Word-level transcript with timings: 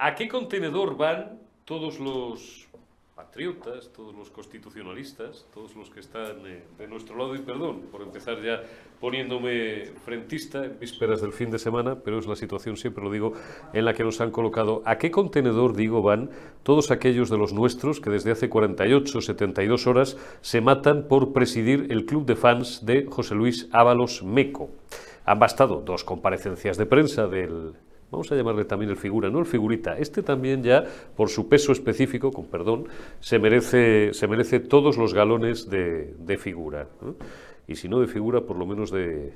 ¿A 0.00 0.14
qué 0.14 0.28
contenedor 0.28 0.96
van 0.96 1.40
todos 1.64 1.98
los 1.98 2.68
patriotas, 3.16 3.90
todos 3.92 4.14
los 4.14 4.30
constitucionalistas, 4.30 5.44
todos 5.52 5.74
los 5.74 5.90
que 5.90 5.98
están 5.98 6.46
eh, 6.46 6.62
de 6.78 6.86
nuestro 6.86 7.16
lado, 7.16 7.34
y 7.34 7.40
perdón 7.40 7.80
por 7.90 8.02
empezar 8.02 8.40
ya 8.40 8.62
poniéndome 9.00 9.86
frentista 10.04 10.64
en 10.64 10.78
vísperas 10.78 11.20
del 11.20 11.32
fin 11.32 11.50
de 11.50 11.58
semana, 11.58 11.96
pero 11.96 12.20
es 12.20 12.28
la 12.28 12.36
situación, 12.36 12.76
siempre 12.76 13.02
lo 13.02 13.10
digo, 13.10 13.32
en 13.72 13.84
la 13.84 13.92
que 13.92 14.04
nos 14.04 14.20
han 14.20 14.30
colocado. 14.30 14.82
¿A 14.84 14.98
qué 14.98 15.10
contenedor, 15.10 15.74
digo, 15.74 16.00
van 16.00 16.30
todos 16.62 16.92
aquellos 16.92 17.28
de 17.28 17.38
los 17.38 17.52
nuestros 17.52 18.00
que 18.00 18.10
desde 18.10 18.30
hace 18.30 18.48
48, 18.48 19.20
72 19.20 19.88
horas 19.88 20.16
se 20.42 20.60
matan 20.60 21.08
por 21.08 21.32
presidir 21.32 21.88
el 21.90 22.06
club 22.06 22.24
de 22.24 22.36
fans 22.36 22.86
de 22.86 23.06
José 23.06 23.34
Luis 23.34 23.68
Ábalos 23.72 24.22
Meco? 24.22 24.70
Han 25.24 25.40
bastado 25.40 25.82
dos 25.84 26.04
comparecencias 26.04 26.76
de 26.76 26.86
prensa 26.86 27.26
del 27.26 27.74
vamos 28.10 28.30
a 28.32 28.36
llamarle 28.36 28.64
también 28.64 28.90
el 28.90 28.96
figura, 28.96 29.30
no 29.30 29.38
el 29.40 29.46
figurita, 29.46 29.98
este 29.98 30.22
también 30.22 30.62
ya, 30.62 30.84
por 31.16 31.28
su 31.28 31.48
peso 31.48 31.72
específico, 31.72 32.30
con 32.30 32.46
perdón, 32.46 32.86
se 33.20 33.38
merece, 33.38 34.12
se 34.14 34.26
merece 34.26 34.60
todos 34.60 34.96
los 34.96 35.14
galones 35.14 35.68
de, 35.68 36.38
figura. 36.38 36.88
Y 37.66 37.74
si 37.74 37.88
no 37.88 38.00
de 38.00 38.06
figura, 38.06 38.40
por 38.40 38.56
lo 38.56 38.64
menos 38.64 38.90
de, 38.90 39.34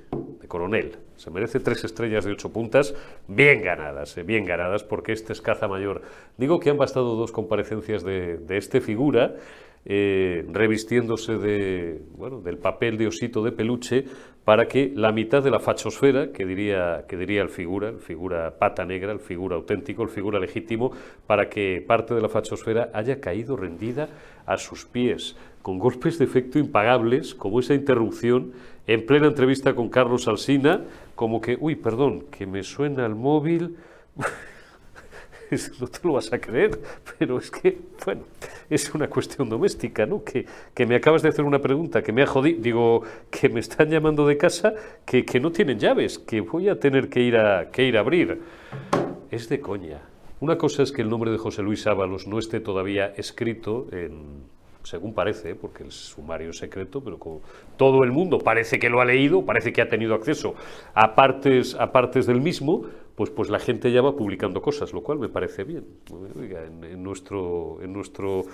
coronel. 0.48 0.96
Se 1.16 1.30
merece 1.30 1.60
tres 1.60 1.84
estrellas 1.84 2.24
de 2.24 2.32
ocho 2.32 2.50
puntas, 2.50 2.94
bien 3.28 3.62
ganadas, 3.62 4.16
eh, 4.16 4.22
bien 4.22 4.44
ganadas, 4.44 4.84
porque 4.84 5.12
este 5.12 5.32
es 5.32 5.40
caza 5.40 5.68
mayor. 5.68 6.02
Digo 6.36 6.58
que 6.58 6.70
han 6.70 6.78
bastado 6.78 7.14
dos 7.16 7.32
comparecencias 7.32 8.02
de, 8.02 8.38
este 8.48 8.80
figura, 8.80 9.36
eh, 9.84 10.46
revistiéndose 10.50 11.36
de, 11.36 12.02
bueno, 12.16 12.40
del 12.40 12.58
papel 12.58 12.96
de 12.96 13.08
osito 13.08 13.42
de 13.42 13.52
peluche 13.52 14.04
para 14.44 14.66
que 14.66 14.92
la 14.94 15.12
mitad 15.12 15.42
de 15.42 15.50
la 15.50 15.60
fachosfera, 15.60 16.32
que 16.32 16.44
diría, 16.44 17.04
que 17.08 17.16
diría 17.16 17.42
el 17.42 17.48
figura, 17.48 17.88
el 17.88 17.98
figura 17.98 18.58
pata 18.58 18.84
negra, 18.84 19.12
el 19.12 19.20
figura 19.20 19.56
auténtico, 19.56 20.02
el 20.02 20.08
figura 20.08 20.40
legítimo, 20.40 20.92
para 21.26 21.48
que 21.48 21.84
parte 21.86 22.14
de 22.14 22.20
la 22.20 22.28
fachosfera 22.28 22.90
haya 22.92 23.20
caído 23.20 23.56
rendida 23.56 24.08
a 24.46 24.56
sus 24.56 24.84
pies, 24.84 25.36
con 25.62 25.78
golpes 25.78 26.18
de 26.18 26.24
efecto 26.24 26.58
impagables, 26.58 27.34
como 27.34 27.60
esa 27.60 27.74
interrupción 27.74 28.52
en 28.88 29.06
plena 29.06 29.28
entrevista 29.28 29.74
con 29.74 29.88
Carlos 29.88 30.26
Alsina, 30.26 30.80
como 31.14 31.40
que, 31.40 31.56
uy, 31.60 31.76
perdón, 31.76 32.24
que 32.30 32.46
me 32.46 32.64
suena 32.64 33.06
el 33.06 33.14
móvil. 33.14 33.76
no 35.80 35.86
te 35.86 35.98
lo 36.04 36.14
vas 36.14 36.32
a 36.32 36.38
creer, 36.38 36.78
pero 37.18 37.38
es 37.38 37.50
que, 37.50 37.78
bueno, 38.04 38.22
es 38.68 38.92
una 38.94 39.08
cuestión 39.08 39.48
doméstica, 39.48 40.06
¿no? 40.06 40.24
Que, 40.24 40.46
que 40.74 40.86
me 40.86 40.96
acabas 40.96 41.22
de 41.22 41.28
hacer 41.28 41.44
una 41.44 41.58
pregunta 41.58 42.02
que 42.02 42.12
me 42.12 42.22
ha 42.22 42.26
jodido, 42.26 42.60
digo, 42.60 43.02
que 43.30 43.48
me 43.48 43.60
están 43.60 43.90
llamando 43.90 44.26
de 44.26 44.36
casa, 44.36 44.74
que, 45.04 45.24
que 45.24 45.40
no 45.40 45.52
tienen 45.52 45.78
llaves, 45.78 46.18
que 46.18 46.40
voy 46.40 46.68
a 46.68 46.78
tener 46.78 47.08
que 47.08 47.20
ir 47.20 47.36
a, 47.36 47.70
que 47.70 47.84
ir 47.84 47.96
a 47.96 48.00
abrir. 48.00 48.40
Es 49.30 49.48
de 49.48 49.60
coña. 49.60 50.00
Una 50.40 50.58
cosa 50.58 50.82
es 50.82 50.92
que 50.92 51.02
el 51.02 51.08
nombre 51.08 51.30
de 51.30 51.38
José 51.38 51.62
Luis 51.62 51.86
Ábalos 51.86 52.26
no 52.26 52.38
esté 52.38 52.60
todavía 52.60 53.12
escrito 53.16 53.86
en, 53.92 54.42
según 54.82 55.14
parece, 55.14 55.54
porque 55.54 55.84
el 55.84 55.92
sumario 55.92 56.50
es 56.50 56.58
secreto, 56.58 57.02
pero 57.02 57.18
como 57.18 57.40
todo 57.76 58.02
el 58.02 58.10
mundo 58.10 58.38
parece 58.38 58.78
que 58.78 58.88
lo 58.88 59.00
ha 59.00 59.04
leído, 59.04 59.44
parece 59.44 59.72
que 59.72 59.82
ha 59.82 59.88
tenido 59.88 60.14
acceso 60.14 60.54
a 60.94 61.14
partes, 61.14 61.74
a 61.74 61.92
partes 61.92 62.26
del 62.26 62.40
mismo, 62.40 62.86
pues, 63.14 63.30
pues 63.30 63.50
la 63.50 63.58
gente 63.58 63.92
ya 63.92 64.02
va 64.02 64.16
publicando 64.16 64.62
cosas, 64.62 64.92
lo 64.92 65.02
cual 65.02 65.18
me 65.18 65.28
parece 65.28 65.64
bien. 65.64 65.84
en, 66.10 67.02
nuestro, 67.02 67.78
en 67.82 67.92
nuestro 67.92 68.44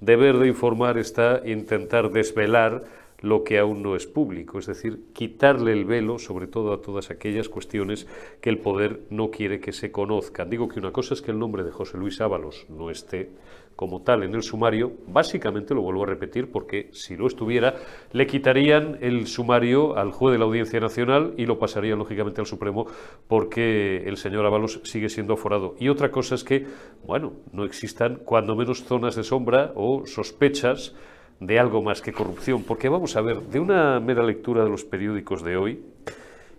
deber 0.00 0.38
de 0.38 0.48
informar 0.48 0.98
está 0.98 1.42
intentar 1.44 2.10
desvelar 2.10 2.84
lo 3.20 3.42
que 3.42 3.58
aún 3.58 3.82
no 3.82 3.96
es 3.96 4.06
público, 4.06 4.58
es 4.58 4.66
decir, 4.66 5.00
quitarle 5.12 5.72
el 5.72 5.84
velo 5.84 6.18
sobre 6.18 6.46
todo 6.46 6.72
a 6.72 6.80
todas 6.80 7.10
aquellas 7.10 7.48
cuestiones 7.48 8.06
que 8.40 8.50
el 8.50 8.58
poder 8.58 9.00
no 9.10 9.30
quiere 9.30 9.60
que 9.60 9.72
se 9.72 9.90
conozcan. 9.90 10.50
Digo 10.50 10.68
que 10.68 10.78
una 10.78 10.92
cosa 10.92 11.14
es 11.14 11.22
que 11.22 11.32
el 11.32 11.38
nombre 11.38 11.64
de 11.64 11.72
José 11.72 11.98
Luis 11.98 12.20
Ábalos 12.20 12.66
no 12.68 12.90
esté 12.90 13.30
como 13.78 14.02
tal 14.02 14.24
en 14.24 14.34
el 14.34 14.42
sumario, 14.42 14.90
básicamente 15.06 15.72
lo 15.72 15.82
vuelvo 15.82 16.02
a 16.02 16.06
repetir 16.06 16.50
porque 16.50 16.88
si 16.90 17.16
lo 17.16 17.28
estuviera, 17.28 17.76
le 18.10 18.26
quitarían 18.26 18.98
el 19.00 19.28
sumario 19.28 19.96
al 19.96 20.10
juez 20.10 20.32
de 20.32 20.38
la 20.40 20.46
Audiencia 20.46 20.80
Nacional 20.80 21.34
y 21.36 21.46
lo 21.46 21.60
pasarían 21.60 22.00
lógicamente 22.00 22.40
al 22.40 22.48
Supremo 22.48 22.88
porque 23.28 23.98
el 23.98 24.16
señor 24.16 24.44
Ábalos 24.46 24.80
sigue 24.82 25.08
siendo 25.08 25.34
aforado. 25.34 25.76
Y 25.78 25.90
otra 25.90 26.10
cosa 26.10 26.34
es 26.34 26.42
que, 26.42 26.66
bueno, 27.06 27.34
no 27.52 27.64
existan 27.64 28.16
cuando 28.24 28.56
menos 28.56 28.82
zonas 28.82 29.14
de 29.14 29.22
sombra 29.22 29.70
o 29.76 30.04
sospechas 30.06 30.96
de 31.38 31.60
algo 31.60 31.80
más 31.80 32.02
que 32.02 32.12
corrupción, 32.12 32.64
porque 32.64 32.88
vamos 32.88 33.14
a 33.14 33.20
ver, 33.20 33.42
de 33.42 33.60
una 33.60 34.00
mera 34.00 34.24
lectura 34.24 34.64
de 34.64 34.70
los 34.70 34.84
periódicos 34.84 35.44
de 35.44 35.56
hoy 35.56 35.84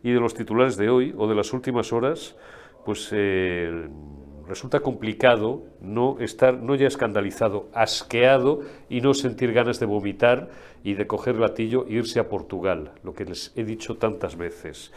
y 0.04 0.14
de 0.14 0.22
los 0.22 0.36
titulares 0.36 0.78
de 0.78 0.90
hoy 0.90 1.14
o 1.18 1.28
de 1.28 1.36
las 1.36 1.52
últimas 1.52 1.92
horas, 1.92 2.38
pues 2.86 3.10
eh, 3.12 3.90
resulta 4.50 4.80
complicado 4.80 5.62
no 5.80 6.20
estar, 6.20 6.58
no 6.58 6.74
ya 6.74 6.88
escandalizado, 6.88 7.70
asqueado 7.72 8.62
y 8.90 9.00
no 9.00 9.14
sentir 9.14 9.54
ganas 9.54 9.80
de 9.80 9.86
vomitar 9.86 10.50
y 10.84 10.96
de 10.96 11.06
coger 11.06 11.38
gatillo 11.38 11.86
e 11.88 11.94
irse 11.94 12.20
a 12.20 12.28
Portugal, 12.28 12.92
lo 13.04 13.14
que 13.14 13.26
les 13.26 13.54
he 13.56 13.64
dicho 13.64 13.96
tantas 13.96 14.36
veces. 14.36 14.92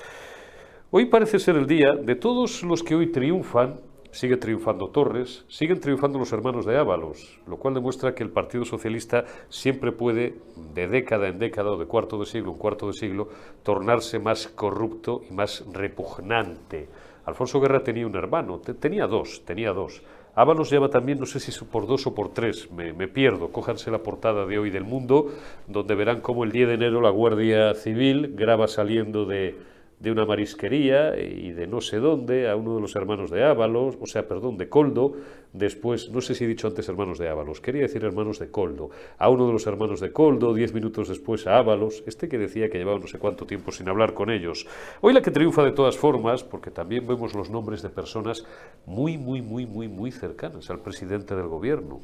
Hoy 0.90 1.06
parece 1.06 1.38
ser 1.38 1.56
el 1.56 1.66
día 1.66 1.92
de 1.92 2.16
todos 2.16 2.62
los 2.62 2.82
que 2.82 2.94
hoy 2.94 3.12
triunfan, 3.12 3.80
sigue 4.10 4.38
triunfando 4.38 4.88
Torres, 4.88 5.44
siguen 5.48 5.80
triunfando 5.80 6.18
los 6.18 6.32
hermanos 6.32 6.64
de 6.64 6.78
Ábalos, 6.78 7.38
lo 7.46 7.58
cual 7.58 7.74
demuestra 7.74 8.14
que 8.14 8.22
el 8.22 8.30
Partido 8.30 8.64
Socialista 8.64 9.24
siempre 9.50 9.92
puede, 9.92 10.36
de 10.74 10.88
década 10.88 11.28
en 11.28 11.38
década 11.38 11.72
o 11.72 11.78
de 11.78 11.86
cuarto 11.86 12.18
de 12.18 12.26
siglo 12.26 12.52
en 12.52 12.58
cuarto 12.58 12.86
de 12.86 12.94
siglo, 12.94 13.28
tornarse 13.62 14.18
más 14.18 14.48
corrupto 14.48 15.22
y 15.28 15.34
más 15.34 15.64
repugnante 15.72 16.88
Alfonso 17.24 17.60
Guerra 17.60 17.84
tenía 17.84 18.06
un 18.06 18.16
hermano, 18.16 18.58
tenía 18.58 19.06
dos, 19.06 19.42
tenía 19.44 19.72
dos. 19.72 20.02
Ábalos 20.34 20.70
lleva 20.70 20.88
también, 20.88 21.20
no 21.20 21.26
sé 21.26 21.40
si 21.40 21.52
por 21.64 21.86
dos 21.86 22.06
o 22.06 22.14
por 22.14 22.30
tres, 22.30 22.70
me, 22.72 22.92
me, 22.92 23.06
pierdo. 23.06 23.52
Cójanse 23.52 23.90
la 23.90 24.02
portada 24.02 24.46
de 24.46 24.58
hoy 24.58 24.70
del 24.70 24.84
Mundo, 24.84 25.30
donde 25.68 25.94
verán 25.94 26.20
cómo 26.20 26.44
el 26.44 26.52
10 26.52 26.68
de 26.68 26.74
enero 26.74 27.00
la 27.00 27.10
Guardia 27.10 27.74
Civil 27.74 28.34
graba 28.34 28.66
saliendo 28.66 29.26
de, 29.26 29.56
de 30.02 30.10
una 30.10 30.26
marisquería 30.26 31.16
y 31.16 31.52
de 31.52 31.68
no 31.68 31.80
sé 31.80 31.98
dónde, 31.98 32.50
a 32.50 32.56
uno 32.56 32.74
de 32.74 32.80
los 32.80 32.96
hermanos 32.96 33.30
de 33.30 33.44
Ábalos, 33.44 33.96
o 34.00 34.06
sea, 34.06 34.26
perdón, 34.26 34.58
de 34.58 34.68
Coldo, 34.68 35.12
después, 35.52 36.10
no 36.10 36.20
sé 36.20 36.34
si 36.34 36.42
he 36.42 36.48
dicho 36.48 36.66
antes 36.66 36.88
hermanos 36.88 37.18
de 37.18 37.28
Ábalos, 37.28 37.60
quería 37.60 37.82
decir 37.82 38.02
hermanos 38.04 38.40
de 38.40 38.50
Coldo, 38.50 38.90
a 39.16 39.28
uno 39.28 39.46
de 39.46 39.52
los 39.52 39.64
hermanos 39.68 40.00
de 40.00 40.10
Coldo, 40.10 40.54
diez 40.54 40.74
minutos 40.74 41.08
después 41.08 41.46
a 41.46 41.56
Ábalos, 41.56 42.02
este 42.04 42.28
que 42.28 42.36
decía 42.36 42.68
que 42.68 42.78
llevaba 42.78 42.98
no 42.98 43.06
sé 43.06 43.20
cuánto 43.20 43.46
tiempo 43.46 43.70
sin 43.70 43.88
hablar 43.88 44.12
con 44.12 44.28
ellos. 44.28 44.66
Hoy 45.02 45.12
la 45.12 45.22
que 45.22 45.30
triunfa 45.30 45.62
de 45.62 45.70
todas 45.70 45.96
formas, 45.96 46.42
porque 46.42 46.72
también 46.72 47.06
vemos 47.06 47.32
los 47.34 47.48
nombres 47.48 47.80
de 47.82 47.88
personas 47.88 48.44
muy, 48.86 49.16
muy, 49.18 49.40
muy, 49.40 49.66
muy, 49.66 49.86
muy 49.86 50.10
cercanas 50.10 50.68
al 50.68 50.80
presidente 50.80 51.36
del 51.36 51.46
gobierno. 51.46 52.00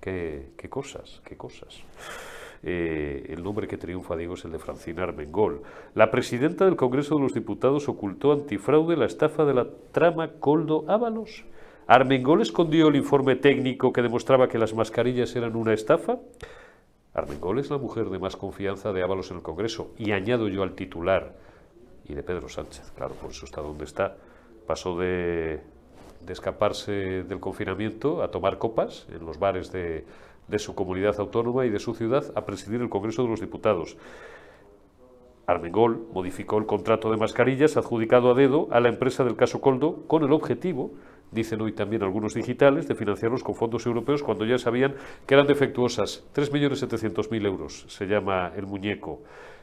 Qué, 0.00 0.50
qué 0.56 0.68
cosas, 0.68 1.20
qué 1.24 1.36
cosas. 1.36 1.82
Eh, 2.64 3.26
el 3.30 3.42
nombre 3.42 3.66
que 3.66 3.76
triunfa, 3.76 4.16
digo, 4.16 4.34
es 4.34 4.44
el 4.44 4.52
de 4.52 4.58
Francina 4.58 5.02
Armengol. 5.02 5.62
La 5.94 6.10
presidenta 6.10 6.64
del 6.64 6.76
Congreso 6.76 7.16
de 7.16 7.22
los 7.22 7.34
Diputados 7.34 7.88
ocultó 7.88 8.32
antifraude 8.32 8.96
la 8.96 9.06
estafa 9.06 9.44
de 9.44 9.54
la 9.54 9.66
trama 9.90 10.32
Coldo 10.38 10.84
Ábalos. 10.88 11.44
¿Armengol 11.88 12.40
escondió 12.40 12.88
el 12.88 12.96
informe 12.96 13.34
técnico 13.34 13.92
que 13.92 14.02
demostraba 14.02 14.48
que 14.48 14.58
las 14.58 14.74
mascarillas 14.74 15.34
eran 15.34 15.56
una 15.56 15.74
estafa? 15.74 16.18
Armengol 17.14 17.58
es 17.58 17.68
la 17.70 17.78
mujer 17.78 18.08
de 18.10 18.20
más 18.20 18.36
confianza 18.36 18.92
de 18.92 19.02
Ábalos 19.02 19.30
en 19.32 19.38
el 19.38 19.42
Congreso. 19.42 19.92
Y 19.98 20.12
añado 20.12 20.48
yo 20.48 20.62
al 20.62 20.74
titular, 20.74 21.34
y 22.04 22.14
de 22.14 22.22
Pedro 22.22 22.48
Sánchez, 22.48 22.92
claro, 22.96 23.14
por 23.14 23.30
eso 23.30 23.44
está 23.44 23.60
donde 23.60 23.84
está. 23.84 24.16
Pasó 24.66 24.96
de, 24.96 25.60
de 26.24 26.32
escaparse 26.32 27.24
del 27.24 27.40
confinamiento 27.40 28.22
a 28.22 28.30
tomar 28.30 28.58
copas 28.58 29.06
en 29.12 29.26
los 29.26 29.38
bares 29.38 29.72
de, 29.72 30.04
de 30.48 30.58
su 30.58 30.74
comunidad 30.74 31.18
autónoma 31.18 31.66
y 31.66 31.70
de 31.70 31.78
su 31.78 31.94
ciudad 31.94 32.32
a 32.34 32.44
presidir 32.44 32.80
el 32.80 32.88
Congreso 32.90 33.22
de 33.22 33.28
los 33.28 33.40
Diputados. 33.40 33.96
Armengol 35.46 36.06
modificó 36.12 36.58
el 36.58 36.66
contrato 36.66 37.10
de 37.10 37.16
mascarillas 37.16 37.76
adjudicado 37.76 38.30
a 38.30 38.34
dedo 38.34 38.68
a 38.70 38.80
la 38.80 38.88
empresa 38.88 39.24
del 39.24 39.36
caso 39.36 39.60
Coldo 39.60 40.06
con 40.06 40.22
el 40.22 40.32
objetivo, 40.32 40.92
dicen 41.30 41.60
hoy 41.60 41.72
también 41.72 42.02
algunos 42.02 42.34
digitales, 42.34 42.86
de 42.86 42.94
financiarlos 42.94 43.42
con 43.42 43.54
fondos 43.54 43.86
europeos 43.86 44.22
cuando 44.22 44.44
ya 44.44 44.58
sabían 44.58 44.94
que 45.26 45.34
eran 45.34 45.46
defectuosas. 45.46 46.24
3.700.000 46.34 47.46
euros 47.46 47.84
se 47.88 48.06
llama 48.06 48.52
el 48.56 48.66
muñeco. 48.66 49.20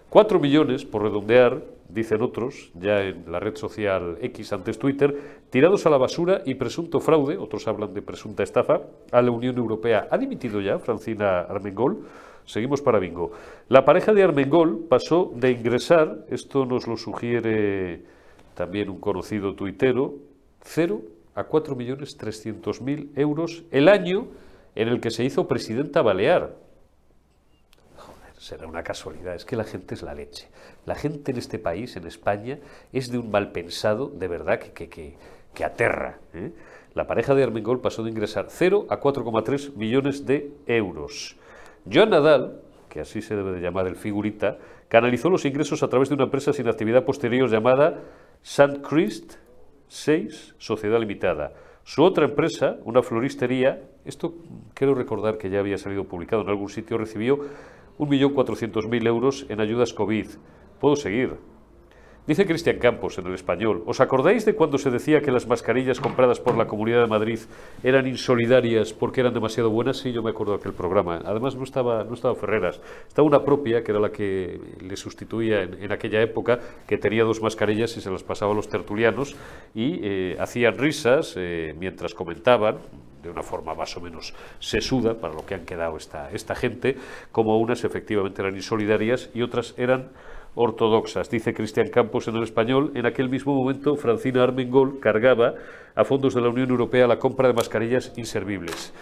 4 0.09 0.39
millones, 0.39 0.85
por 0.85 1.03
redondear, 1.03 1.61
dicen 1.87 2.21
otros, 2.21 2.71
ya 2.73 3.03
en 3.03 3.31
la 3.31 3.39
red 3.39 3.55
social 3.55 4.17
X, 4.21 4.53
antes 4.53 4.79
Twitter, 4.79 5.15
tirados 5.49 5.85
a 5.85 5.89
la 5.89 5.97
basura 5.97 6.41
y 6.45 6.55
presunto 6.55 6.99
fraude, 6.99 7.37
otros 7.37 7.67
hablan 7.67 7.93
de 7.93 8.01
presunta 8.01 8.43
estafa, 8.43 8.81
a 9.11 9.21
la 9.21 9.31
Unión 9.31 9.57
Europea. 9.57 10.07
¿Ha 10.09 10.17
dimitido 10.17 10.61
ya 10.61 10.79
Francina 10.79 11.41
Armengol? 11.41 12.05
Seguimos 12.45 12.81
para 12.81 12.97
bingo. 12.97 13.31
La 13.67 13.85
pareja 13.85 14.13
de 14.13 14.23
Armengol 14.23 14.85
pasó 14.89 15.31
de 15.35 15.51
ingresar, 15.51 16.25
esto 16.29 16.65
nos 16.65 16.87
lo 16.87 16.97
sugiere 16.97 18.01
también 18.55 18.89
un 18.89 18.99
conocido 18.99 19.53
tuitero, 19.53 20.15
0 20.61 21.01
a 21.35 21.47
4.300.000 21.47 23.09
euros 23.15 23.63
el 23.69 23.87
año 23.87 24.27
en 24.73 24.87
el 24.87 24.99
que 24.99 25.11
se 25.11 25.23
hizo 25.23 25.47
presidenta 25.47 26.01
balear 26.01 26.55
será 28.39 28.67
una 28.67 28.83
casualidad, 28.83 29.35
es 29.35 29.43
que 29.43 29.57
la 29.57 29.65
gente 29.65 29.93
es 29.93 30.01
la 30.01 30.13
leche. 30.13 30.47
La 30.85 30.95
gente 30.95 31.31
en 31.31 31.37
este 31.37 31.59
país, 31.59 31.95
en 31.97 32.07
España, 32.07 32.57
es 32.93 33.11
de 33.11 33.17
un 33.17 33.29
mal 33.29 33.51
pensado, 33.51 34.07
de 34.07 34.27
verdad, 34.29 34.59
que, 34.59 34.87
que, 34.87 35.17
que 35.53 35.63
aterra. 35.65 36.19
¿eh? 36.33 36.51
La 36.93 37.05
pareja 37.05 37.35
de 37.35 37.43
Armengol 37.43 37.81
pasó 37.81 38.01
de 38.01 38.09
ingresar 38.09 38.45
0 38.47 38.87
a 38.89 38.99
4,3 38.99 39.75
millones 39.75 40.25
de 40.25 40.51
euros. 40.67 41.35
Joan 41.91 42.11
Nadal, 42.11 42.61
que 42.87 43.01
así 43.01 43.21
se 43.21 43.35
debe 43.35 43.51
de 43.51 43.61
llamar 43.61 43.87
el 43.87 43.97
figurita, 43.97 44.57
canalizó 44.87 45.29
los 45.29 45.43
ingresos 45.45 45.83
a 45.83 45.89
través 45.89 46.07
de 46.07 46.15
una 46.15 46.23
empresa 46.23 46.53
sin 46.53 46.67
actividad 46.67 47.03
posterior 47.03 47.49
llamada 47.49 47.99
St. 48.41 48.81
Christ 48.81 49.33
6 49.89 50.55
Sociedad 50.57 50.99
Limitada. 50.99 51.51
Su 51.83 52.03
otra 52.03 52.25
empresa, 52.25 52.77
una 52.85 53.01
floristería, 53.01 53.81
esto 54.05 54.35
quiero 54.73 54.93
recordar 54.93 55.37
que 55.37 55.49
ya 55.49 55.59
había 55.59 55.77
salido 55.77 56.05
publicado 56.05 56.43
en 56.43 56.49
algún 56.49 56.69
sitio, 56.69 56.97
recibió 56.97 57.39
1.400.000 57.99 59.07
euros 59.07 59.45
en 59.49 59.59
ayudas 59.59 59.93
COVID. 59.93 60.27
Puedo 60.79 60.95
seguir. 60.95 61.37
Dice 62.29 62.45
Cristian 62.45 62.77
Campos 62.77 63.17
en 63.17 63.25
el 63.25 63.33
español, 63.33 63.81
¿os 63.87 64.01
acordáis 64.01 64.45
de 64.45 64.53
cuando 64.53 64.77
se 64.77 64.91
decía 64.91 65.19
que 65.19 65.31
las 65.31 65.47
mascarillas 65.47 65.99
compradas 65.99 66.39
por 66.39 66.55
la 66.55 66.67
Comunidad 66.67 67.01
de 67.01 67.07
Madrid 67.07 67.39
eran 67.81 68.05
insolidarias 68.05 68.93
porque 68.93 69.21
eran 69.21 69.33
demasiado 69.33 69.71
buenas? 69.71 69.97
Sí, 69.97 70.11
yo 70.11 70.21
me 70.21 70.29
acuerdo 70.29 70.53
de 70.53 70.59
aquel 70.59 70.73
programa. 70.73 71.23
Además 71.25 71.55
no 71.55 71.63
estaba, 71.63 72.03
no 72.03 72.13
estaba 72.13 72.35
Ferreras, 72.35 72.81
estaba 73.07 73.27
una 73.27 73.43
propia, 73.43 73.83
que 73.83 73.89
era 73.91 73.99
la 73.99 74.11
que 74.11 74.61
le 74.79 74.95
sustituía 74.95 75.63
en, 75.63 75.91
aquella 75.91 76.21
época, 76.21 76.59
que 76.85 76.99
tenía 76.99 77.23
dos 77.23 77.41
mascarillas 77.41 77.97
y 77.97 78.01
se 78.01 78.11
las 78.11 78.21
pasaba 78.21 78.51
a 78.51 78.55
los 78.55 78.69
tertulianos 78.69 79.35
y 79.73 79.99
eh, 80.03 80.37
hacían 80.39 80.77
risas 80.77 81.33
eh, 81.35 81.73
mientras 81.79 82.13
comentaban, 82.13 82.77
de 83.21 83.29
una 83.29 83.43
forma 83.43 83.75
más 83.75 83.95
o 83.97 84.01
menos 84.01 84.33
sesuda, 84.59 85.15
para 85.15 85.33
lo 85.33 85.45
que 85.45 85.55
han 85.55 85.65
quedado 85.65 85.97
esta, 85.97 86.31
esta 86.31 86.55
gente, 86.55 86.97
como 87.31 87.59
unas 87.59 87.83
efectivamente 87.83 88.41
eran 88.41 88.55
insolidarias 88.55 89.29
y 89.33 89.41
otras 89.41 89.73
eran 89.77 90.09
ortodoxas. 90.55 91.29
Dice 91.29 91.53
Cristian 91.53 91.89
Campos 91.89 92.27
en 92.27 92.35
el 92.35 92.43
español, 92.43 92.91
en 92.95 93.05
aquel 93.05 93.29
mismo 93.29 93.53
momento 93.53 93.95
Francina 93.95 94.43
Armengol 94.43 94.99
cargaba 94.99 95.55
a 95.95 96.03
fondos 96.03 96.33
de 96.33 96.41
la 96.41 96.49
Unión 96.49 96.69
Europea 96.69 97.07
la 97.07 97.19
compra 97.19 97.47
de 97.47 97.53
mascarillas 97.53 98.13
inservibles. 98.15 98.93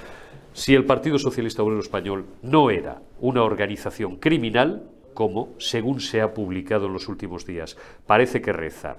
Si 0.53 0.73
el 0.73 0.85
Partido 0.85 1.19
Socialista 1.19 1.61
Obrero 1.61 1.81
Español 1.81 2.25
no 2.41 2.71
era 2.71 3.01
una 3.19 3.43
organización 3.43 4.17
criminal, 4.17 4.89
como, 5.13 5.49
según 5.57 5.99
se 5.99 6.21
ha 6.21 6.33
publicado 6.33 6.87
en 6.87 6.93
los 6.93 7.07
últimos 7.07 7.45
días, 7.45 7.77
parece 8.05 8.41
que 8.41 8.53
reza 8.53 8.97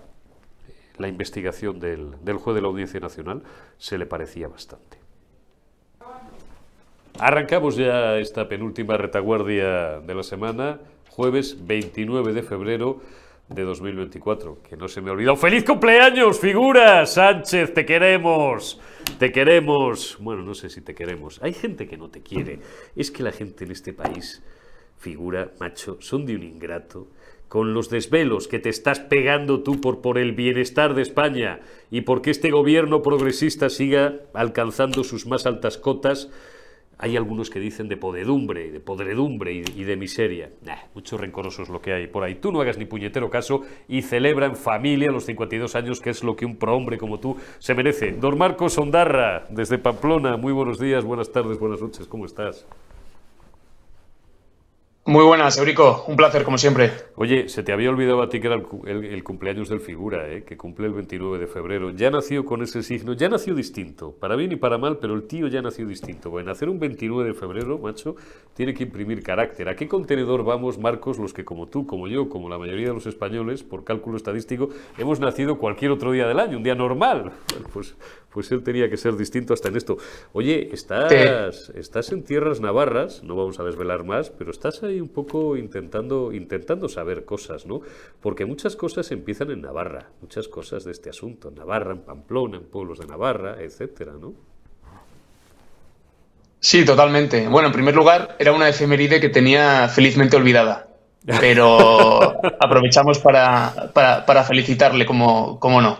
la 0.99 1.09
investigación 1.09 1.79
del, 1.79 2.13
del 2.25 2.37
juez 2.37 2.57
de 2.57 2.63
la 2.63 2.69
Audiencia 2.69 2.99
Nacional, 2.99 3.43
se 3.77 3.99
le 3.99 4.07
parecía 4.07 4.49
bastante. 4.49 4.99
Arrancamos 7.21 7.75
ya 7.75 8.17
esta 8.19 8.49
penúltima 8.49 8.97
retaguardia 8.97 9.99
de 9.99 10.15
la 10.15 10.23
semana 10.23 10.79
jueves 11.11 11.67
29 11.67 12.33
de 12.33 12.45
febrero 12.45 13.01
de 13.49 13.65
2024. 13.65 14.59
Que 14.63 14.77
no 14.77 14.87
se 14.87 15.01
me 15.01 15.11
ha. 15.11 15.37
¡Feliz 15.37 15.65
cumpleaños, 15.65 16.39
figura! 16.39 17.05
Sánchez, 17.07 17.75
te 17.75 17.85
queremos. 17.85 18.81
Te 19.19 19.33
queremos. 19.33 20.17
Bueno, 20.21 20.43
no 20.43 20.55
sé 20.55 20.71
si 20.71 20.81
te 20.81 20.95
queremos. 20.95 21.43
Hay 21.43 21.55
gente 21.55 21.89
que 21.89 21.97
no 21.97 22.09
te 22.09 22.23
quiere. 22.23 22.61
Es 22.95 23.11
que 23.11 23.25
la 23.25 23.33
gente 23.33 23.65
en 23.65 23.73
este 23.73 23.93
país, 23.93 24.41
figura, 24.97 25.51
macho, 25.59 25.97
son 26.01 26.25
de 26.25 26.37
un 26.37 26.45
ingrato. 26.45 27.09
Con 27.49 27.75
los 27.75 27.91
desvelos 27.91 28.47
que 28.47 28.61
te 28.61 28.69
estás 28.69 29.01
pegando 29.01 29.65
tú 29.65 29.81
por, 29.81 30.03
por 30.03 30.19
el 30.19 30.33
bienestar 30.33 30.95
de 30.95 31.03
España 31.03 31.59
y 31.91 32.03
porque 32.03 32.31
este 32.31 32.51
gobierno 32.53 33.03
progresista 33.03 33.71
siga 33.71 34.21
alcanzando 34.35 35.03
sus 35.03 35.27
más 35.27 35.47
altas 35.47 35.79
cotas 35.79 36.29
hay 36.99 37.17
algunos 37.17 37.49
que 37.49 37.61
dicen 37.61 37.89
de 37.89 37.97
podedumbre, 37.97 38.71
de 38.71 38.81
podredumbre 38.81 39.53
y, 39.53 39.85
de 39.85 39.97
miseria. 39.97 40.51
muchos 40.95 41.21
rencorosos 41.21 41.69
lo 41.69 41.81
que 41.81 41.93
hay 41.93 42.07
por 42.09 42.25
ahí. 42.25 42.35
Tú 42.35 42.53
no 42.53 42.61
hagas 42.61 42.77
ni 42.77 42.85
puñetero 42.85 43.31
caso 43.31 43.63
y 43.89 44.03
celebra 44.03 44.47
en 44.47 44.57
familia 44.57 45.11
los 45.11 45.25
52 45.25 45.77
años, 45.77 46.01
que 46.01 46.11
es 46.11 46.25
lo 46.25 46.35
que 46.35 46.45
un 46.45 46.57
prohombre 46.57 46.99
como 46.99 47.21
tú 47.21 47.37
se 47.59 47.75
merece. 47.75 48.13
Don 48.13 48.37
Marcos 48.37 48.77
Ondarra, 48.79 49.47
desde 49.51 49.79
Pamplona, 49.79 50.37
muy 50.37 50.53
buenos 50.53 50.79
días, 50.79 51.05
buenas 51.05 51.31
tardes, 51.31 51.59
buenas 51.59 51.81
noches, 51.81 52.07
¿cómo 52.09 52.27
estás? 52.27 52.67
Muy 55.09 55.25
buenas, 55.25 55.57
Eurico. 55.57 56.05
Un 56.07 56.17
placer, 56.17 56.45
como 56.45 56.59
siempre. 56.59 56.93
Oye, 57.17 57.49
se 57.49 57.63
te 57.63 57.73
había 57.73 57.89
olvidado 57.89 58.21
a 58.21 58.29
ti 58.29 58.41
que 58.41 58.49
era 58.49 58.57
el, 58.57 59.25
cumpleaños 59.25 59.71
del 59.71 59.81
figura, 59.81 60.29
¿eh? 60.29 60.45
que 60.45 60.59
cumple 60.59 60.87
el 60.87 60.93
29 60.93 61.39
de 61.39 61.47
febrero. 61.47 61.89
Ya 61.93 62.11
nació 62.11 62.45
con 62.45 62.61
ese 62.61 62.83
signo, 62.83 63.15
ya 63.15 63.31
nació 63.31 63.55
distinto, 63.55 64.13
para 64.13 64.37
bien 64.37 64.53
y 64.53 64.57
para 64.57 64.77
mal, 64.77 64.99
pero 64.99 65.15
el 65.15 65.23
tío 65.23 65.47
ya 65.47 65.63
nació 65.63 65.87
distinto. 65.87 66.29
Bueno, 66.29 66.51
nacer 66.51 66.69
un 66.69 66.79
29 66.79 67.31
de 67.31 67.35
febrero, 67.35 67.79
macho, 67.79 68.17
tiene 68.53 68.75
que 68.75 68.83
imprimir 68.83 69.23
carácter. 69.23 69.71
¿A 69.71 69.77
qué 69.77 69.89
contenedor 69.89 70.45
vamos, 70.45 70.77
Marcos, 70.77 71.17
los 71.19 71.33
que 71.33 71.43
como 71.43 71.69
tú, 71.69 71.87
como 71.87 72.07
yo, 72.07 72.29
como 72.29 72.51
la 72.51 72.59
mayoría 72.59 72.89
de 72.89 72.93
los 72.93 73.07
españoles, 73.07 73.63
por 73.63 73.85
cálculo 73.85 74.19
estadístico, 74.19 74.69
hemos 74.99 75.21
nacido 75.21 75.57
cualquier 75.57 75.91
otro 75.91 76.13
día 76.13 76.29
del 76.29 76.39
año, 76.39 76.59
un 76.59 76.65
día 76.65 76.75
normal? 76.75 77.33
pues 77.73 77.97
pues 78.33 78.51
él 78.53 78.63
tenía 78.63 78.91
que 78.91 78.97
ser 78.97 79.17
distinto 79.17 79.55
hasta 79.55 79.69
en 79.69 79.77
esto. 79.77 79.97
Oye, 80.33 80.69
estás, 80.73 81.71
estás 81.71 82.13
en 82.13 82.23
tierras 82.23 82.61
navarras, 82.61 83.23
no 83.23 83.37
vamos 83.37 83.59
a 83.61 83.65
desvelar 83.65 84.05
más, 84.05 84.31
pero 84.31 84.51
estás 84.51 84.83
ahí 84.83 85.01
un 85.01 85.09
poco 85.09 85.57
intentando, 85.57 86.33
intentando 86.33 86.89
saber 86.89 87.25
cosas, 87.25 87.67
¿no? 87.67 87.81
Porque 88.21 88.45
muchas 88.45 88.77
cosas 88.77 89.11
empiezan 89.13 89.51
en 89.51 89.63
Navarra, 89.63 90.11
muchas 90.21 90.49
cosas 90.49 90.85
de 90.85 90.93
este 90.93 91.11
asunto, 91.11 91.49
en 91.49 91.55
Navarra, 91.55 91.93
en 91.93 92.01
Pamplona, 92.01 92.59
en 92.59 92.65
pueblos 92.65 92.99
de 92.99 93.07
Navarra, 93.07 93.57
etcétera, 93.61 94.13
¿no? 94.21 94.35
Sí, 96.61 96.85
totalmente. 96.85 97.47
Bueno, 97.49 97.69
en 97.69 97.73
primer 97.73 97.95
lugar, 97.95 98.37
era 98.39 98.53
una 98.53 98.69
efeméride 98.69 99.21
que 99.21 99.29
tenía 99.29 99.89
felizmente 99.89 100.37
olvidada 100.37 100.88
pero 101.41 102.41
aprovechamos 102.61 103.19
para, 103.19 103.93
para, 103.93 104.45
felicitarle, 104.45 105.05
como, 105.05 105.61
como 105.61 105.81
no. 105.81 105.99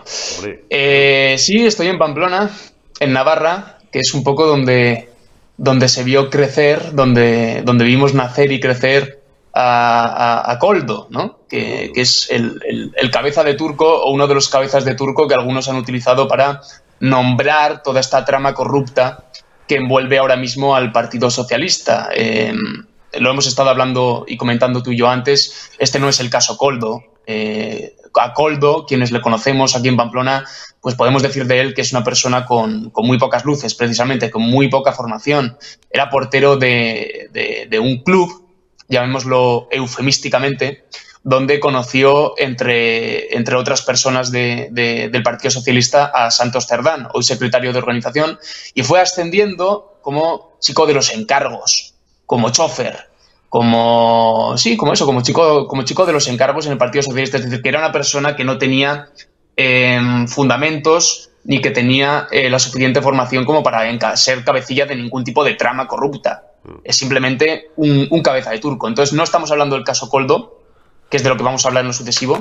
Eh, 0.69 1.35
sí, 1.37 1.65
estoy 1.65 1.87
en 1.87 1.99
Pamplona, 1.99 2.49
en 2.99 3.13
Navarra, 3.13 3.77
que 3.91 3.99
es 3.99 4.13
un 4.13 4.23
poco 4.23 4.47
donde, 4.47 5.09
donde 5.57 5.87
se 5.87 6.03
vio 6.03 6.29
crecer, 6.29 6.93
donde, 6.93 7.61
donde 7.63 7.85
vimos 7.85 8.13
nacer 8.13 8.51
y 8.51 8.59
crecer 8.59 9.19
a, 9.53 10.57
Coldo, 10.59 11.07
¿no? 11.09 11.39
que, 11.49 11.91
es 11.95 12.29
el, 12.31 12.59
el, 12.95 13.11
cabeza 13.11 13.43
de 13.43 13.55
turco 13.55 14.03
o 14.03 14.11
uno 14.11 14.27
de 14.27 14.35
los 14.35 14.49
cabezas 14.49 14.85
de 14.85 14.95
turco 14.95 15.27
que 15.27 15.33
algunos 15.33 15.67
han 15.67 15.75
utilizado 15.75 16.27
para 16.27 16.61
nombrar 17.01 17.83
toda 17.83 17.99
esta 17.99 18.23
trama 18.25 18.53
corrupta 18.53 19.25
que 19.67 19.75
envuelve 19.75 20.17
ahora 20.17 20.35
mismo 20.35 20.75
al 20.75 20.91
Partido 20.91 21.29
Socialista. 21.29 22.09
Eh, 22.15 22.53
lo 23.13 23.31
hemos 23.31 23.47
estado 23.47 23.69
hablando 23.69 24.25
y 24.27 24.37
comentando 24.37 24.83
tú 24.83 24.91
y 24.91 24.97
yo 24.97 25.09
antes, 25.09 25.71
este 25.79 25.99
no 25.99 26.09
es 26.09 26.19
el 26.19 26.29
caso 26.29 26.57
Coldo. 26.57 27.03
Eh, 27.25 27.95
a 28.19 28.33
Coldo, 28.33 28.85
quienes 28.87 29.11
le 29.11 29.21
conocemos 29.21 29.75
aquí 29.75 29.87
en 29.87 29.97
Pamplona, 29.97 30.45
pues 30.81 30.95
podemos 30.95 31.21
decir 31.21 31.45
de 31.45 31.59
él 31.59 31.73
que 31.73 31.81
es 31.81 31.91
una 31.91 32.03
persona 32.03 32.45
con, 32.45 32.91
muy 32.95 33.17
pocas 33.17 33.45
luces, 33.45 33.75
precisamente, 33.75 34.31
con 34.31 34.41
muy 34.41 34.69
poca 34.69 34.93
formación. 34.93 35.57
Era 35.89 36.09
portero 36.09 36.57
de, 36.57 37.69
un 37.81 38.03
club, 38.03 38.47
llamémoslo 38.87 39.67
eufemísticamente, 39.71 40.85
donde 41.23 41.59
conoció, 41.59 42.33
entre, 42.37 43.35
entre 43.35 43.55
otras 43.55 43.81
personas 43.81 44.31
del 44.31 45.21
Partido 45.23 45.51
Socialista, 45.51 46.05
a 46.05 46.31
Santos 46.31 46.65
Cerdán, 46.65 47.07
hoy 47.13 47.23
secretario 47.23 47.73
de 47.73 47.79
organización, 47.79 48.39
y 48.73 48.83
fue 48.83 49.01
ascendiendo 49.01 49.99
como 50.01 50.57
chico 50.59 50.87
de 50.87 50.93
los 50.93 51.13
encargos, 51.13 51.93
como 52.29 52.51
chofer, 52.51 53.09
como 53.49 54.53
sí, 54.55 54.77
como 54.77 54.93
eso, 54.93 55.07
como 55.07 55.21
chico, 55.21 55.67
como 55.67 55.81
chico 55.81 56.05
de 56.05 56.13
los 56.13 56.27
encargos 56.27 56.67
en 56.67 56.73
el 56.73 56.77
Partido 56.77 57.01
Socialista, 57.01 57.37
es 57.37 57.45
decir, 57.45 57.63
que 57.63 57.69
era 57.69 57.79
una 57.79 57.91
persona 57.91 58.35
que 58.35 58.43
no 58.43 58.59
tenía 58.59 59.09
em, 59.55 60.27
fundamentos 60.27 61.31
ni 61.45 61.59
que 61.59 61.71
tenía 61.71 62.27
eh, 62.29 62.47
la 62.51 62.59
suficiente 62.59 63.01
formación 63.01 63.45
como 63.45 63.63
para 63.63 64.15
ser 64.15 64.43
cabecilla 64.43 64.85
de 64.85 64.95
ningún 64.95 65.23
tipo 65.23 65.43
de 65.43 65.55
trama 65.55 65.87
corrupta. 65.87 66.43
Es 66.83 66.97
simplemente 66.97 67.71
un, 67.77 68.21
cabeza 68.21 68.51
de 68.51 68.59
turco. 68.59 68.87
Entonces, 68.87 69.15
no 69.15 69.23
estamos 69.23 69.49
hablando 69.49 69.75
del 69.75 69.83
caso 69.83 70.07
Coldo, 70.07 70.61
que 71.09 71.17
es 71.17 71.23
de 71.23 71.29
lo 71.29 71.37
que 71.37 71.43
vamos 71.43 71.65
a 71.65 71.69
hablar 71.69 71.81
en 71.81 71.87
lo 71.87 71.93
sucesivo. 71.93 72.37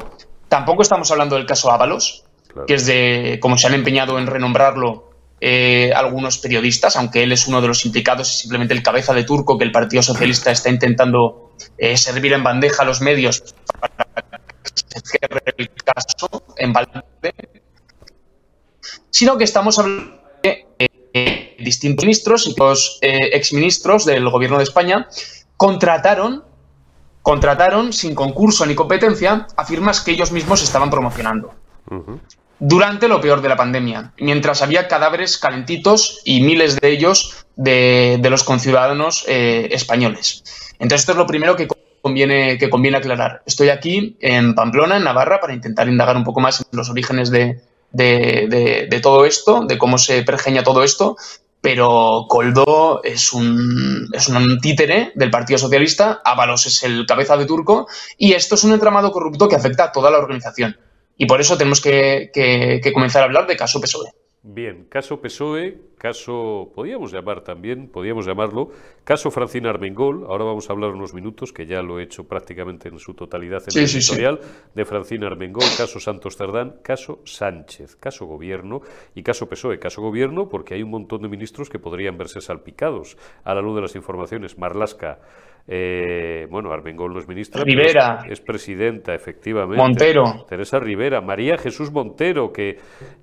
Tampoco 0.50 0.82
estamos 0.82 1.10
hablando 1.10 1.36
del 1.36 1.46
caso 1.46 1.72
Ábalos, 1.72 2.24
que 2.66 2.74
es 2.74 2.84
de, 2.84 3.38
como 3.40 3.56
se 3.56 3.68
han 3.68 3.72
empeñado 3.72 4.18
en 4.18 4.26
renombrarlo, 4.26 5.07
eh, 5.40 5.92
algunos 5.94 6.38
periodistas, 6.38 6.96
aunque 6.96 7.22
él 7.22 7.30
es 7.30 7.46
uno 7.46 7.60
de 7.60 7.68
los 7.68 7.84
implicados, 7.86 8.28
es 8.28 8.38
simplemente 8.40 8.74
el 8.74 8.82
cabeza 8.82 9.14
de 9.14 9.22
turco 9.22 9.56
que 9.56 9.64
el 9.64 9.70
Partido 9.70 10.02
Socialista 10.02 10.50
está 10.50 10.68
intentando 10.68 11.52
eh, 11.76 11.96
servir 11.96 12.32
en 12.32 12.42
bandeja 12.42 12.82
a 12.82 12.86
los 12.86 13.00
medios 13.00 13.54
para 13.80 14.06
que 14.92 15.52
el 15.56 15.70
caso 15.70 16.42
en 16.56 16.72
balde, 16.72 17.02
sino 19.10 19.38
que 19.38 19.44
estamos 19.44 19.78
hablando 19.78 20.20
de 20.42 20.66
eh, 20.78 21.56
distintos 21.60 22.04
ministros 22.04 22.46
y 22.48 22.54
los 22.58 22.98
exministros 23.00 24.04
del 24.04 24.28
gobierno 24.28 24.58
de 24.58 24.64
España 24.64 25.08
contrataron 25.56 26.44
contrataron 27.22 27.92
sin 27.92 28.14
concurso 28.14 28.64
ni 28.66 28.74
competencia 28.74 29.46
a 29.56 29.64
firmas 29.64 30.00
que 30.00 30.12
ellos 30.12 30.32
mismos 30.32 30.62
estaban 30.62 30.90
promocionando 30.90 31.54
durante 32.60 33.08
lo 33.08 33.20
peor 33.20 33.40
de 33.40 33.48
la 33.48 33.56
pandemia, 33.56 34.12
mientras 34.18 34.62
había 34.62 34.88
cadáveres 34.88 35.38
calentitos 35.38 36.20
y 36.24 36.40
miles 36.40 36.80
de 36.80 36.90
ellos 36.90 37.46
de, 37.56 38.20
los 38.30 38.44
conciudadanos 38.44 39.24
eh, 39.28 39.68
españoles. 39.72 40.42
Entonces, 40.78 41.00
esto 41.00 41.12
es 41.12 41.18
lo 41.18 41.26
primero 41.26 41.56
que 41.56 41.68
conviene, 42.02 42.58
que 42.58 42.70
conviene 42.70 42.98
aclarar. 42.98 43.42
Estoy 43.46 43.68
aquí 43.68 44.16
en 44.20 44.54
Pamplona, 44.54 44.96
en 44.96 45.04
Navarra, 45.04 45.40
para 45.40 45.54
intentar 45.54 45.88
indagar 45.88 46.16
un 46.16 46.24
poco 46.24 46.40
más 46.40 46.60
en 46.60 46.76
los 46.76 46.90
orígenes 46.90 47.30
de, 47.30 47.60
de, 47.92 49.00
todo 49.02 49.24
esto, 49.24 49.64
de 49.66 49.78
cómo 49.78 49.98
se 49.98 50.22
pergeña 50.22 50.62
todo 50.62 50.82
esto, 50.82 51.16
pero 51.60 52.26
Coldo 52.28 53.02
es 53.02 53.32
un, 53.32 54.08
es 54.12 54.28
un 54.28 54.60
títere 54.60 55.12
del 55.14 55.30
Partido 55.30 55.58
Socialista, 55.58 56.20
Ábalos 56.24 56.66
es 56.66 56.82
el 56.82 57.04
cabeza 57.06 57.36
de 57.36 57.46
turco, 57.46 57.88
y 58.16 58.32
esto 58.32 58.54
es 58.54 58.64
un 58.64 58.72
entramado 58.72 59.10
corrupto 59.10 59.48
que 59.48 59.56
afecta 59.56 59.84
a 59.84 59.92
toda 59.92 60.10
la 60.10 60.18
organización. 60.18 60.76
Y 61.18 61.26
por 61.26 61.40
eso 61.40 61.58
tenemos 61.58 61.80
que, 61.82 62.30
que 62.32 62.92
comenzar 62.92 63.22
a 63.22 63.24
hablar 63.26 63.46
de 63.46 63.56
caso 63.56 63.80
PSOE. 63.80 64.10
Bien, 64.50 64.86
caso 64.88 65.20
PSOE, 65.20 65.78
caso, 65.98 66.70
podríamos 66.72 67.12
llamar 67.12 67.42
también, 67.42 67.88
podríamos 67.88 68.24
llamarlo, 68.24 68.70
caso 69.02 69.32
Francina 69.32 69.68
Armengol, 69.68 70.26
ahora 70.28 70.44
vamos 70.44 70.70
a 70.70 70.72
hablar 70.72 70.92
unos 70.92 71.12
minutos, 71.12 71.52
que 71.52 71.66
ya 71.66 71.82
lo 71.82 71.98
he 71.98 72.04
hecho 72.04 72.28
prácticamente 72.28 72.88
en 72.88 73.00
su 73.00 73.14
totalidad 73.14 73.64
en 73.66 73.78
el 73.78 73.84
editorial, 73.84 74.40
de 74.74 74.84
Francina 74.84 75.26
Armengol, 75.26 75.64
caso 75.76 75.98
Santos 75.98 76.36
Cerdán, 76.36 76.76
caso 76.82 77.20
Sánchez, 77.24 77.96
caso 77.96 78.26
Gobierno 78.26 78.80
y 79.14 79.24
caso 79.24 79.48
PSOE. 79.48 79.80
Caso 79.80 80.02
Gobierno 80.02 80.48
porque 80.48 80.74
hay 80.74 80.84
un 80.84 80.90
montón 80.90 81.22
de 81.22 81.28
ministros 81.28 81.68
que 81.68 81.80
podrían 81.80 82.16
verse 82.16 82.40
salpicados 82.40 83.18
a 83.42 83.54
la 83.54 83.60
luz 83.60 83.74
de 83.74 83.82
las 83.82 83.96
informaciones. 83.96 84.56
Marlasca, 84.56 85.18
eh, 85.70 86.46
bueno, 86.50 86.72
Armengol 86.72 87.12
no 87.12 87.18
es 87.18 87.28
ministra, 87.28 87.62
Rivera. 87.62 88.24
Es, 88.26 88.40
presidenta, 88.40 89.14
efectivamente. 89.14 89.76
Montero. 89.76 90.46
Teresa 90.48 90.78
Rivera, 90.80 91.20
María 91.20 91.58
Jesús 91.58 91.92
Montero, 91.92 92.50
que 92.50 92.78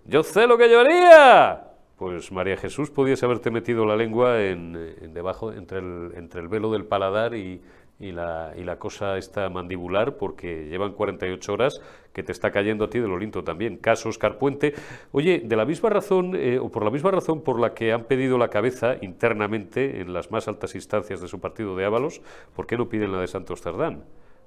yo 0.05 0.21
sé 0.21 0.45
lo 0.45 0.55
que 0.55 0.69
yo 0.69 0.81
haría. 0.81 1.63
Pues 1.97 2.31
María 2.31 2.55
Jesús, 2.55 2.91
podías 2.91 3.23
haberte 3.23 3.49
metido 3.49 3.85
la 3.85 3.95
lengua 3.95 4.43
en, 4.43 4.75
en 5.01 5.13
debajo, 5.13 5.51
entre 5.51 5.79
el, 5.79 6.11
entre 6.15 6.41
el 6.41 6.47
velo 6.47 6.71
del 6.71 6.85
paladar 6.85 7.33
y, 7.33 7.61
y 7.99 8.11
la, 8.11 8.53
y 8.57 8.63
la 8.63 8.77
cosa 8.77 9.17
está 9.17 9.49
mandibular 9.49 10.17
porque 10.17 10.67
llevan 10.67 10.93
48 10.93 11.53
horas 11.53 11.81
que 12.13 12.23
te 12.23 12.31
está 12.31 12.51
cayendo 12.51 12.85
a 12.85 12.89
ti 12.89 12.99
de 12.99 13.07
lo 13.07 13.17
lindo 13.17 13.43
también. 13.43 13.77
Caso 13.77 14.09
Oscar 14.09 14.37
Puente. 14.37 14.73
Oye, 15.11 15.41
de 15.43 15.55
la 15.55 15.65
misma 15.65 15.89
razón, 15.89 16.33
eh, 16.35 16.59
o 16.59 16.69
por 16.69 16.83
la 16.83 16.91
misma 16.91 17.11
razón 17.11 17.41
por 17.41 17.59
la 17.59 17.73
que 17.73 17.91
han 17.91 18.05
pedido 18.05 18.37
la 18.37 18.49
cabeza 18.49 18.95
internamente 19.01 20.01
en 20.01 20.13
las 20.13 20.31
más 20.31 20.47
altas 20.47 20.75
instancias 20.75 21.21
de 21.21 21.27
su 21.27 21.39
partido 21.39 21.75
de 21.75 21.85
Ábalos, 21.85 22.21
¿por 22.55 22.67
qué 22.67 22.77
no 22.77 22.89
piden 22.89 23.11
la 23.11 23.19
de 23.19 23.27
Santos 23.27 23.61
Cerdán? 23.61 24.03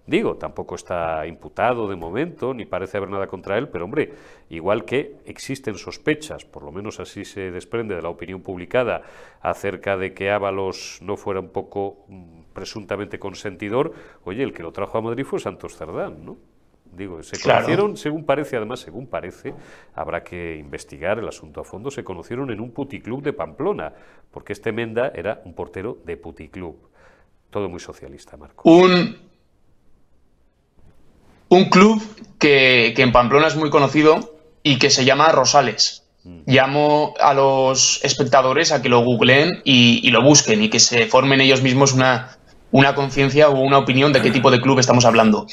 Digo, 0.08 0.36
tampoco 0.36 0.74
está 0.74 1.26
imputado 1.26 1.86
de 1.86 1.94
momento, 1.94 2.54
ni 2.54 2.64
parece 2.64 2.96
haber 2.96 3.10
nada 3.10 3.26
contra 3.26 3.58
él, 3.58 3.68
pero 3.68 3.84
hombre, 3.84 4.14
igual 4.48 4.86
que 4.86 5.16
existen 5.26 5.74
sospechas, 5.74 6.46
por 6.46 6.62
lo 6.62 6.72
menos 6.72 6.98
así 6.98 7.26
se 7.26 7.50
desprende 7.50 7.94
de 7.94 8.00
la 8.00 8.08
opinión 8.08 8.40
publicada, 8.40 9.02
acerca 9.42 9.98
de 9.98 10.14
que 10.14 10.30
Ábalos 10.30 11.00
no 11.02 11.18
fuera 11.18 11.40
un 11.40 11.50
poco 11.50 12.06
mm, 12.08 12.37
presuntamente 12.58 13.18
consentidor, 13.20 13.92
oye, 14.24 14.42
el 14.42 14.52
que 14.52 14.64
lo 14.64 14.72
trajo 14.72 14.98
a 14.98 15.00
Madrid 15.00 15.24
fue 15.24 15.38
Santos 15.38 15.76
Cerdán, 15.76 16.24
¿no? 16.24 16.36
Digo, 16.92 17.22
se 17.22 17.40
conocieron, 17.40 17.96
según 17.96 18.24
parece, 18.24 18.56
además, 18.56 18.80
según 18.80 19.06
parece, 19.06 19.54
habrá 19.94 20.24
que 20.24 20.56
investigar 20.56 21.18
el 21.18 21.28
asunto 21.28 21.60
a 21.60 21.64
fondo, 21.64 21.90
se 21.90 22.02
conocieron 22.02 22.50
en 22.50 22.60
un 22.60 22.72
puticlub 22.72 23.22
de 23.22 23.32
Pamplona, 23.32 23.92
porque 24.32 24.54
este 24.54 24.72
Menda 24.72 25.12
era 25.14 25.40
un 25.44 25.54
portero 25.54 25.98
de 26.04 26.16
puticlub. 26.16 26.76
Todo 27.50 27.68
muy 27.68 27.78
socialista, 27.78 28.36
Marco. 28.36 28.68
Un, 28.68 29.16
un 31.50 31.64
club 31.66 32.02
que, 32.38 32.94
en 32.96 33.12
Pamplona 33.12 33.46
es 33.46 33.56
muy 33.56 33.70
conocido 33.70 34.38
y 34.62 34.78
que 34.78 34.90
se 34.90 35.04
llama 35.04 35.30
Rosales. 35.30 36.04
Mm. 36.24 36.40
Llamo 36.46 37.14
a 37.20 37.34
los 37.34 38.02
espectadores 38.02 38.72
a 38.72 38.82
que 38.82 38.88
lo 38.88 39.00
googleen 39.00 39.62
y, 39.64 40.10
lo 40.10 40.22
busquen 40.22 40.62
y 40.62 40.68
que 40.68 40.80
se 40.80 41.06
formen 41.06 41.40
ellos 41.40 41.62
mismos 41.62 41.92
una, 41.92 42.37
una 42.70 42.94
conciencia 42.94 43.48
o 43.48 43.60
una 43.60 43.78
opinión 43.78 44.12
de 44.12 44.20
qué 44.20 44.30
tipo 44.30 44.50
de 44.50 44.60
club 44.60 44.78
estamos 44.78 45.04
hablando. 45.04 45.46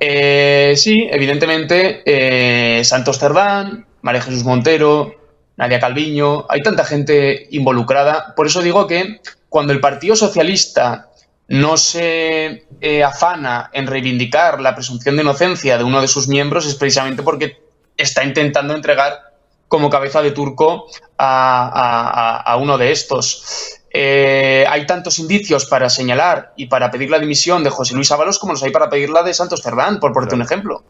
Eh, 0.00 0.74
sí, 0.76 1.08
evidentemente, 1.10 2.02
eh, 2.04 2.84
Santos 2.84 3.18
Cerdán, 3.18 3.86
María 4.00 4.22
Jesús 4.22 4.44
Montero, 4.44 5.14
Nadia 5.56 5.80
Calviño, 5.80 6.46
hay 6.48 6.62
tanta 6.62 6.84
gente 6.84 7.46
involucrada. 7.50 8.34
Por 8.34 8.46
eso 8.46 8.62
digo 8.62 8.86
que 8.86 9.20
cuando 9.48 9.72
el 9.72 9.80
Partido 9.80 10.16
Socialista 10.16 11.10
no 11.48 11.76
se 11.76 12.66
eh, 12.80 13.04
afana 13.04 13.70
en 13.72 13.86
reivindicar 13.86 14.60
la 14.60 14.74
presunción 14.74 15.16
de 15.16 15.22
inocencia 15.22 15.76
de 15.76 15.84
uno 15.84 16.00
de 16.00 16.08
sus 16.08 16.28
miembros 16.28 16.66
es 16.66 16.76
precisamente 16.76 17.22
porque 17.22 17.58
está 17.96 18.24
intentando 18.24 18.74
entregar 18.74 19.32
como 19.68 19.90
cabeza 19.90 20.22
de 20.22 20.30
turco 20.30 20.86
a, 21.18 22.56
uno 22.58 22.78
de 22.78 22.92
estos. 22.92 23.80
Eh, 23.94 24.64
hay 24.68 24.86
tantos 24.86 25.18
indicios 25.18 25.66
para 25.66 25.90
señalar 25.90 26.54
y 26.56 26.66
para 26.66 26.90
pedir 26.90 27.10
la 27.10 27.18
dimisión 27.18 27.62
de 27.62 27.70
José 27.70 27.94
Luis 27.94 28.10
Ábalos 28.10 28.38
como 28.38 28.54
los 28.54 28.62
hay 28.62 28.70
para 28.70 28.88
pedir 28.88 29.10
la 29.10 29.22
de 29.22 29.34
Santos 29.34 29.62
Cerdán, 29.62 30.00
por 30.00 30.12
ponerte 30.12 30.34
un 30.34 30.42
ejemplo. 30.42 30.82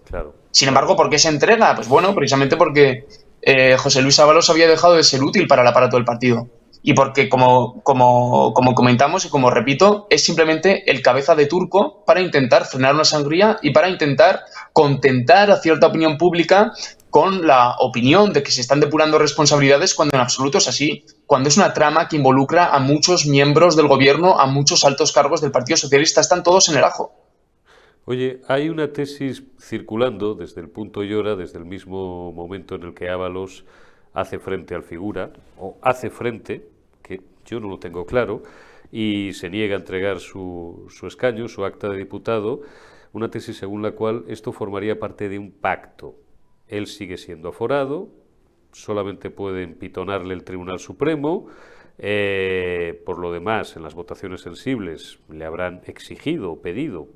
Sin 0.53 0.69
embargo, 0.69 0.95
¿por 0.97 1.11
qué 1.11 1.19
se 1.19 1.29
entrega? 1.29 1.75
Pues 1.75 1.89
bueno, 1.89 2.15
precisamente 2.15 2.57
porque 2.57 3.07
eh, 3.43 3.77
José 3.77 4.03
Luis 4.03 4.19
Ábalos 4.21 4.51
había 4.51 4.69
dejado 4.69 4.95
de 4.95 5.03
ser 5.03 5.23
útil 5.23 5.49
para 5.49 5.63
el 5.63 5.69
aparato 5.69 5.97
del 5.97 6.05
partido 6.05 6.49
y 6.83 6.95
porque, 6.95 7.29
como, 7.29 7.81
como, 7.83 8.53
como, 8.55 8.75
comentamos 8.75 9.25
y 9.25 9.29
como 9.29 9.51
repito, 9.51 10.07
es 10.11 10.25
simplemente 10.25 10.91
el 10.91 11.01
cabeza 11.01 11.35
de 11.35 11.47
turco 11.47 12.05
para 12.05 12.21
intentar 12.21 12.67
frenar 12.67 12.95
una 12.95 13.05
sangría 13.05 13.59
y 13.63 13.71
para 13.71 13.89
intentar 13.89 14.41
contentar 14.73 15.51
a 15.51 15.61
cierta 15.61 15.87
opinión 15.87 16.19
pública 16.19 16.73
con 17.13 17.47
la 17.47 17.77
opinión 17.79 18.33
de 18.33 18.43
que 18.43 18.51
se 18.51 18.63
están 18.63 18.81
depurando 18.81 19.19
responsabilidades 19.19 19.95
cuando 19.95 20.17
en 20.17 20.23
absoluto 20.23 20.57
es 20.57 20.67
así, 20.67 21.05
cuando 21.27 21.51
es 21.51 21.59
una 21.59 21.75
trama 21.75 22.09
que 22.09 22.17
involucra 22.17 22.75
a 22.75 22.79
muchos 22.79 23.27
miembros 23.27 23.77
del 23.77 23.87
gobierno, 23.87 24.41
a 24.41 24.47
muchos 24.47 24.83
altos 24.83 25.13
cargos 25.13 25.43
del 25.43 25.51
Partido 25.51 25.77
Socialista, 25.77 26.23
están 26.23 26.43
todos 26.43 26.71
en 26.71 26.79
el 26.79 26.85
ajo. 26.85 27.13
Oye, 28.07 28.41
hay 28.49 28.71
una 28.71 28.95
tesis 28.95 29.43
circulando 29.61 30.35
desde 30.35 30.63
el 30.63 30.71
punto 30.71 31.05
y 31.05 31.13
hora, 31.13 31.37
desde 31.37 31.59
el 31.59 31.67
mismo 31.67 32.33
momento 32.33 32.77
en 32.77 32.85
el 32.85 32.95
que 32.95 33.11
Ábalos 33.11 33.67
hace 34.15 34.39
frente 34.39 34.75
al 34.75 34.83
figura, 34.83 35.33
o 35.59 35.77
hace 35.83 36.09
frente, 36.09 36.67
yo 37.45 37.61
no 37.61 37.69
lo 37.69 37.79
tengo 37.79 38.07
claro, 38.07 38.43
y 38.91 39.35
se 39.35 39.51
niega 39.51 39.77
a 39.77 39.81
entregar 39.81 40.19
su, 40.19 40.87
su 40.89 41.07
escaño, 41.07 41.47
su 41.47 41.63
acta 41.67 41.91
de 41.91 41.99
diputado, 41.99 42.63
una 43.13 43.31
tesis 43.31 43.59
según 43.59 43.83
la 43.83 43.93
cual 43.93 44.25
esto 44.29 44.51
formaría 44.51 44.99
parte 44.99 45.29
de 45.29 45.39
un 45.39 45.53
pacto. 45.53 46.15
Él 46.73 46.87
sigue 46.87 47.19
siendo 47.19 47.51
aforado, 47.51 48.09
solamente 48.73 49.29
puede 49.31 49.63
empitonarle 49.63 50.33
el 50.33 50.43
Tribunal 50.43 50.79
Supremo, 50.79 51.47
eh, 51.99 53.03
por 53.05 53.19
lo 53.19 53.31
demás, 53.31 53.77
en 53.77 53.83
las 53.83 53.95
votaciones 53.95 54.41
sensibles 54.41 55.19
le 55.29 55.45
habrán 55.45 55.83
exigido, 55.85 56.63
pedido, 56.63 57.09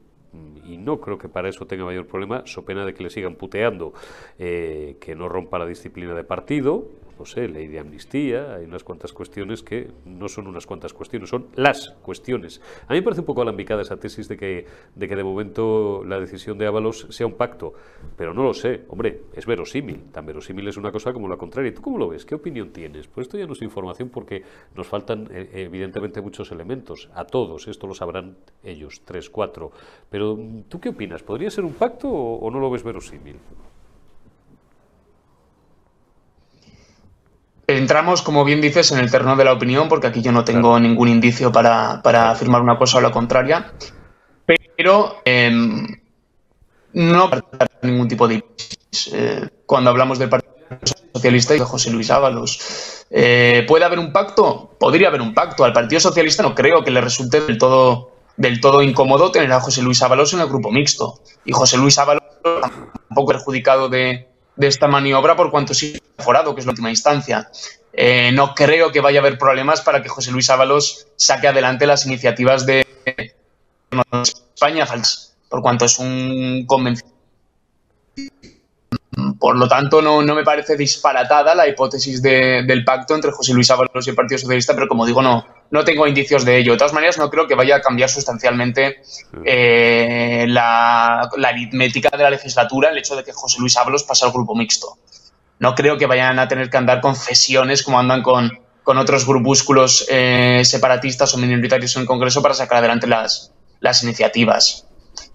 y 0.66 0.76
no 0.76 1.00
creo 1.00 1.16
que 1.16 1.30
para 1.30 1.48
eso 1.48 1.66
tenga 1.66 1.86
mayor 1.86 2.06
problema, 2.06 2.42
so 2.44 2.66
pena 2.66 2.84
de 2.84 2.92
que 2.92 3.02
le 3.02 3.08
sigan 3.08 3.36
puteando, 3.36 3.94
eh, 4.38 4.98
que 5.00 5.14
no 5.14 5.30
rompa 5.30 5.58
la 5.58 5.64
disciplina 5.64 6.12
de 6.12 6.24
partido, 6.24 6.90
no 7.18 7.24
sé, 7.24 7.48
ley 7.48 7.66
de 7.68 7.78
amnistía, 7.78 8.54
hay 8.54 8.64
unas 8.64 8.84
cuantas 8.84 9.12
cuestiones 9.12 9.62
que 9.62 9.90
no 10.04 10.28
son 10.28 10.46
unas 10.46 10.66
cuantas 10.66 10.92
cuestiones, 10.92 11.30
son 11.30 11.48
las 11.54 11.90
cuestiones. 12.02 12.60
A 12.88 12.92
mí 12.92 12.98
me 12.98 13.02
parece 13.02 13.20
un 13.20 13.26
poco 13.26 13.42
alambicada 13.42 13.82
esa 13.82 13.96
tesis 13.96 14.28
de 14.28 14.36
que 14.36 14.66
de, 14.94 15.08
que 15.08 15.16
de 15.16 15.24
momento 15.24 16.04
la 16.04 16.20
decisión 16.20 16.58
de 16.58 16.66
Ábalos 16.66 17.06
sea 17.10 17.26
un 17.26 17.34
pacto, 17.34 17.74
pero 18.16 18.34
no 18.34 18.42
lo 18.42 18.54
sé. 18.54 18.82
Hombre, 18.88 19.22
es 19.34 19.46
verosímil, 19.46 20.04
tan 20.12 20.26
verosímil 20.26 20.68
es 20.68 20.76
una 20.76 20.92
cosa 20.92 21.12
como 21.12 21.28
la 21.28 21.36
contraria. 21.36 21.72
¿Tú 21.72 21.82
cómo 21.82 21.98
lo 21.98 22.08
ves? 22.08 22.24
¿Qué 22.24 22.34
opinión 22.34 22.70
tienes? 22.70 23.06
Pues 23.08 23.26
esto 23.26 23.38
ya 23.38 23.46
no 23.46 23.52
es 23.52 23.62
información 23.62 24.08
porque 24.08 24.42
nos 24.74 24.86
faltan 24.86 25.28
eh, 25.30 25.48
evidentemente 25.52 26.20
muchos 26.20 26.50
elementos. 26.52 27.08
A 27.14 27.24
todos, 27.24 27.68
esto 27.68 27.86
lo 27.86 27.94
sabrán 27.94 28.36
ellos, 28.62 29.02
tres, 29.04 29.30
cuatro. 29.30 29.72
Pero 30.10 30.38
¿tú 30.68 30.80
qué 30.80 30.90
opinas? 30.90 31.22
¿Podría 31.22 31.50
ser 31.50 31.64
un 31.64 31.74
pacto 31.74 32.08
o 32.08 32.50
no 32.50 32.60
lo 32.60 32.70
ves 32.70 32.82
verosímil? 32.82 33.36
Entramos, 37.68 38.22
como 38.22 38.44
bien 38.44 38.60
dices, 38.60 38.92
en 38.92 38.98
el 38.98 39.10
terreno 39.10 39.34
de 39.34 39.44
la 39.44 39.52
opinión, 39.52 39.88
porque 39.88 40.06
aquí 40.06 40.22
yo 40.22 40.30
no 40.30 40.44
tengo 40.44 40.78
ningún 40.78 41.08
indicio 41.08 41.50
para, 41.50 42.00
afirmar 42.30 42.62
una 42.62 42.78
cosa 42.78 42.98
o 42.98 43.00
la 43.00 43.10
contraria, 43.10 43.72
pero 44.76 45.16
em, 45.24 45.84
no 46.92 47.30
ningún 47.82 48.06
tipo 48.06 48.28
de 48.28 48.44
eh, 49.12 49.48
cuando 49.66 49.90
hablamos 49.90 50.18
del 50.18 50.28
Partido 50.28 50.54
Socialista 51.12 51.56
y 51.56 51.58
de 51.58 51.64
José 51.64 51.90
Luis 51.90 52.10
Ábalos. 52.10 53.04
Eh, 53.10 53.64
¿Puede 53.66 53.84
haber 53.84 53.98
un 53.98 54.12
pacto? 54.12 54.76
Podría 54.78 55.08
haber 55.08 55.20
un 55.20 55.34
pacto. 55.34 55.64
Al 55.64 55.72
Partido 55.72 56.00
Socialista 56.00 56.44
no 56.44 56.54
creo 56.54 56.84
que 56.84 56.92
le 56.92 57.00
resulte 57.00 57.40
del 57.40 57.58
todo, 57.58 58.12
del 58.36 58.60
todo 58.60 58.82
incómodo 58.82 59.32
tener 59.32 59.52
a 59.52 59.60
José 59.60 59.82
Luis 59.82 60.00
Ábalos 60.02 60.32
en 60.34 60.40
el 60.40 60.46
grupo 60.46 60.70
mixto. 60.70 61.20
Y 61.44 61.52
José 61.52 61.78
Luis 61.78 61.98
Ábalos 61.98 62.22
tampoco 63.08 63.32
perjudicado 63.32 63.88
de, 63.88 64.28
de 64.56 64.66
esta 64.66 64.88
maniobra 64.88 65.36
por 65.36 65.50
cuanto 65.50 65.74
sí 65.74 66.00
forado, 66.18 66.54
que 66.54 66.60
es 66.60 66.66
la 66.66 66.72
última 66.72 66.90
instancia. 66.90 67.50
Eh, 67.92 68.30
no 68.32 68.54
creo 68.54 68.92
que 68.92 69.00
vaya 69.00 69.20
a 69.20 69.22
haber 69.22 69.38
problemas 69.38 69.80
para 69.80 70.02
que 70.02 70.08
José 70.08 70.30
Luis 70.30 70.50
Ábalos 70.50 71.08
saque 71.16 71.48
adelante 71.48 71.86
las 71.86 72.04
iniciativas 72.06 72.66
de 72.66 72.86
España, 74.54 74.86
por 75.48 75.62
cuanto 75.62 75.84
es 75.84 75.98
un 75.98 76.64
convencido 76.66 77.16
por 79.38 79.56
lo 79.56 79.66
tanto, 79.66 80.02
no, 80.02 80.22
me 80.22 80.44
parece 80.44 80.76
disparatada 80.76 81.54
la 81.54 81.66
hipótesis 81.66 82.20
del 82.20 82.84
pacto 82.84 83.14
entre 83.14 83.32
José 83.32 83.54
Luis 83.54 83.70
Ábalos 83.70 84.06
y 84.06 84.10
el 84.10 84.16
Partido 84.16 84.38
Socialista, 84.38 84.74
pero 84.74 84.88
como 84.88 85.06
digo, 85.06 85.22
no, 85.22 85.46
no 85.70 85.84
tengo 85.84 86.06
indicios 86.06 86.44
de 86.44 86.58
ello. 86.58 86.72
De 86.72 86.78
todas 86.78 86.92
maneras, 86.92 87.18
no 87.18 87.30
creo 87.30 87.46
que 87.46 87.54
vaya 87.54 87.76
a 87.76 87.80
cambiar 87.80 88.08
sustancialmente 88.08 89.02
eh, 89.44 90.44
la, 90.48 91.28
aritmética 91.44 92.16
de 92.16 92.22
la 92.22 92.30
legislatura 92.30 92.90
el 92.90 92.98
hecho 92.98 93.16
de 93.16 93.24
que 93.24 93.32
José 93.32 93.58
Luis 93.60 93.76
Ábalos 93.76 94.04
pase 94.04 94.24
al 94.24 94.32
grupo 94.32 94.54
mixto. 94.54 94.98
no 95.58 95.74
creo 95.74 95.96
que 95.96 96.06
vayan 96.06 96.38
a 96.38 96.48
tener 96.48 96.70
que 96.70 96.76
andar 96.76 97.00
con 97.00 97.16
cesiones 97.16 97.82
como 97.82 97.98
andan 97.98 98.22
con, 98.22 98.58
con 98.82 98.98
otros 98.98 99.26
grupúsculos 99.26 100.06
eh, 100.08 100.62
separatistas 100.64 101.34
o 101.34 101.38
minoritarios 101.38 101.96
en 101.96 102.02
el 102.02 102.06
Congreso 102.06 102.42
para 102.42 102.54
sacar 102.54 102.78
adelante 102.78 103.06
las, 103.06 103.52
las 103.80 104.02
iniciativas. 104.02 104.86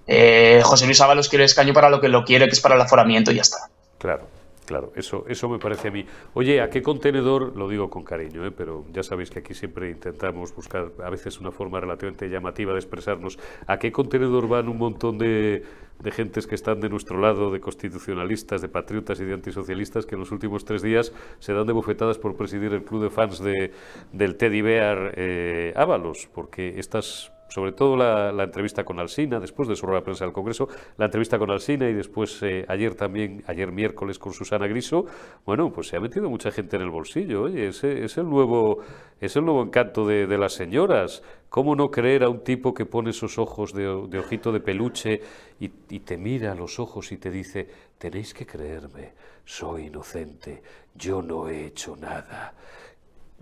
Eh, 0.07 0.61
José 0.63 0.85
Luis 0.85 1.01
Ábalos 1.01 1.29
quiere 1.29 1.45
escaño 1.45 1.73
para 1.73 1.89
lo 1.89 2.01
que 2.01 2.09
lo 2.09 2.23
quiere, 2.23 2.45
que 2.45 2.53
es 2.53 2.59
para 2.59 2.75
el 2.75 2.81
aforamiento 2.81 3.31
y 3.31 3.35
ya 3.35 3.41
está. 3.41 3.57
Claro. 3.97 4.27
Claro, 4.71 4.93
eso, 4.95 5.25
eso 5.27 5.49
me 5.49 5.59
parece 5.59 5.89
a 5.89 5.91
mí. 5.91 6.05
Oye, 6.33 6.61
¿a 6.61 6.69
qué 6.69 6.81
contenedor? 6.81 7.57
Lo 7.57 7.67
digo 7.67 7.89
con 7.89 8.05
cariño, 8.05 8.45
¿eh? 8.45 8.51
pero 8.51 8.85
ya 8.93 9.03
sabéis 9.03 9.29
que 9.29 9.39
aquí 9.39 9.53
siempre 9.53 9.89
intentamos 9.89 10.55
buscar 10.55 10.93
a 11.03 11.09
veces 11.09 11.41
una 11.41 11.51
forma 11.51 11.81
relativamente 11.81 12.29
llamativa 12.29 12.71
de 12.71 12.79
expresarnos. 12.79 13.37
¿A 13.67 13.79
qué 13.79 13.91
contenedor 13.91 14.47
van 14.47 14.69
un 14.69 14.77
montón 14.77 15.17
de, 15.17 15.65
de 15.99 16.11
gentes 16.11 16.47
que 16.47 16.55
están 16.55 16.79
de 16.79 16.87
nuestro 16.87 17.19
lado, 17.19 17.51
de 17.51 17.59
constitucionalistas, 17.59 18.61
de 18.61 18.69
patriotas 18.69 19.19
y 19.19 19.25
de 19.25 19.33
antisocialistas, 19.33 20.05
que 20.05 20.15
en 20.15 20.21
los 20.21 20.31
últimos 20.31 20.63
tres 20.63 20.81
días 20.81 21.11
se 21.39 21.51
dan 21.51 21.67
de 21.67 21.73
bofetadas 21.73 22.17
por 22.17 22.37
presidir 22.37 22.71
el 22.73 22.85
club 22.85 23.03
de 23.03 23.09
fans 23.09 23.43
de, 23.43 23.73
del 24.13 24.37
Teddy 24.37 24.61
Bear 24.61 25.15
eh, 25.17 25.73
Ábalos? 25.75 26.29
Porque 26.33 26.79
estas 26.79 27.33
sobre 27.51 27.73
todo 27.73 27.97
la, 27.97 28.43
entrevista 28.43 28.85
con 28.85 28.99
Alsina, 28.99 29.39
después 29.39 29.67
de 29.67 29.75
su 29.75 29.85
rueda 29.85 29.99
de 29.99 30.05
prensa 30.05 30.23
del 30.23 30.33
Congreso, 30.33 30.69
la 30.97 31.05
entrevista 31.05 31.37
con 31.37 31.51
Alsina 31.51 31.89
y 31.89 31.93
después 31.93 32.41
eh, 32.43 32.65
ayer 32.69 32.95
también, 32.95 33.43
ayer 33.45 33.71
miércoles 33.73 34.17
con 34.17 34.31
Susana 34.31 34.67
Griso, 34.67 35.05
bueno, 35.45 35.71
pues 35.71 35.87
se 35.87 35.97
ha 35.97 35.99
metido 35.99 36.29
mucha 36.29 36.49
gente 36.51 36.77
en 36.77 36.83
el 36.83 36.89
bolsillo, 36.89 37.43
oye, 37.43 37.67
ese 37.67 38.05
es 38.05 38.17
el 38.17 38.29
nuevo, 38.29 38.79
es 39.19 39.35
el 39.35 39.43
nuevo 39.43 39.63
encanto 39.63 40.07
de, 40.07 40.37
las 40.37 40.53
señoras. 40.53 41.23
¿Cómo 41.49 41.75
no 41.75 41.91
creer 41.91 42.23
a 42.23 42.29
un 42.29 42.45
tipo 42.45 42.73
que 42.73 42.85
pone 42.85 43.09
esos 43.09 43.37
ojos 43.37 43.73
de, 43.73 43.85
ojito 43.87 44.53
de 44.53 44.61
peluche 44.61 45.19
y, 45.59 45.69
y 45.89 45.99
te 45.99 46.17
mira 46.17 46.53
a 46.53 46.55
los 46.55 46.79
ojos 46.79 47.11
y 47.11 47.17
te 47.17 47.29
dice, 47.29 47.67
tenéis 47.97 48.33
que 48.33 48.45
creerme, 48.45 49.11
soy 49.43 49.87
inocente, 49.87 50.63
yo 50.95 51.21
no 51.21 51.49
he 51.49 51.65
hecho 51.65 51.97
nada? 51.97 52.53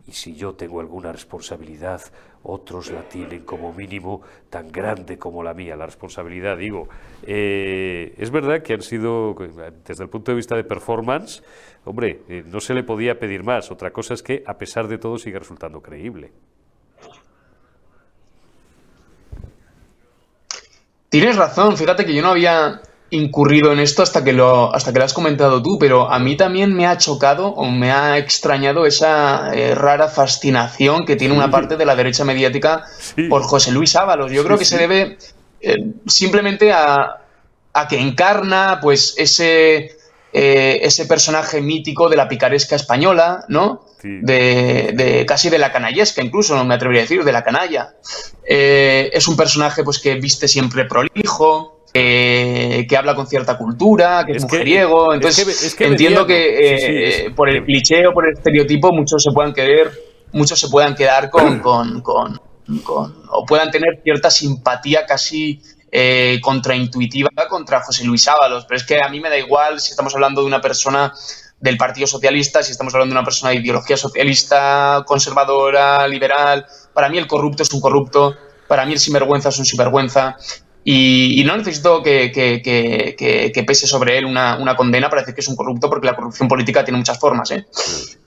Y 0.09 0.11
si 0.11 0.35
yo 0.35 0.53
tengo 0.53 0.79
alguna 0.79 1.11
responsabilidad, 1.11 2.01
otros 2.41 2.89
la 2.89 3.03
tienen 3.03 3.43
como 3.43 3.71
mínimo 3.71 4.23
tan 4.49 4.71
grande 4.71 5.19
como 5.19 5.43
la 5.43 5.53
mía. 5.53 5.75
La 5.75 5.85
responsabilidad, 5.85 6.57
digo, 6.57 6.89
eh, 7.21 8.15
es 8.17 8.31
verdad 8.31 8.63
que 8.63 8.73
han 8.73 8.81
sido, 8.81 9.35
desde 9.85 10.03
el 10.03 10.09
punto 10.09 10.31
de 10.31 10.37
vista 10.37 10.55
de 10.55 10.63
performance, 10.63 11.43
hombre, 11.85 12.21
eh, 12.27 12.43
no 12.43 12.59
se 12.59 12.73
le 12.73 12.81
podía 12.81 13.19
pedir 13.19 13.43
más. 13.43 13.69
Otra 13.69 13.91
cosa 13.91 14.15
es 14.15 14.23
que, 14.23 14.43
a 14.47 14.57
pesar 14.57 14.87
de 14.87 14.97
todo, 14.97 15.19
sigue 15.19 15.37
resultando 15.37 15.79
creíble. 15.79 16.31
Tienes 21.09 21.35
razón, 21.37 21.77
fíjate 21.77 22.03
que 22.03 22.15
yo 22.15 22.23
no 22.23 22.29
había 22.29 22.81
incurrido 23.11 23.71
en 23.71 23.79
esto 23.79 24.03
hasta 24.03 24.23
que 24.23 24.33
lo 24.33 24.73
hasta 24.73 24.93
que 24.93 24.99
lo 24.99 25.05
has 25.05 25.13
comentado 25.13 25.61
tú, 25.61 25.77
pero 25.79 26.11
a 26.11 26.19
mí 26.19 26.37
también 26.37 26.73
me 26.75 26.85
ha 26.85 26.97
chocado 26.97 27.47
o 27.47 27.69
me 27.69 27.91
ha 27.91 28.17
extrañado 28.17 28.85
esa 28.85 29.51
eh, 29.53 29.75
rara 29.75 30.07
fascinación 30.07 31.05
que 31.05 31.15
tiene 31.15 31.33
una 31.33 31.49
parte 31.49 31.77
de 31.77 31.85
la 31.85 31.95
derecha 31.95 32.23
mediática 32.23 32.83
por 33.29 33.43
José 33.43 33.71
Luis 33.71 33.95
Ábalos. 33.95 34.31
Yo 34.31 34.43
creo 34.43 34.57
que 34.57 34.65
se 34.65 34.77
debe 34.77 35.17
eh, 35.61 35.75
simplemente 36.05 36.71
a, 36.71 37.21
a, 37.73 37.87
que 37.87 37.99
encarna 37.99 38.79
pues 38.81 39.15
ese 39.17 39.97
eh, 40.31 40.79
ese 40.83 41.05
personaje 41.07 41.61
mítico 41.61 42.09
de 42.09 42.15
la 42.15 42.27
picaresca 42.27 42.75
española, 42.75 43.45
¿no? 43.47 43.85
De, 44.01 44.91
de, 44.93 45.25
casi 45.25 45.49
de 45.49 45.57
la 45.57 45.73
canallesca, 45.73 46.21
incluso, 46.21 46.55
no 46.55 46.63
me 46.63 46.75
atrevería 46.75 47.01
a 47.01 47.03
decir, 47.03 47.23
de 47.25 47.33
la 47.33 47.43
canalla. 47.43 47.95
es 48.45 49.27
un 49.27 49.35
personaje 49.35 49.83
pues 49.83 49.99
que 49.99 50.15
viste 50.15 50.47
siempre 50.47 50.85
prolijo, 50.85 51.78
eh, 51.93 52.85
que 52.87 52.97
habla 52.97 53.15
con 53.15 53.27
cierta 53.27 53.57
cultura, 53.57 54.23
que 54.25 54.33
es, 54.33 54.43
mujeriego. 54.43 55.13
Entonces, 55.13 55.75
entiendo 55.79 56.25
que 56.25 57.25
eh, 57.25 57.31
por 57.31 57.49
el 57.49 57.63
cliché 57.63 58.05
o 58.07 58.13
por 58.13 58.27
el 58.27 58.33
estereotipo 58.33 58.91
muchos 58.91 59.23
se 59.23 59.31
puedan 59.31 59.53
querer, 59.53 59.91
muchos 60.31 60.59
se 60.59 60.69
puedan 60.69 60.95
quedar 60.95 61.29
con, 61.31 61.59
con, 61.59 62.01
con, 62.01 62.39
o 63.29 63.45
puedan 63.47 63.71
tener 63.71 64.01
cierta 64.03 64.29
simpatía 64.29 65.05
casi 65.05 65.61
eh, 65.91 66.39
contraintuitiva 66.43 67.29
contra 67.49 67.81
José 67.81 68.03
Luis 68.05 68.27
Ábalos. 68.27 68.65
Pero 68.65 68.77
es 68.77 68.85
que 68.85 69.01
a 69.01 69.09
mí 69.09 69.19
me 69.19 69.29
da 69.29 69.37
igual 69.37 69.79
si 69.79 69.91
estamos 69.91 70.13
hablando 70.13 70.41
de 70.41 70.47
una 70.47 70.61
persona 70.61 71.13
del 71.59 71.77
Partido 71.77 72.05
Socialista, 72.05 72.61
si 72.61 72.71
estamos 72.71 72.93
hablando 72.93 73.13
de 73.13 73.19
una 73.19 73.25
persona 73.25 73.51
de 73.51 73.57
ideología 73.57 73.97
socialista, 73.97 75.03
conservadora, 75.05 76.07
liberal. 76.07 76.65
Para 76.93 77.09
mí 77.09 77.17
el 77.17 77.27
corrupto 77.27 77.63
es 77.63 77.73
un 77.73 77.81
corrupto, 77.81 78.35
para 78.67 78.85
mí 78.85 78.93
el 78.93 78.99
sinvergüenza 78.99 79.49
es 79.49 79.57
un 79.57 79.65
sinvergüenza. 79.65 80.37
Y, 80.91 81.43
no 81.45 81.55
necesito 81.55 82.01
que, 82.01 83.63
pese 83.67 83.85
sobre 83.85 84.17
él 84.17 84.25
una, 84.25 84.75
condena 84.75 85.07
para 85.07 85.21
decir 85.21 85.35
que 85.35 85.41
es 85.41 85.47
un 85.47 85.55
corrupto, 85.55 85.87
porque 85.87 86.07
la 86.07 86.15
corrupción 86.15 86.47
política 86.47 86.83
tiene 86.83 86.97
muchas 86.97 87.19
formas. 87.19 87.51
¿eh? 87.51 87.63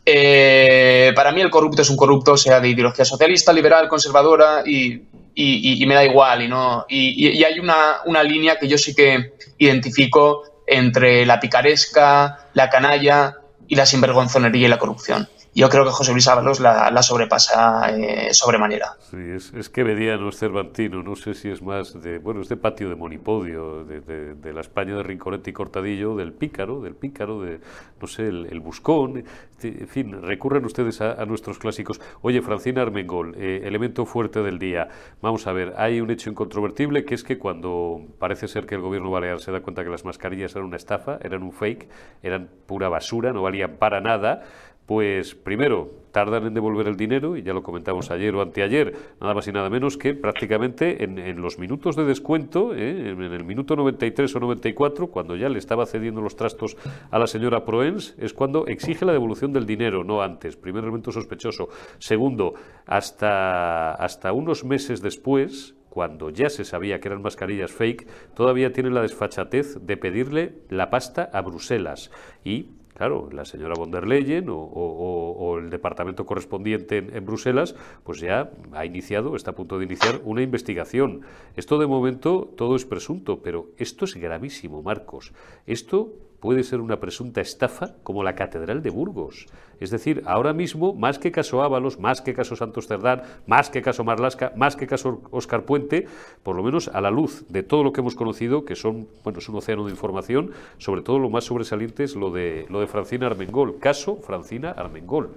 Eh, 0.06 1.12
para 1.16 1.32
mí 1.32 1.40
el 1.40 1.50
corrupto 1.50 1.82
es 1.82 1.90
un 1.90 1.96
corrupto, 1.96 2.36
sea 2.36 2.60
de 2.60 2.68
ideología 2.68 3.04
socialista, 3.04 3.52
liberal, 3.52 3.88
conservadora, 3.88 4.62
y, 4.64 5.02
me 5.34 5.94
da 5.94 6.04
igual. 6.04 6.42
Y, 6.42 6.48
no, 6.48 6.86
y, 6.88 7.42
hay 7.42 7.58
una, 7.58 8.02
una 8.06 8.22
línea 8.22 8.56
que 8.60 8.68
yo 8.68 8.78
sí 8.78 8.94
que 8.94 9.32
identifico 9.58 10.62
entre 10.64 11.26
la 11.26 11.40
picaresca, 11.40 12.46
la 12.54 12.70
canalla 12.70 13.38
y 13.66 13.74
la 13.74 13.86
sinvergonzonería 13.86 14.66
y 14.66 14.70
la 14.70 14.78
corrupción 14.78 15.28
yo 15.54 15.68
creo 15.68 15.84
que 15.84 15.90
José 15.90 16.12
Luis 16.12 16.26
Ábalos 16.28 16.60
la, 16.60 17.02
sobrepasa 17.02 17.90
eh, 17.90 18.32
sobremanera. 18.32 18.96
Sí, 19.10 19.18
es, 19.54 19.68
que 19.68 19.84
no 19.84 20.28
es 20.30 20.38
cervantino, 20.38 21.02
no 21.02 21.14
sé 21.14 21.34
si 21.34 21.50
es 21.50 21.60
más 21.60 22.00
de, 22.02 22.18
bueno, 22.18 22.40
es 22.40 22.48
de 22.48 22.56
patio 22.56 22.88
de 22.88 22.94
monipodio, 22.94 23.84
de, 23.84 24.52
la 24.52 24.60
España 24.62 24.96
de 24.96 25.02
Rinconete 25.02 25.50
y 25.50 25.52
Cortadillo, 25.52 26.16
del 26.16 26.32
pícaro, 26.32 26.80
del 26.80 26.94
pícaro, 26.94 27.42
de, 27.42 27.60
no 28.00 28.06
sé, 28.06 28.28
el, 28.28 28.60
buscón, 28.60 29.24
en 29.62 29.88
fin, 29.88 30.22
recurren 30.22 30.64
ustedes 30.64 31.00
a, 31.00 31.24
nuestros 31.26 31.58
clásicos. 31.58 32.00
Oye, 32.22 32.40
Francina 32.40 32.82
Armengol, 32.82 33.34
eh, 33.36 33.62
elemento 33.64 34.06
fuerte 34.06 34.42
del 34.42 34.58
día. 34.58 34.88
Vamos 35.20 35.46
a 35.46 35.52
ver, 35.52 35.74
hay 35.76 36.00
un 36.00 36.10
hecho 36.10 36.30
incontrovertible 36.30 37.04
que 37.04 37.14
es 37.14 37.24
que 37.24 37.38
cuando 37.38 38.00
parece 38.18 38.48
ser 38.48 38.66
que 38.66 38.74
el 38.74 38.80
gobierno 38.80 39.10
balear 39.10 39.40
se 39.40 39.52
da 39.52 39.60
cuenta 39.60 39.84
que 39.84 39.90
las 39.90 40.04
mascarillas 40.04 40.52
eran 40.52 40.66
una 40.66 40.76
estafa, 40.76 41.18
eran 41.22 41.42
un 41.42 41.52
fake, 41.52 41.88
eran 42.22 42.48
pura 42.66 42.88
basura, 42.88 43.32
no 43.32 43.42
valían 43.42 43.76
para 43.76 44.00
nada, 44.00 44.42
pues 44.86 45.34
primero, 45.34 45.90
tardan 46.12 46.46
en 46.46 46.54
devolver 46.54 46.86
el 46.86 46.96
dinero, 46.96 47.36
y 47.36 47.42
ya 47.42 47.54
lo 47.54 47.62
comentamos 47.62 48.10
ayer 48.10 48.34
o 48.34 48.42
anteayer, 48.42 48.94
nada 49.20 49.34
más 49.34 49.48
y 49.48 49.52
nada 49.52 49.70
menos 49.70 49.96
que 49.96 50.14
prácticamente 50.14 51.04
en, 51.04 51.40
los 51.40 51.58
minutos 51.58 51.96
de 51.96 52.04
descuento, 52.04 52.74
¿eh? 52.74 53.10
en, 53.10 53.22
el 53.22 53.44
minuto 53.44 53.76
93 53.76 54.36
o 54.36 54.40
94, 54.40 55.06
cuando 55.08 55.36
ya 55.36 55.48
le 55.48 55.58
estaba 55.58 55.86
cediendo 55.86 56.20
los 56.20 56.36
trastos 56.36 56.76
a 57.10 57.18
la 57.18 57.26
señora 57.26 57.64
Proens, 57.64 58.14
es 58.18 58.34
cuando 58.34 58.66
exige 58.66 59.04
la 59.04 59.12
devolución 59.12 59.52
del 59.52 59.66
dinero, 59.66 60.04
no 60.04 60.22
antes. 60.22 60.56
Primer 60.56 60.84
elemento 60.84 61.12
sospechoso. 61.12 61.68
Segundo, 61.98 62.54
hasta, 62.86 63.92
hasta 63.94 64.32
unos 64.32 64.64
meses 64.64 65.00
después, 65.00 65.74
cuando 65.88 66.30
ya 66.30 66.48
se 66.48 66.64
sabía 66.64 67.00
que 67.00 67.08
eran 67.08 67.22
mascarillas 67.22 67.70
fake, 67.70 68.06
todavía 68.34 68.72
tiene 68.72 68.90
la 68.90 69.02
desfachatez 69.02 69.78
de 69.80 69.96
pedirle 69.96 70.54
la 70.70 70.90
pasta 70.90 71.28
a 71.32 71.42
Bruselas 71.42 72.10
y 72.44 72.68
Claro, 72.94 73.30
la 73.32 73.44
señora 73.44 73.74
von 73.74 73.90
der 73.90 74.06
Leyen 74.06 74.46
o, 74.48 75.58
el 75.58 75.70
departamento 75.70 76.26
correspondiente 76.26 76.98
en, 76.98 77.24
Bruselas, 77.24 77.74
pues 78.04 78.20
ya 78.20 78.50
ha 78.72 78.84
iniciado, 78.84 79.34
está 79.34 79.52
a 79.52 79.54
punto 79.54 79.78
de 79.78 79.86
iniciar 79.86 80.20
una 80.24 80.42
investigación. 80.42 81.22
Esto 81.56 81.78
de 81.78 81.86
momento 81.86 82.52
todo 82.54 82.76
es 82.76 82.84
presunto, 82.84 83.40
pero 83.42 83.70
esto 83.78 84.04
es 84.04 84.14
gravísimo, 84.14 84.82
Marcos. 84.82 85.32
Esto 85.66 86.12
puede 86.42 86.64
ser 86.64 86.80
una 86.80 86.98
presunta 86.98 87.40
estafa 87.40 87.94
como 88.02 88.24
la 88.24 88.34
Catedral 88.34 88.82
de 88.82 88.90
Burgos. 88.90 89.46
Es 89.78 89.90
decir, 89.90 90.24
ahora 90.26 90.52
mismo, 90.52 90.92
más 90.92 91.20
que 91.20 91.30
caso 91.30 91.62
Ábalos, 91.62 92.00
más 92.00 92.20
que 92.20 92.34
caso 92.34 92.56
Santos 92.56 92.88
Cerdán, 92.88 93.22
más 93.46 93.70
que 93.70 93.80
caso 93.80 94.02
Marlasca, 94.02 94.52
más 94.56 94.74
que 94.74 94.88
caso 94.88 95.22
Oscar 95.30 95.62
Puente, 95.62 96.08
por 96.42 96.56
lo 96.56 96.64
menos 96.64 96.88
a 96.88 97.00
la 97.00 97.12
luz 97.12 97.44
de 97.48 97.62
todo 97.62 97.84
lo 97.84 97.92
que 97.92 98.00
hemos 98.00 98.16
conocido, 98.16 98.64
que 98.64 98.74
son, 98.74 99.06
bueno, 99.22 99.38
es 99.38 99.48
un 99.48 99.54
océano 99.54 99.84
de 99.84 99.92
información, 99.92 100.50
sobre 100.78 101.02
todo 101.02 101.20
lo 101.20 101.30
más 101.30 101.44
sobresaliente 101.44 102.02
es 102.02 102.16
lo 102.16 102.32
de, 102.32 102.66
lo 102.68 102.80
de 102.80 102.88
Francina 102.88 103.28
Armengol. 103.28 103.78
Caso 103.78 104.16
Francina 104.16 104.72
Armengol. 104.72 105.30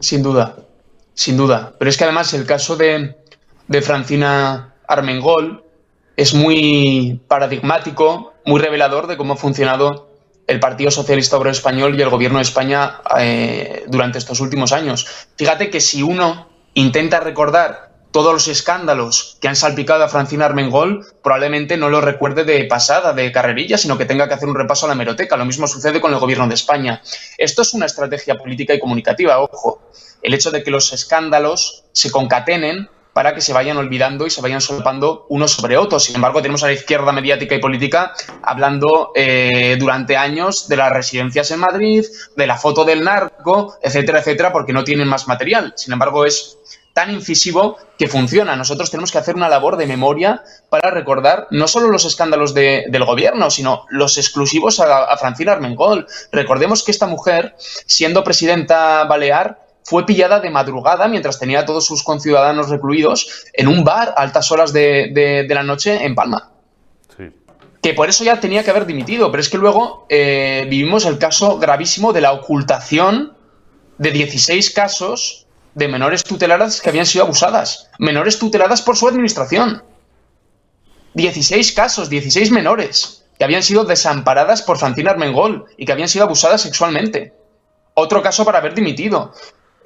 Sin 0.00 0.24
duda, 0.24 0.56
sin 1.14 1.36
duda. 1.36 1.74
Pero 1.78 1.88
es 1.88 1.96
que 1.96 2.02
además 2.02 2.34
el 2.34 2.44
caso 2.44 2.76
de, 2.76 3.14
de 3.68 3.82
Francina 3.82 4.74
Armengol 4.88 5.62
es 6.16 6.34
muy 6.34 7.20
paradigmático, 7.28 8.34
muy 8.44 8.60
revelador 8.60 9.06
de 9.06 9.16
cómo 9.16 9.34
ha 9.34 9.36
funcionado 9.36 10.08
el 10.46 10.60
Partido 10.60 10.90
Socialista 10.90 11.36
Obrero 11.36 11.52
Español 11.52 11.98
y 11.98 12.02
el 12.02 12.08
Gobierno 12.08 12.38
de 12.38 12.44
España 12.44 13.00
eh, 13.18 13.84
durante 13.88 14.18
estos 14.18 14.40
últimos 14.40 14.72
años. 14.72 15.06
Fíjate 15.36 15.70
que 15.70 15.80
si 15.80 16.02
uno 16.02 16.48
intenta 16.74 17.20
recordar 17.20 17.86
todos 18.12 18.32
los 18.32 18.48
escándalos 18.48 19.36
que 19.42 19.48
han 19.48 19.56
salpicado 19.56 20.04
a 20.04 20.08
Francina 20.08 20.46
Armengol, 20.46 21.04
probablemente 21.22 21.76
no 21.76 21.90
lo 21.90 22.00
recuerde 22.00 22.44
de 22.44 22.64
pasada, 22.64 23.12
de 23.12 23.30
carrerilla, 23.30 23.76
sino 23.76 23.98
que 23.98 24.06
tenga 24.06 24.28
que 24.28 24.34
hacer 24.34 24.48
un 24.48 24.54
repaso 24.54 24.86
a 24.86 24.88
la 24.88 24.94
meroteca. 24.94 25.36
Lo 25.36 25.44
mismo 25.44 25.66
sucede 25.66 26.00
con 26.00 26.14
el 26.14 26.18
Gobierno 26.18 26.48
de 26.48 26.54
España. 26.54 27.02
Esto 27.36 27.60
es 27.62 27.74
una 27.74 27.84
estrategia 27.84 28.36
política 28.36 28.72
y 28.72 28.80
comunicativa, 28.80 29.40
ojo. 29.40 29.82
El 30.22 30.32
hecho 30.32 30.50
de 30.50 30.62
que 30.62 30.70
los 30.70 30.92
escándalos 30.94 31.84
se 31.92 32.10
concatenen 32.10 32.88
para 33.16 33.34
que 33.34 33.40
se 33.40 33.54
vayan 33.54 33.78
olvidando 33.78 34.26
y 34.26 34.30
se 34.30 34.42
vayan 34.42 34.60
solapando 34.60 35.24
unos 35.30 35.52
sobre 35.52 35.78
otros. 35.78 36.04
Sin 36.04 36.16
embargo, 36.16 36.42
tenemos 36.42 36.62
a 36.64 36.66
la 36.66 36.74
izquierda 36.74 37.12
mediática 37.12 37.54
y 37.54 37.58
política 37.60 38.12
hablando 38.42 39.12
eh, 39.14 39.76
durante 39.78 40.18
años 40.18 40.68
de 40.68 40.76
las 40.76 40.92
residencias 40.92 41.50
en 41.50 41.60
Madrid, 41.60 42.04
de 42.36 42.46
la 42.46 42.58
foto 42.58 42.84
del 42.84 43.02
narco, 43.02 43.78
etcétera, 43.80 44.18
etcétera, 44.18 44.52
porque 44.52 44.74
no 44.74 44.84
tienen 44.84 45.08
más 45.08 45.28
material. 45.28 45.72
Sin 45.76 45.94
embargo, 45.94 46.26
es 46.26 46.58
tan 46.92 47.10
incisivo 47.10 47.78
que 47.98 48.06
funciona. 48.06 48.54
Nosotros 48.54 48.90
tenemos 48.90 49.10
que 49.10 49.16
hacer 49.16 49.34
una 49.34 49.48
labor 49.48 49.78
de 49.78 49.86
memoria 49.86 50.42
para 50.68 50.90
recordar 50.90 51.46
no 51.50 51.68
solo 51.68 51.88
los 51.88 52.04
escándalos 52.04 52.52
del 52.52 53.04
gobierno, 53.06 53.50
sino 53.50 53.86
los 53.88 54.18
exclusivos 54.18 54.78
a, 54.78 55.04
a 55.04 55.16
Francina 55.16 55.52
Armengol. 55.52 56.06
Recordemos 56.32 56.82
que 56.82 56.90
esta 56.90 57.06
mujer, 57.06 57.54
siendo 57.58 58.22
presidenta 58.22 59.04
balear, 59.04 59.65
fue 59.86 60.04
pillada 60.04 60.40
de 60.40 60.50
madrugada 60.50 61.06
mientras 61.06 61.38
tenía 61.38 61.60
a 61.60 61.64
todos 61.64 61.86
sus 61.86 62.02
conciudadanos 62.02 62.70
recluidos 62.70 63.44
en 63.52 63.68
un 63.68 63.84
bar 63.84 64.14
a 64.16 64.22
altas 64.22 64.50
horas 64.50 64.72
de, 64.72 65.46
la 65.48 65.62
noche 65.62 66.04
en 66.04 66.16
Palma. 66.16 66.50
Que 67.80 67.94
por 67.94 68.08
eso 68.08 68.24
ya 68.24 68.40
tenía 68.40 68.64
que 68.64 68.70
haber 68.70 68.84
dimitido, 68.84 69.30
pero 69.30 69.40
es 69.40 69.48
que 69.48 69.58
luego 69.58 70.06
eh, 70.08 70.66
vivimos 70.68 71.04
el 71.04 71.18
caso 71.18 71.58
gravísimo 71.58 72.12
de 72.12 72.20
la 72.20 72.32
ocultación 72.32 73.34
de 73.98 74.10
16 74.10 74.72
casos 74.72 75.46
de 75.76 75.86
menores 75.86 76.24
tuteladas 76.24 76.80
que 76.80 76.88
habían 76.88 77.06
sido 77.06 77.22
abusadas. 77.22 77.88
Menores 78.00 78.40
tuteladas 78.40 78.82
por 78.82 78.96
su 78.96 79.06
administración. 79.06 79.84
16 81.14 81.72
casos, 81.72 82.10
16 82.10 82.50
menores 82.50 83.24
que 83.38 83.44
habían 83.44 83.62
sido 83.62 83.84
desamparadas 83.84 84.62
por 84.62 84.78
Francina 84.78 85.12
Armengol 85.12 85.66
y 85.76 85.84
que 85.84 85.92
habían 85.92 86.08
sido 86.08 86.24
abusadas 86.24 86.62
sexualmente. 86.62 87.34
Otro 87.94 88.20
caso 88.20 88.44
para 88.44 88.58
haber 88.58 88.74
dimitido. 88.74 89.32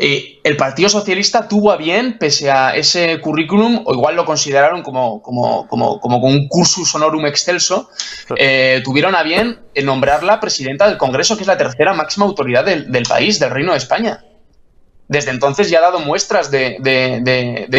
Eh, 0.03 0.41
el 0.45 0.57
Partido 0.57 0.89
Socialista 0.89 1.47
tuvo 1.47 1.71
a 1.71 1.77
bien, 1.77 2.17
pese 2.19 2.51
a 2.51 2.75
ese 2.75 3.21
currículum, 3.21 3.83
o 3.85 3.93
igual 3.93 4.17
lo 4.17 4.25
consideraron 4.25 4.83
como, 4.83 5.21
como, 5.21 5.69
como, 5.69 6.01
como 6.01 6.17
un 6.27 6.49
cursus 6.49 6.95
honorum 6.95 7.27
excelso, 7.27 7.91
eh, 8.37 8.81
tuvieron 8.83 9.15
a 9.15 9.23
bien 9.23 9.61
nombrarla 9.85 10.41
presidenta 10.41 10.89
del 10.89 10.97
Congreso, 10.97 11.37
que 11.37 11.43
es 11.43 11.47
la 11.47 11.59
tercera 11.59 11.93
máxima 11.93 12.25
autoridad 12.25 12.65
del, 12.65 12.91
del 12.91 13.03
país, 13.03 13.39
del 13.39 13.51
Reino 13.51 13.73
de 13.73 13.79
España 13.79 14.25
desde 15.11 15.33
entonces 15.33 15.69
ya 15.69 15.79
ha 15.79 15.83
dado 15.83 15.99
muestras 15.99 16.53
de, 16.53 16.77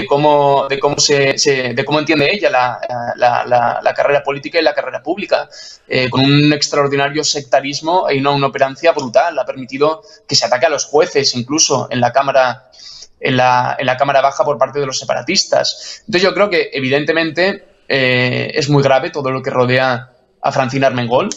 cómo, 0.09 0.67
de 0.67 0.79
cómo, 0.79 0.97
se, 0.97 1.33
de 1.73 1.85
cómo 1.85 1.99
entiende 1.99 2.29
ella 2.29 2.49
la, 2.49 3.93
carrera 3.95 4.21
política 4.21 4.59
y 4.59 4.61
la 4.61 4.73
carrera 4.73 5.01
pública, 5.01 5.47
eh, 5.87 6.09
con 6.09 6.25
un 6.25 6.51
extraordinario 6.51 7.23
sectarismo 7.23 8.11
y 8.11 8.19
una, 8.19 8.31
una 8.31 8.47
operancia 8.47 8.91
brutal. 8.91 9.39
Ha 9.39 9.45
permitido 9.45 10.01
que 10.27 10.35
se 10.35 10.45
ataque 10.45 10.65
a 10.65 10.69
los 10.69 10.83
jueces, 10.83 11.33
incluso 11.33 11.87
en 11.89 12.01
la 12.01 12.11
Cámara, 12.11 12.69
en 13.17 13.37
la, 13.37 13.77
en 13.79 13.85
la 13.85 13.95
Cámara 13.95 14.19
Baja 14.19 14.43
por 14.43 14.57
parte 14.57 14.81
de 14.81 14.87
los 14.87 14.99
separatistas. 14.99 16.01
Entonces 16.01 16.23
yo 16.23 16.33
creo 16.33 16.49
que 16.49 16.69
evidentemente 16.73 17.65
eh, 17.87 18.51
es 18.53 18.67
muy 18.67 18.83
grave 18.83 19.09
todo 19.09 19.31
lo 19.31 19.41
que 19.41 19.51
rodea 19.51 20.11
a 20.41 20.51
Francina 20.51 20.87
Armengol, 20.87 21.29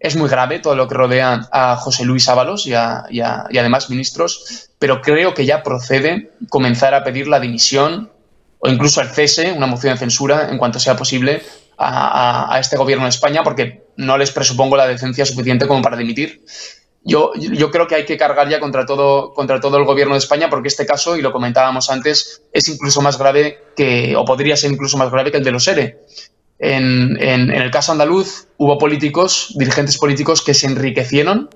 es 0.00 0.16
muy 0.16 0.28
grave 0.28 0.60
todo 0.60 0.76
lo 0.76 0.86
que 0.86 0.94
rodea 0.94 1.48
a 1.52 1.76
José 1.76 2.04
Luis 2.04 2.28
Ábalos 2.28 2.66
y, 2.66 2.74
a, 2.74 3.04
y, 3.10 3.20
además 3.20 3.90
ministros, 3.90 4.70
pero 4.78 5.00
creo 5.00 5.34
que 5.34 5.44
ya 5.44 5.62
procede 5.62 6.32
comenzar 6.48 6.94
a 6.94 7.02
pedir 7.02 7.26
la 7.26 7.40
dimisión 7.40 8.10
o 8.60 8.68
incluso 8.68 9.00
el 9.00 9.08
cese, 9.08 9.52
una 9.52 9.66
moción 9.66 9.94
de 9.94 9.98
censura 9.98 10.48
en 10.50 10.58
cuanto 10.58 10.78
sea 10.78 10.96
posible 10.96 11.42
a, 11.78 12.58
este 12.60 12.76
gobierno 12.76 13.04
de 13.04 13.10
España, 13.10 13.44
porque 13.44 13.86
no 13.96 14.18
les 14.18 14.32
presupongo 14.32 14.76
la 14.76 14.86
decencia 14.86 15.24
suficiente 15.24 15.68
como 15.68 15.82
para 15.82 15.96
dimitir. 15.96 16.44
Yo, 17.04 17.32
yo, 17.36 17.70
creo 17.70 17.86
que 17.86 17.94
hay 17.94 18.04
que 18.04 18.16
cargar 18.16 18.48
ya 18.48 18.58
contra 18.58 18.84
todo, 18.84 19.32
contra 19.32 19.60
todo 19.60 19.78
el 19.78 19.84
gobierno 19.84 20.14
de 20.14 20.18
España, 20.18 20.50
porque 20.50 20.68
este 20.68 20.84
caso, 20.84 21.16
y 21.16 21.22
lo 21.22 21.32
comentábamos 21.32 21.88
antes, 21.88 22.42
es 22.52 22.68
incluso 22.68 23.00
más 23.00 23.16
grave 23.16 23.58
que, 23.76 24.16
o 24.16 24.24
podría 24.24 24.56
ser 24.56 24.72
incluso 24.72 24.96
más 24.96 25.10
grave 25.10 25.30
que 25.30 25.38
el 25.38 25.44
de 25.44 25.52
los 25.52 25.66
ERE. 25.68 26.00
En, 26.58 27.16
el 27.20 27.70
caso 27.70 27.92
andaluz 27.92 28.48
hubo 28.56 28.78
políticos, 28.78 29.54
dirigentes 29.56 29.96
políticos 29.98 30.42
que 30.42 30.54
se 30.54 30.66
enriquecieron 30.66 31.48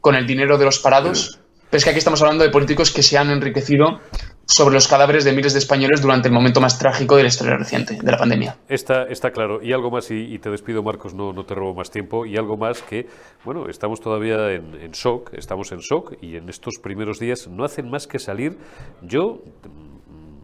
con 0.00 0.14
el 0.14 0.26
dinero 0.26 0.58
de 0.58 0.64
los 0.64 0.78
parados, 0.78 1.40
pero 1.70 1.78
es 1.78 1.84
que 1.84 1.90
aquí 1.90 1.98
estamos 1.98 2.20
hablando 2.22 2.44
de 2.44 2.50
políticos 2.50 2.92
que 2.92 3.02
se 3.02 3.18
han 3.18 3.30
enriquecido 3.30 4.00
sobre 4.46 4.74
los 4.74 4.86
cadáveres 4.86 5.24
de 5.24 5.32
miles 5.32 5.54
de 5.54 5.58
españoles 5.58 6.02
durante 6.02 6.28
el 6.28 6.34
momento 6.34 6.60
más 6.60 6.78
trágico 6.78 7.16
de 7.16 7.22
la 7.22 7.28
historia 7.28 7.56
reciente, 7.56 7.98
de 8.00 8.12
la 8.12 8.18
pandemia. 8.18 8.58
Está, 8.68 9.04
está 9.04 9.30
claro. 9.30 9.60
Y 9.62 9.72
algo 9.72 9.90
más, 9.90 10.10
y, 10.10 10.38
te 10.38 10.50
despido 10.50 10.82
Marcos, 10.82 11.14
no, 11.14 11.32
no 11.32 11.44
te 11.44 11.54
robo 11.54 11.74
más 11.74 11.90
tiempo, 11.90 12.26
y 12.26 12.36
algo 12.36 12.56
más 12.56 12.82
que, 12.82 13.06
bueno, 13.44 13.68
estamos 13.68 14.00
todavía 14.00 14.52
en, 14.52 14.74
en 14.80 14.92
shock, 14.92 15.32
estamos 15.34 15.72
en 15.72 15.78
shock, 15.78 16.12
y 16.20 16.36
en 16.36 16.48
estos 16.48 16.74
primeros 16.80 17.18
días 17.18 17.48
no 17.48 17.64
hacen 17.64 17.90
más 17.90 18.06
que 18.06 18.18
salir, 18.18 18.58
yo 19.02 19.42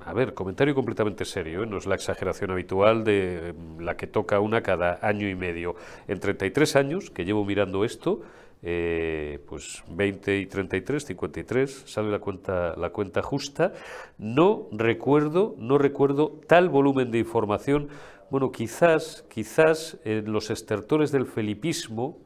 a 0.04 0.12
ver, 0.12 0.34
comentario 0.34 0.74
completamente 0.74 1.24
serio, 1.24 1.62
¿eh? 1.62 1.66
no 1.66 1.76
es 1.76 1.86
la 1.86 1.94
exageración 1.94 2.50
habitual 2.50 3.04
de 3.04 3.54
mm, 3.56 3.80
la 3.80 3.96
que 3.96 4.06
toca 4.06 4.40
una 4.40 4.62
cada 4.62 4.98
año 5.02 5.28
y 5.28 5.34
medio. 5.34 5.76
En 6.08 6.20
33 6.20 6.76
años 6.76 7.10
que 7.10 7.24
llevo 7.24 7.44
mirando 7.44 7.84
esto, 7.84 8.22
eh, 8.62 9.40
pues 9.48 9.82
20 9.88 10.38
y 10.38 10.46
33, 10.46 11.04
53, 11.04 11.82
sale 11.86 12.10
la 12.10 12.18
cuenta, 12.18 12.74
la 12.76 12.90
cuenta 12.90 13.22
justa. 13.22 13.72
No 14.18 14.68
recuerdo, 14.72 15.54
no 15.58 15.78
recuerdo 15.78 16.40
tal 16.46 16.68
volumen 16.68 17.10
de 17.10 17.18
información. 17.18 17.88
Bueno, 18.30 18.52
quizás, 18.52 19.24
quizás 19.28 19.98
en 20.04 20.32
los 20.32 20.50
estertores 20.50 21.12
del 21.12 21.26
felipismo, 21.26 22.18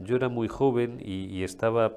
yo 0.00 0.14
era 0.16 0.28
muy 0.28 0.46
joven 0.46 1.02
y 1.04 1.42
estaba, 1.42 1.96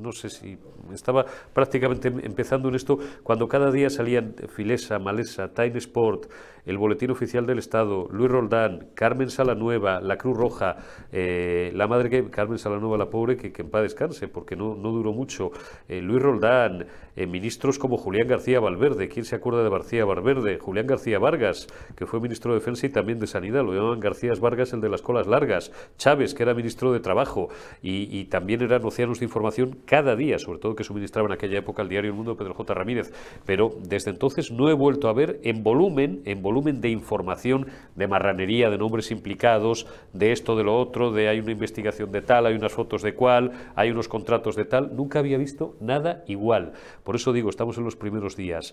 no 0.00 0.10
sé 0.10 0.30
si 0.30 0.58
estaba 0.92 1.26
prácticamente 1.52 2.08
empezando 2.08 2.68
en 2.68 2.74
esto 2.74 2.98
cuando 3.22 3.48
cada 3.48 3.70
día 3.70 3.90
salían 3.90 4.34
Filesa, 4.48 4.98
Malesa, 4.98 5.52
Time 5.54 5.78
Sport, 5.78 6.26
el 6.66 6.78
Boletín 6.78 7.12
Oficial 7.12 7.46
del 7.46 7.58
Estado, 7.58 8.08
Luis 8.10 8.30
Roldán, 8.30 8.88
Carmen 8.94 9.30
Salanueva, 9.30 10.00
la 10.00 10.18
Cruz 10.18 10.36
Roja, 10.36 10.76
eh, 11.12 11.70
la 11.74 11.86
madre 11.86 12.10
que, 12.10 12.28
Carmen 12.28 12.58
Salanueva, 12.58 12.98
la 12.98 13.08
pobre, 13.08 13.36
que, 13.36 13.52
que 13.52 13.62
en 13.62 13.70
paz 13.70 13.82
descanse, 13.82 14.26
porque 14.26 14.56
no, 14.56 14.74
no 14.74 14.90
duró 14.90 15.12
mucho, 15.12 15.52
eh, 15.88 16.02
Luis 16.02 16.20
Roldán, 16.20 16.86
eh, 17.14 17.26
ministros 17.26 17.78
como 17.78 17.96
Julián 17.96 18.26
García 18.26 18.60
Valverde, 18.60 19.08
¿quién 19.08 19.24
se 19.24 19.36
acuerda 19.36 19.62
de 19.62 19.70
García 19.70 20.04
Valverde? 20.04 20.58
Julián 20.58 20.86
García 20.86 21.18
Vargas, 21.18 21.68
que 21.94 22.04
fue 22.04 22.20
ministro 22.20 22.52
de 22.52 22.58
Defensa 22.58 22.86
y 22.86 22.90
también 22.90 23.20
de 23.20 23.28
Sanidad, 23.28 23.64
lo 23.64 23.72
llamaban 23.72 24.00
García 24.00 24.32
Vargas, 24.38 24.72
el 24.72 24.80
de 24.80 24.88
las 24.88 25.02
colas 25.02 25.26
largas, 25.26 25.72
Chávez, 25.96 26.34
que 26.34 26.42
era 26.42 26.52
ministro 26.52 26.92
de 26.92 27.00
Trabajo, 27.00 27.48
y, 27.80 28.08
y 28.10 28.24
también 28.24 28.60
eran 28.60 28.84
océanos 28.84 29.20
de 29.20 29.24
información 29.24 29.78
cada 29.86 30.16
día, 30.16 30.38
sobre 30.38 30.58
todo 30.58 30.74
que 30.76 30.84
suministraba 30.84 31.26
en 31.28 31.32
aquella 31.32 31.58
época 31.58 31.82
el 31.82 31.88
diario 31.88 32.10
El 32.10 32.16
Mundo 32.16 32.36
Pedro 32.36 32.54
J. 32.54 32.74
Ramírez, 32.74 33.12
pero 33.44 33.72
desde 33.82 34.10
entonces 34.10 34.50
no 34.50 34.68
he 34.68 34.74
vuelto 34.74 35.08
a 35.08 35.12
ver 35.12 35.40
en 35.42 35.62
volumen, 35.62 36.22
en 36.24 36.42
volumen 36.42 36.56
volumen 36.56 36.80
de 36.80 36.88
información, 36.88 37.66
de 37.96 38.08
marranería, 38.08 38.70
de 38.70 38.78
nombres 38.78 39.10
implicados, 39.10 39.86
de 40.14 40.32
esto, 40.32 40.56
de 40.56 40.64
lo 40.64 40.80
otro, 40.80 41.12
de 41.12 41.28
hay 41.28 41.38
una 41.38 41.52
investigación 41.52 42.10
de 42.12 42.22
tal, 42.22 42.46
hay 42.46 42.54
unas 42.54 42.72
fotos 42.72 43.02
de 43.02 43.12
cual, 43.14 43.52
hay 43.74 43.90
unos 43.90 44.08
contratos 44.08 44.56
de 44.56 44.64
tal. 44.64 44.96
Nunca 44.96 45.18
había 45.18 45.36
visto 45.36 45.76
nada 45.80 46.24
igual. 46.26 46.72
Por 47.04 47.14
eso 47.14 47.34
digo, 47.34 47.50
estamos 47.50 47.76
en 47.76 47.84
los 47.84 47.94
primeros 47.94 48.36
días. 48.36 48.72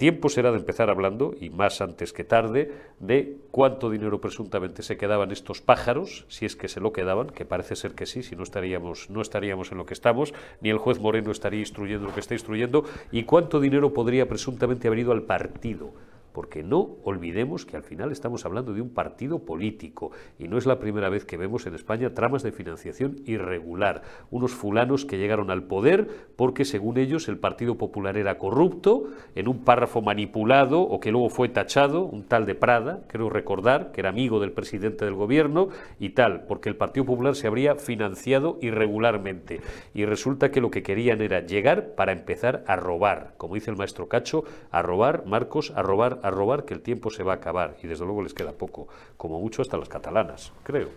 Tiempo 0.00 0.30
será 0.30 0.50
de 0.50 0.56
empezar 0.56 0.88
hablando, 0.88 1.34
y 1.38 1.50
más 1.50 1.82
antes 1.82 2.14
que 2.14 2.24
tarde, 2.24 2.72
de 3.00 3.36
cuánto 3.50 3.90
dinero 3.90 4.18
presuntamente 4.18 4.82
se 4.82 4.96
quedaban 4.96 5.30
estos 5.30 5.60
pájaros, 5.60 6.24
si 6.28 6.46
es 6.46 6.56
que 6.56 6.68
se 6.68 6.80
lo 6.80 6.94
quedaban, 6.94 7.28
que 7.28 7.44
parece 7.44 7.76
ser 7.76 7.92
que 7.92 8.06
sí, 8.06 8.22
si 8.22 8.34
no 8.34 8.42
estaríamos, 8.42 9.10
no 9.10 9.20
estaríamos 9.20 9.72
en 9.72 9.76
lo 9.76 9.84
que 9.84 9.92
estamos, 9.92 10.32
ni 10.62 10.70
el 10.70 10.78
juez 10.78 10.98
Moreno 11.00 11.30
estaría 11.30 11.60
instruyendo 11.60 12.06
lo 12.06 12.14
que 12.14 12.20
está 12.20 12.32
instruyendo, 12.32 12.86
y 13.12 13.24
cuánto 13.24 13.60
dinero 13.60 13.92
podría 13.92 14.26
presuntamente 14.26 14.88
haber 14.88 15.00
ido 15.00 15.12
al 15.12 15.24
partido 15.24 15.92
porque 16.32 16.62
no 16.62 16.96
olvidemos 17.04 17.66
que 17.66 17.76
al 17.76 17.82
final 17.82 18.12
estamos 18.12 18.44
hablando 18.44 18.72
de 18.72 18.80
un 18.80 18.90
partido 18.90 19.40
político 19.40 20.10
y 20.38 20.48
no 20.48 20.58
es 20.58 20.66
la 20.66 20.78
primera 20.78 21.08
vez 21.08 21.24
que 21.24 21.36
vemos 21.36 21.66
en 21.66 21.74
España 21.74 22.14
tramas 22.14 22.42
de 22.42 22.52
financiación 22.52 23.16
irregular, 23.26 24.02
unos 24.30 24.52
fulanos 24.52 25.04
que 25.04 25.18
llegaron 25.18 25.50
al 25.50 25.64
poder 25.64 26.08
porque 26.36 26.64
según 26.64 26.98
ellos 26.98 27.28
el 27.28 27.38
Partido 27.38 27.76
Popular 27.76 28.16
era 28.16 28.38
corrupto, 28.38 29.04
en 29.34 29.48
un 29.48 29.64
párrafo 29.64 30.02
manipulado 30.02 30.80
o 30.80 31.00
que 31.00 31.10
luego 31.10 31.30
fue 31.30 31.48
tachado, 31.48 32.04
un 32.04 32.24
tal 32.24 32.46
de 32.46 32.54
Prada, 32.54 33.02
creo 33.08 33.30
recordar, 33.30 33.92
que 33.92 34.00
era 34.00 34.10
amigo 34.10 34.40
del 34.40 34.52
presidente 34.52 35.04
del 35.04 35.14
gobierno 35.14 35.68
y 35.98 36.10
tal, 36.10 36.44
porque 36.46 36.68
el 36.68 36.76
Partido 36.76 37.06
Popular 37.06 37.34
se 37.34 37.46
habría 37.46 37.76
financiado 37.76 38.58
irregularmente. 38.60 39.60
Y 39.94 40.04
resulta 40.04 40.50
que 40.50 40.60
lo 40.60 40.70
que 40.70 40.82
querían 40.82 41.20
era 41.20 41.40
llegar 41.40 41.94
para 41.94 42.12
empezar 42.12 42.64
a 42.66 42.76
robar, 42.76 43.34
como 43.36 43.54
dice 43.54 43.70
el 43.70 43.76
maestro 43.76 44.08
Cacho, 44.08 44.44
a 44.70 44.82
robar, 44.82 45.24
Marcos, 45.26 45.72
a 45.74 45.82
robar 45.82 46.19
a 46.22 46.30
robar 46.30 46.64
que 46.64 46.74
el 46.74 46.82
tiempo 46.82 47.10
se 47.10 47.22
va 47.22 47.32
a 47.32 47.36
acabar 47.36 47.76
y 47.82 47.86
desde 47.86 48.04
luego 48.04 48.22
les 48.22 48.34
queda 48.34 48.52
poco, 48.52 48.88
como 49.16 49.40
mucho 49.40 49.62
hasta 49.62 49.76
las 49.76 49.88
catalanas, 49.88 50.52
creo. 50.62 50.88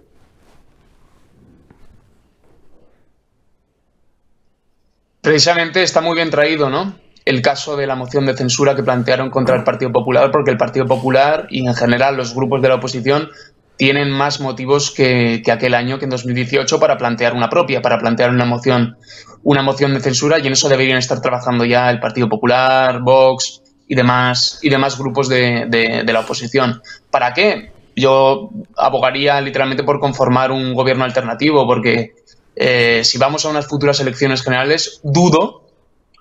Precisamente 5.24 5.82
está 5.84 6.02
muy 6.02 6.16
bien 6.16 6.30
traído, 6.30 6.70
¿no? 6.70 6.96
El 7.24 7.42
caso 7.42 7.78
de 7.78 7.88
la 7.88 7.96
moción 7.96 8.26
de 8.26 8.36
censura 8.36 8.76
que 8.76 8.84
plantearon 8.84 9.30
contra 9.30 9.56
el 9.56 9.64
Partido 9.64 9.90
Popular, 9.90 10.30
porque 10.32 10.52
el 10.52 10.58
Partido 10.58 10.86
Popular 10.86 11.48
y 11.50 11.66
en 11.66 11.74
general 11.74 12.18
los 12.18 12.36
grupos 12.36 12.62
de 12.62 12.68
la 12.68 12.76
oposición 12.76 13.30
tienen 13.78 14.12
más 14.12 14.42
motivos 14.42 14.92
que, 14.92 15.42
aquel 15.50 15.74
año, 15.74 15.98
que 15.98 16.06
en 16.06 16.12
2018, 16.12 16.78
para 16.78 16.98
plantear 16.98 17.34
una 17.34 17.50
propia, 17.50 17.82
para 17.82 18.00
plantear 18.00 18.32
una 18.32 18.44
moción, 18.46 18.98
una 19.44 19.64
moción 19.64 19.94
de 19.94 20.02
censura, 20.02 20.40
y 20.40 20.48
en 20.48 20.54
eso 20.54 20.70
deberían 20.70 20.98
estar 20.98 21.22
trabajando 21.22 21.64
ya 21.66 21.90
el 21.90 22.02
Partido 22.02 22.28
Popular, 22.28 23.02
Vox, 23.02 23.62
y 23.88 23.96
demás, 23.96 24.60
y 24.62 24.69
demás 24.69 24.98
grupos 24.98 25.30
de, 25.30 25.65
de 25.67 26.13
la 26.13 26.22
oposición. 26.22 26.82
¿Para 27.12 27.34
qué? 27.34 27.72
Yo 27.96 28.50
abogaría 28.76 29.39
literalmente 29.41 29.84
por 29.84 30.00
conformar 30.00 30.52
un 30.52 30.74
gobierno 30.74 31.04
alternativo, 31.04 31.67
porque 31.67 32.13
eh, 32.56 33.02
si 33.04 33.17
vamos 33.17 33.46
a 33.46 33.50
unas 33.50 33.67
futuras 33.67 34.00
elecciones 34.00 34.43
generales, 34.43 35.00
dudo, 35.04 35.63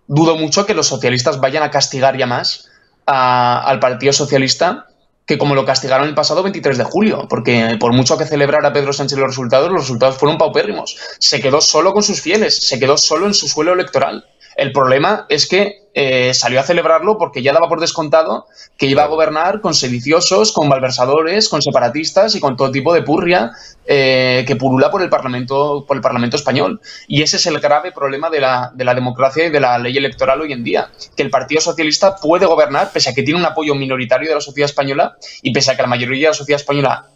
dudo 0.07 0.37
mucho 0.37 0.67
que 0.67 0.75
los 0.75 0.87
socialistas 0.87 1.41
vayan 1.41 1.63
a 1.63 1.71
castigar 1.71 2.17
ya 2.17 2.27
más 2.27 2.69
al 3.07 3.81
Partido 3.81 4.13
Socialista 4.13 4.87
que 5.27 5.39
como 5.39 5.55
lo 5.55 5.65
castigaron 5.65 6.09
el 6.09 6.15
pasado 6.15 6.43
23 6.43 6.79
de 6.79 6.85
julio, 6.85 7.27
porque 7.29 7.77
por 7.79 7.93
mucho 7.93 8.19
que 8.19 8.27
celebrara 8.27 8.73
Pedro 8.73 8.93
Sánchez 8.93 9.19
los 9.19 9.29
resultados, 9.29 9.71
los 9.71 9.83
resultados 9.83 10.17
fueron 10.17 10.37
paupérrimos. 10.37 10.97
Se 11.21 11.41
quedó 11.41 11.61
solo 11.61 11.93
con 11.93 12.03
sus 12.03 12.21
fieles, 12.21 12.59
se 12.59 12.79
quedó 12.81 12.97
solo 12.97 13.27
en 13.27 13.35
su 13.35 13.49
suelo 13.49 13.73
electoral. 13.73 14.27
El 14.57 14.73
problema 14.73 15.27
es 15.29 15.49
que 15.49 15.83
eh, 15.95 16.33
salió 16.33 16.59
a 16.61 16.63
celebrarlo 16.63 17.19
porque 17.19 17.43
ya 17.43 17.53
daba 17.53 17.69
por 17.69 17.79
descontado 17.79 18.47
que 18.79 18.87
iba 18.87 19.03
a 19.03 19.09
gobernar 19.09 19.61
con 19.61 19.75
sediciosos, 19.75 20.53
con 20.53 20.69
malversadores, 20.69 21.51
con 21.51 21.61
separatistas 21.61 22.35
y 22.35 22.41
con 22.41 22.57
todo 22.57 22.71
tipo 22.71 22.95
de 22.95 23.03
purria 23.03 23.53
eh, 23.85 24.45
que 24.47 24.57
pulula 24.57 24.91
por 24.91 25.03
el 25.03 25.11
Parlamento, 25.11 25.85
por 25.87 25.97
el 25.97 26.03
Parlamento 26.03 26.37
español. 26.37 26.81
Y 27.07 27.23
ese 27.23 27.37
es 27.37 27.47
el 27.47 27.61
grave 27.61 27.93
problema 27.93 28.31
de 28.31 28.41
la, 28.41 28.73
de 28.75 28.85
la 28.85 28.95
democracia 28.95 29.47
y 29.47 29.51
de 29.51 29.61
la 29.61 29.79
ley 29.79 29.97
electoral 29.97 30.41
hoy 30.41 30.53
en 30.53 30.65
día, 30.65 30.91
que 31.15 31.23
el 31.23 31.31
Partido 31.31 31.61
Socialista 31.61 32.17
puede 32.17 32.47
gobernar 32.47 32.91
pese 32.91 33.11
a 33.11 33.15
que 33.15 33.23
tiene 33.23 33.41
un 33.41 33.47
apoyo 33.47 33.75
minoritario 33.75 34.29
de 34.29 34.35
la 34.35 34.41
sociedad 34.41 34.71
española 34.71 35.17
y 35.43 35.53
pese 35.53 35.73
a 35.73 35.77
que 35.77 35.83
la 35.83 35.89
mayoría 35.89 36.29
de 36.29 36.31
la 36.31 36.35
sociedad 36.35 36.61
española 36.61 37.07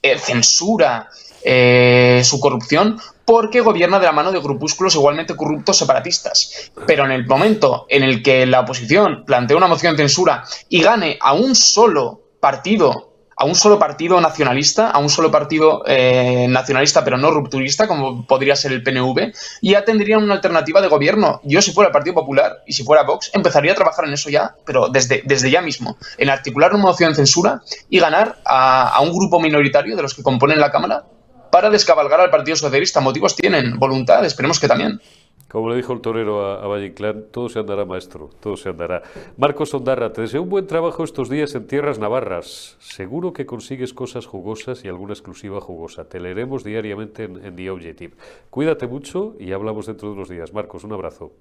eh, 0.00 0.18
censura 0.18 1.08
eh, 1.44 2.22
su 2.24 2.40
corrupción 2.40 2.98
porque 3.24 3.60
gobierna 3.60 3.98
de 3.98 4.06
la 4.06 4.12
mano 4.12 4.32
de 4.32 4.40
grupúsculos 4.40 4.94
igualmente 4.94 5.36
corruptos 5.36 5.78
separatistas. 5.78 6.72
Pero 6.86 7.04
en 7.04 7.12
el 7.12 7.26
momento 7.26 7.86
en 7.88 8.02
el 8.02 8.22
que 8.22 8.46
la 8.46 8.60
oposición 8.60 9.24
plantea 9.24 9.56
una 9.56 9.68
moción 9.68 9.96
de 9.96 10.02
censura 10.02 10.44
y 10.68 10.82
gane 10.82 11.18
a 11.20 11.32
un 11.32 11.54
solo 11.54 12.20
partido 12.40 13.12
a 13.42 13.44
un 13.44 13.56
solo 13.56 13.76
partido 13.76 14.20
nacionalista, 14.20 14.90
a 14.90 14.98
un 14.98 15.08
solo 15.08 15.30
partido 15.30 15.82
eh, 15.86 16.46
nacionalista 16.48 17.02
pero 17.02 17.18
no 17.18 17.30
rupturista, 17.30 17.88
como 17.88 18.24
podría 18.24 18.54
ser 18.54 18.70
el 18.70 18.84
PNV, 18.84 19.32
ya 19.62 19.84
tendrían 19.84 20.22
una 20.22 20.34
alternativa 20.34 20.80
de 20.80 20.86
gobierno. 20.86 21.40
Yo 21.42 21.60
si 21.60 21.72
fuera 21.72 21.88
el 21.88 21.92
Partido 21.92 22.14
Popular 22.14 22.58
y 22.66 22.72
si 22.72 22.84
fuera 22.84 23.02
Vox, 23.02 23.30
empezaría 23.32 23.72
a 23.72 23.74
trabajar 23.74 24.04
en 24.04 24.12
eso 24.12 24.30
ya, 24.30 24.54
pero 24.64 24.88
desde, 24.88 25.22
desde 25.24 25.50
ya 25.50 25.60
mismo, 25.60 25.96
en 26.18 26.30
articular 26.30 26.72
una 26.72 26.84
moción 26.84 27.10
de 27.10 27.16
censura 27.16 27.62
y 27.90 27.98
ganar 27.98 28.36
a, 28.44 28.90
a 28.90 29.00
un 29.00 29.12
grupo 29.12 29.40
minoritario 29.40 29.96
de 29.96 30.02
los 30.02 30.14
que 30.14 30.22
componen 30.22 30.60
la 30.60 30.70
Cámara 30.70 31.04
para 31.52 31.68
descabalgar 31.68 32.18
al 32.18 32.30
Partido 32.30 32.56
Socialista. 32.56 33.00
Motivos 33.00 33.36
tienen, 33.36 33.78
voluntad, 33.78 34.24
esperemos 34.24 34.58
que 34.58 34.66
también. 34.66 35.02
Como 35.50 35.68
le 35.68 35.76
dijo 35.76 35.92
el 35.92 36.00
torero 36.00 36.46
a, 36.46 36.64
a 36.64 36.66
Valle 36.66 36.90
todo 37.30 37.50
se 37.50 37.58
andará, 37.58 37.84
maestro, 37.84 38.30
todo 38.40 38.56
se 38.56 38.70
andará. 38.70 39.02
Marcos 39.36 39.74
Ondarra, 39.74 40.10
te 40.14 40.22
deseo 40.22 40.40
un 40.40 40.48
buen 40.48 40.66
trabajo 40.66 41.04
estos 41.04 41.28
días 41.28 41.54
en 41.54 41.66
tierras 41.66 41.98
navarras. 41.98 42.78
Seguro 42.80 43.34
que 43.34 43.44
consigues 43.44 43.92
cosas 43.92 44.24
jugosas 44.24 44.82
y 44.82 44.88
alguna 44.88 45.12
exclusiva 45.12 45.60
jugosa. 45.60 46.08
Te 46.08 46.20
leeremos 46.20 46.64
diariamente 46.64 47.24
en, 47.24 47.44
en 47.44 47.54
The 47.54 47.68
Objective. 47.68 48.14
Cuídate 48.48 48.86
mucho 48.86 49.34
y 49.38 49.52
hablamos 49.52 49.84
dentro 49.84 50.08
de 50.08 50.14
unos 50.14 50.30
días. 50.30 50.54
Marcos, 50.54 50.84
un 50.84 50.94
abrazo. 50.94 51.32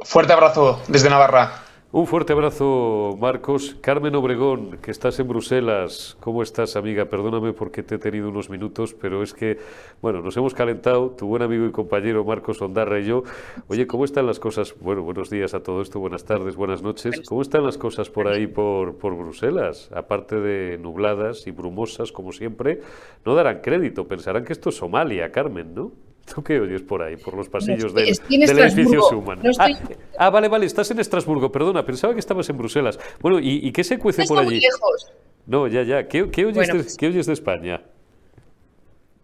Fuerte 0.00 0.32
abrazo 0.32 0.82
desde 0.88 1.08
Navarra. 1.08 1.65
Un 1.96 2.06
fuerte 2.06 2.34
abrazo, 2.34 3.16
Marcos. 3.18 3.74
Carmen 3.80 4.14
Obregón, 4.16 4.76
que 4.82 4.90
estás 4.90 5.18
en 5.18 5.28
Bruselas. 5.28 6.18
¿Cómo 6.20 6.42
estás, 6.42 6.76
amiga? 6.76 7.06
Perdóname 7.06 7.54
porque 7.54 7.82
te 7.82 7.94
he 7.94 7.98
tenido 7.98 8.28
unos 8.28 8.50
minutos, 8.50 8.92
pero 8.92 9.22
es 9.22 9.32
que, 9.32 9.56
bueno, 10.02 10.20
nos 10.20 10.36
hemos 10.36 10.52
calentado, 10.52 11.12
tu 11.12 11.26
buen 11.26 11.40
amigo 11.40 11.64
y 11.64 11.70
compañero 11.70 12.22
Marcos 12.22 12.60
Ondarra 12.60 13.00
y 13.00 13.06
yo. 13.06 13.22
Oye, 13.68 13.86
¿cómo 13.86 14.04
están 14.04 14.26
las 14.26 14.38
cosas? 14.38 14.74
Bueno, 14.78 15.04
buenos 15.04 15.30
días 15.30 15.54
a 15.54 15.62
todo 15.62 15.80
esto, 15.80 15.98
buenas 15.98 16.26
tardes, 16.26 16.54
buenas 16.54 16.82
noches. 16.82 17.22
¿Cómo 17.26 17.40
están 17.40 17.64
las 17.64 17.78
cosas 17.78 18.10
por 18.10 18.28
ahí, 18.28 18.46
por, 18.46 18.98
por 18.98 19.16
Bruselas? 19.16 19.90
Aparte 19.94 20.38
de 20.38 20.76
nubladas 20.76 21.46
y 21.46 21.50
brumosas, 21.50 22.12
como 22.12 22.32
siempre, 22.32 22.82
no 23.24 23.34
darán 23.34 23.62
crédito, 23.62 24.06
pensarán 24.06 24.44
que 24.44 24.52
esto 24.52 24.68
es 24.68 24.76
Somalia, 24.76 25.32
Carmen, 25.32 25.74
¿no? 25.74 25.92
¿Tú 26.32 26.42
qué 26.42 26.58
oyes 26.58 26.82
por 26.82 27.02
ahí, 27.02 27.16
por 27.16 27.34
los 27.34 27.48
pasillos 27.48 27.94
del, 27.94 28.16
del 28.28 28.58
edificio 28.58 29.00
Schumann? 29.02 29.40
ah, 29.58 29.68
ah, 30.18 30.30
vale, 30.30 30.48
vale, 30.48 30.66
estás 30.66 30.90
en 30.90 30.98
Estrasburgo, 30.98 31.52
perdona, 31.52 31.84
pensaba 31.86 32.12
que 32.14 32.20
estabas 32.20 32.48
en 32.50 32.58
Bruselas. 32.58 32.98
Bueno, 33.20 33.38
¿y, 33.38 33.60
y 33.66 33.72
qué 33.72 33.84
se 33.84 33.98
cuece 33.98 34.24
por 34.24 34.38
allí? 34.38 34.46
Muy 34.46 34.60
lejos. 34.60 35.12
No, 35.46 35.68
ya, 35.68 35.84
ya. 35.84 36.08
¿Qué, 36.08 36.28
qué, 36.30 36.46
oyes, 36.46 36.66
de, 36.66 36.74
pues 36.74 36.96
¿qué 36.96 37.06
oyes 37.06 37.26
de 37.26 37.32
España? 37.32 37.80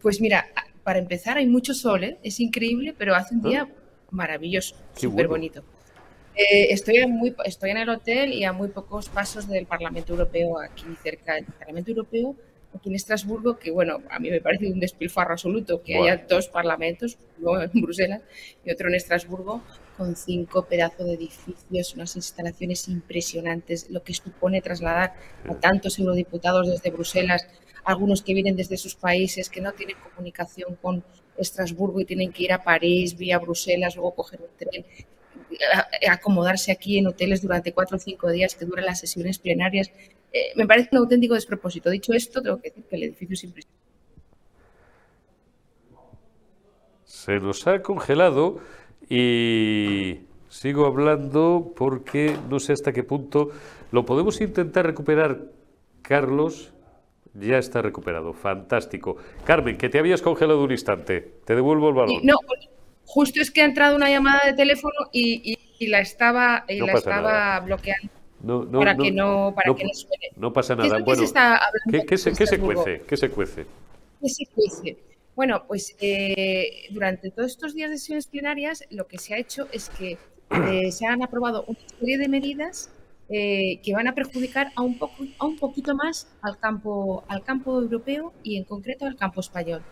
Pues 0.00 0.20
mira, 0.20 0.46
para 0.84 0.98
empezar 0.98 1.38
hay 1.38 1.46
mucho 1.46 1.74
sol, 1.74 2.04
¿eh? 2.04 2.18
es 2.22 2.38
increíble, 2.40 2.94
pero 2.96 3.14
hace 3.14 3.34
un 3.34 3.42
día 3.42 3.68
maravilloso, 4.10 4.76
súper 4.94 5.26
bonito. 5.26 5.62
Eh, 6.34 6.72
estoy, 6.72 7.06
muy, 7.06 7.34
estoy 7.44 7.70
en 7.70 7.78
el 7.78 7.88
hotel 7.88 8.32
y 8.32 8.44
a 8.44 8.52
muy 8.52 8.68
pocos 8.68 9.08
pasos 9.08 9.48
del 9.48 9.66
Parlamento 9.66 10.12
Europeo, 10.12 10.60
aquí 10.60 10.84
cerca 11.02 11.34
del 11.34 11.44
Parlamento 11.44 11.90
Europeo, 11.90 12.36
aquí 12.74 12.88
en 12.88 12.94
Estrasburgo, 12.94 13.58
que 13.58 13.70
bueno, 13.70 14.00
a 14.10 14.18
mí 14.18 14.30
me 14.30 14.40
parece 14.40 14.66
un 14.70 14.80
despilfarro 14.80 15.32
absoluto 15.32 15.82
que 15.82 15.96
haya 15.96 16.24
dos 16.28 16.48
parlamentos, 16.48 17.18
uno 17.40 17.62
en 17.62 17.70
Bruselas 17.74 18.22
y 18.64 18.70
otro 18.70 18.88
en 18.88 18.94
Estrasburgo, 18.94 19.62
con 19.96 20.16
cinco 20.16 20.64
pedazos 20.64 21.06
de 21.06 21.14
edificios, 21.14 21.94
unas 21.94 22.16
instalaciones 22.16 22.88
impresionantes, 22.88 23.90
lo 23.90 24.02
que 24.02 24.14
supone 24.14 24.62
trasladar 24.62 25.14
a 25.48 25.54
tantos 25.54 25.98
eurodiputados 25.98 26.68
desde 26.68 26.90
Bruselas, 26.90 27.46
algunos 27.84 28.22
que 28.22 28.34
vienen 28.34 28.56
desde 28.56 28.76
sus 28.76 28.94
países, 28.94 29.50
que 29.50 29.60
no 29.60 29.72
tienen 29.72 29.96
comunicación 30.14 30.76
con 30.76 31.04
Estrasburgo 31.36 32.00
y 32.00 32.04
tienen 32.04 32.32
que 32.32 32.44
ir 32.44 32.52
a 32.52 32.62
París, 32.62 33.16
vía 33.16 33.38
Bruselas, 33.38 33.96
luego 33.96 34.14
coger 34.14 34.40
un 34.40 34.56
tren, 34.56 34.84
acomodarse 36.08 36.72
aquí 36.72 36.98
en 36.98 37.06
hoteles 37.06 37.42
durante 37.42 37.72
cuatro 37.72 37.96
o 37.96 38.00
cinco 38.00 38.30
días 38.30 38.54
que 38.54 38.64
duran 38.64 38.86
las 38.86 39.00
sesiones 39.00 39.38
plenarias. 39.38 39.90
Eh, 40.32 40.52
me 40.56 40.66
parece 40.66 40.90
un 40.92 40.98
auténtico 40.98 41.34
despropósito. 41.34 41.90
Dicho 41.90 42.12
esto, 42.12 42.42
tengo 42.42 42.56
que 42.60 42.70
decir 42.70 42.84
que 42.84 42.96
el 42.96 43.02
edificio 43.04 43.34
es 43.34 43.44
impresionante. 43.44 43.82
Se 47.04 47.38
nos 47.38 47.66
ha 47.66 47.82
congelado 47.82 48.60
y 49.08 50.20
sigo 50.48 50.86
hablando 50.86 51.72
porque 51.76 52.36
no 52.48 52.58
sé 52.58 52.72
hasta 52.72 52.92
qué 52.92 53.02
punto 53.02 53.50
lo 53.90 54.04
podemos 54.04 54.40
intentar 54.40 54.86
recuperar. 54.86 55.38
Carlos 56.02 56.72
ya 57.34 57.58
está 57.58 57.80
recuperado. 57.82 58.32
Fantástico. 58.32 59.16
Carmen, 59.44 59.78
que 59.78 59.88
te 59.88 59.98
habías 59.98 60.22
congelado 60.22 60.64
un 60.64 60.72
instante. 60.72 61.20
Te 61.44 61.54
devuelvo 61.54 61.88
el 61.90 61.94
balón. 61.94 62.20
No, 62.24 62.36
justo 63.04 63.40
es 63.40 63.50
que 63.50 63.62
ha 63.62 63.64
entrado 63.64 63.96
una 63.96 64.08
llamada 64.08 64.40
de 64.46 64.52
teléfono 64.54 64.94
y, 65.12 65.58
la 65.80 66.00
estaba, 66.00 66.64
y 66.68 66.78
la 66.78 66.92
estaba 66.92 67.60
bloqueando. 67.60 68.10
No, 68.42 68.64
no, 68.64 68.78
para 68.80 68.96
que 68.96 69.12
no, 69.12 69.52
para 69.54 69.74
que 69.74 69.84
no 69.84 69.94
suene. 69.94 70.30
No 70.36 70.52
pasa 70.52 70.74
nada. 70.74 70.98
Bueno, 70.98 71.22
¿qué, 71.90 72.04
qué, 72.04 72.18
se, 72.18 72.32
¿qué, 72.32 72.46
se, 72.46 72.58
cuece? 72.58 73.02
¿Qué 73.06 73.16
se 73.16 73.30
cuece? 73.30 73.66
¿Qué 74.20 74.28
se 74.28 74.46
cuece? 74.46 74.96
Bueno, 75.36 75.64
pues 75.66 75.96
eh, 76.00 76.88
durante 76.90 77.30
todos 77.30 77.52
estos 77.52 77.74
días 77.74 77.90
de 77.90 77.98
sesiones 77.98 78.26
plenarias 78.26 78.84
lo 78.90 79.06
que 79.06 79.18
se 79.18 79.34
ha 79.34 79.38
hecho 79.38 79.68
es 79.72 79.88
que 79.88 80.18
eh, 80.50 80.92
se 80.92 81.06
han 81.06 81.22
aprobado 81.22 81.64
una 81.66 81.78
serie 81.98 82.18
de 82.18 82.28
medidas 82.28 82.90
eh, 83.28 83.80
que 83.82 83.94
van 83.94 84.08
a 84.08 84.14
perjudicar 84.14 84.72
a 84.76 84.82
un, 84.82 84.98
poco, 84.98 85.24
a 85.38 85.46
un 85.46 85.56
poquito 85.56 85.94
más 85.94 86.28
al 86.42 86.58
campo, 86.58 87.24
al 87.28 87.42
campo 87.44 87.80
europeo 87.80 88.34
y 88.42 88.56
en 88.56 88.64
concreto 88.64 89.06
al 89.06 89.16
campo 89.16 89.40
español. 89.40 89.82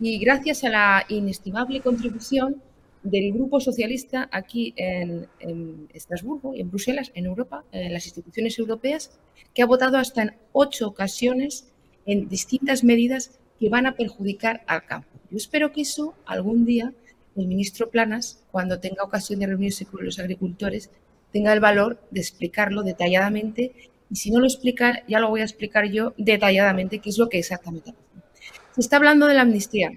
Y 0.00 0.18
gracias 0.18 0.62
a 0.62 0.68
la 0.68 1.04
inestimable 1.08 1.80
contribución 1.80 2.62
del 3.02 3.32
Grupo 3.32 3.58
Socialista 3.58 4.28
aquí 4.30 4.72
en, 4.76 5.26
Estrasburgo 5.92 6.54
y 6.54 6.60
en 6.60 6.70
Bruselas, 6.70 7.10
en 7.14 7.26
Europa, 7.26 7.64
en 7.72 7.92
las 7.92 8.06
instituciones 8.06 8.56
europeas, 8.60 9.18
que 9.54 9.62
ha 9.62 9.66
votado 9.66 9.96
hasta 9.96 10.22
en 10.22 10.36
ocho 10.52 10.86
ocasiones 10.86 11.72
en 12.06 12.28
distintas 12.28 12.84
medidas 12.84 13.40
que 13.58 13.68
van 13.68 13.86
a 13.86 13.96
perjudicar 13.96 14.62
al 14.68 14.84
campo. 14.86 15.08
Yo 15.30 15.36
espero 15.36 15.72
que 15.72 15.80
eso 15.80 16.14
algún 16.26 16.64
día 16.64 16.92
el 17.36 17.46
ministro 17.46 17.90
Planas, 17.90 18.44
cuando 18.50 18.80
tenga 18.80 19.04
ocasión 19.04 19.40
de 19.40 19.46
reunirse 19.46 19.84
con 19.84 20.04
los 20.04 20.18
agricultores, 20.18 20.90
tenga 21.32 21.52
el 21.52 21.60
valor 21.60 22.00
de 22.10 22.20
explicarlo 22.20 22.82
detalladamente 22.82 23.72
y 24.10 24.16
si 24.16 24.30
no 24.30 24.40
lo 24.40 24.46
explica, 24.46 25.04
ya 25.06 25.20
lo 25.20 25.28
voy 25.28 25.40
a 25.40 25.44
explicar 25.44 25.90
yo 25.90 26.14
detalladamente 26.16 27.00
qué 27.00 27.10
es 27.10 27.18
lo 27.18 27.28
que 27.28 27.38
exactamente 27.38 27.94
Se 28.78 28.82
está 28.82 28.98
hablando 28.98 29.26
de 29.26 29.34
la 29.34 29.42
amnistía. 29.42 29.90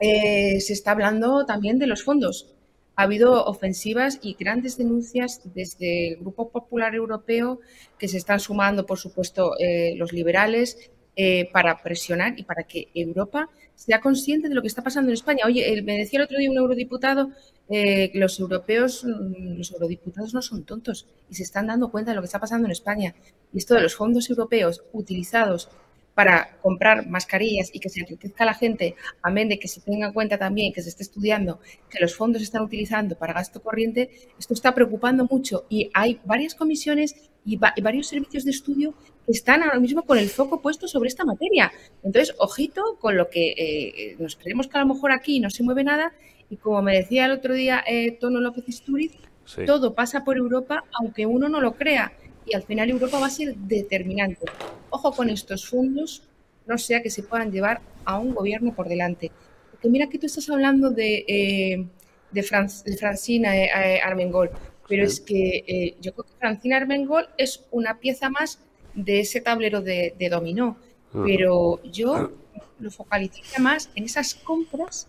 Eh, 0.00 0.58
se 0.58 0.72
está 0.72 0.92
hablando 0.92 1.44
también 1.44 1.78
de 1.78 1.86
los 1.86 2.02
fondos. 2.02 2.54
Ha 2.96 3.02
habido 3.02 3.44
ofensivas 3.44 4.20
y 4.22 4.36
grandes 4.40 4.78
denuncias 4.78 5.42
desde 5.52 6.08
el 6.08 6.16
Grupo 6.16 6.48
Popular 6.48 6.94
Europeo 6.94 7.60
que 7.98 8.08
se 8.08 8.16
están 8.16 8.40
sumando, 8.40 8.86
por 8.86 8.98
supuesto, 8.98 9.52
eh, 9.58 9.96
los 9.98 10.14
liberales 10.14 10.92
eh, 11.14 11.50
para 11.52 11.82
presionar 11.82 12.40
y 12.40 12.44
para 12.44 12.62
que 12.62 12.88
Europa 12.94 13.50
sea 13.74 14.00
consciente 14.00 14.48
de 14.48 14.54
lo 14.54 14.62
que 14.62 14.68
está 14.68 14.82
pasando 14.82 15.10
en 15.10 15.14
España. 15.14 15.44
Oye, 15.44 15.82
me 15.82 15.98
decía 15.98 16.20
el 16.20 16.24
otro 16.24 16.38
día 16.38 16.50
un 16.50 16.56
eurodiputado 16.56 17.32
que 17.68 18.12
los 18.14 18.40
europeos, 18.40 19.04
mm, 19.04 19.58
los 19.58 19.72
eurodiputados 19.72 20.32
no 20.32 20.40
son 20.40 20.64
tontos 20.64 21.06
y 21.28 21.34
se 21.34 21.42
están 21.42 21.66
dando 21.66 21.90
cuenta 21.90 22.12
de 22.12 22.14
lo 22.14 22.22
que 22.22 22.26
está 22.26 22.40
pasando 22.40 22.66
en 22.66 22.72
España. 22.72 23.14
Y 23.52 23.58
esto 23.58 23.74
de 23.74 23.82
los 23.82 23.94
fondos 23.94 24.30
europeos 24.30 24.84
utilizados 24.94 25.68
para 26.14 26.56
comprar 26.62 27.08
mascarillas 27.08 27.70
y 27.72 27.80
que 27.80 27.88
se 27.88 28.00
enriquezca 28.00 28.44
la 28.44 28.54
gente, 28.54 28.94
amén 29.22 29.48
de 29.48 29.58
que 29.58 29.68
se 29.68 29.80
tenga 29.80 30.06
en 30.06 30.12
cuenta 30.12 30.38
también 30.38 30.72
que 30.72 30.82
se 30.82 30.88
esté 30.88 31.02
estudiando 31.02 31.60
que 31.90 31.98
los 32.00 32.14
fondos 32.14 32.40
se 32.40 32.44
están 32.44 32.62
utilizando 32.62 33.16
para 33.16 33.32
gasto 33.32 33.62
corriente, 33.62 34.10
esto 34.38 34.54
está 34.54 34.74
preocupando 34.74 35.26
mucho 35.28 35.66
y 35.68 35.90
hay 35.92 36.20
varias 36.24 36.54
comisiones 36.54 37.30
y, 37.44 37.56
varios 37.56 38.06
servicios 38.06 38.44
de 38.44 38.52
estudio 38.52 38.94
que 39.26 39.32
están 39.32 39.62
ahora 39.62 39.78
mismo 39.78 40.02
con 40.02 40.18
el 40.18 40.28
foco 40.28 40.62
puesto 40.62 40.88
sobre 40.88 41.08
esta 41.08 41.24
materia. 41.24 41.72
Entonces, 42.02 42.34
ojito 42.38 42.96
con 43.00 43.16
lo 43.16 43.28
que 43.28 43.54
eh, 43.56 44.16
nos 44.18 44.36
creemos 44.36 44.68
que 44.68 44.78
a 44.78 44.80
lo 44.80 44.94
mejor 44.94 45.12
aquí 45.12 45.40
no 45.40 45.50
se 45.50 45.62
mueve 45.62 45.84
nada 45.84 46.12
y 46.48 46.56
como 46.56 46.80
me 46.82 46.96
decía 46.96 47.26
el 47.26 47.32
otro 47.32 47.54
día 47.54 47.82
eh, 47.86 48.12
Tono 48.12 48.40
López 48.40 48.64
Isturiz, 48.66 49.12
todo 49.66 49.94
pasa 49.94 50.24
por 50.24 50.38
Europa 50.38 50.84
aunque 50.98 51.26
uno 51.26 51.50
no 51.50 51.60
lo 51.60 51.74
crea 51.74 52.12
y 52.46 52.54
al 52.54 52.62
final 52.62 52.90
Europa 52.90 53.18
va 53.18 53.26
a 53.26 53.30
ser 53.30 53.54
determinante. 53.56 54.46
Ojo 54.90 55.12
con 55.12 55.30
estos 55.30 55.68
fondos, 55.68 56.22
no 56.66 56.78
sea 56.78 57.02
que 57.02 57.10
se 57.10 57.22
puedan 57.22 57.52
llevar 57.52 57.80
a 58.04 58.18
un 58.18 58.34
gobierno 58.34 58.74
por 58.74 58.88
delante. 58.88 59.30
Porque 59.70 59.88
mira 59.88 60.08
que 60.08 60.18
tú 60.18 60.26
estás 60.26 60.48
hablando 60.50 60.90
de, 60.90 61.24
eh, 61.28 61.86
de, 62.30 62.42
Francina 62.42 63.56
eh, 63.56 64.00
Armengol, 64.00 64.50
pero 64.88 65.04
es 65.04 65.20
que 65.20 65.64
eh, 65.66 65.96
yo 66.00 66.12
creo 66.12 66.24
que 66.24 66.38
Francina 66.38 66.76
Armengol 66.76 67.28
es 67.38 67.64
una 67.70 67.98
pieza 67.98 68.30
más 68.30 68.60
de 68.94 69.20
ese 69.20 69.40
tablero 69.40 69.80
de, 69.80 70.14
dominó, 70.30 70.76
pero 71.12 71.82
yo 71.84 72.32
lo 72.78 72.90
focalizaría 72.90 73.58
más 73.60 73.90
en 73.94 74.04
esas 74.04 74.34
compras 74.34 75.08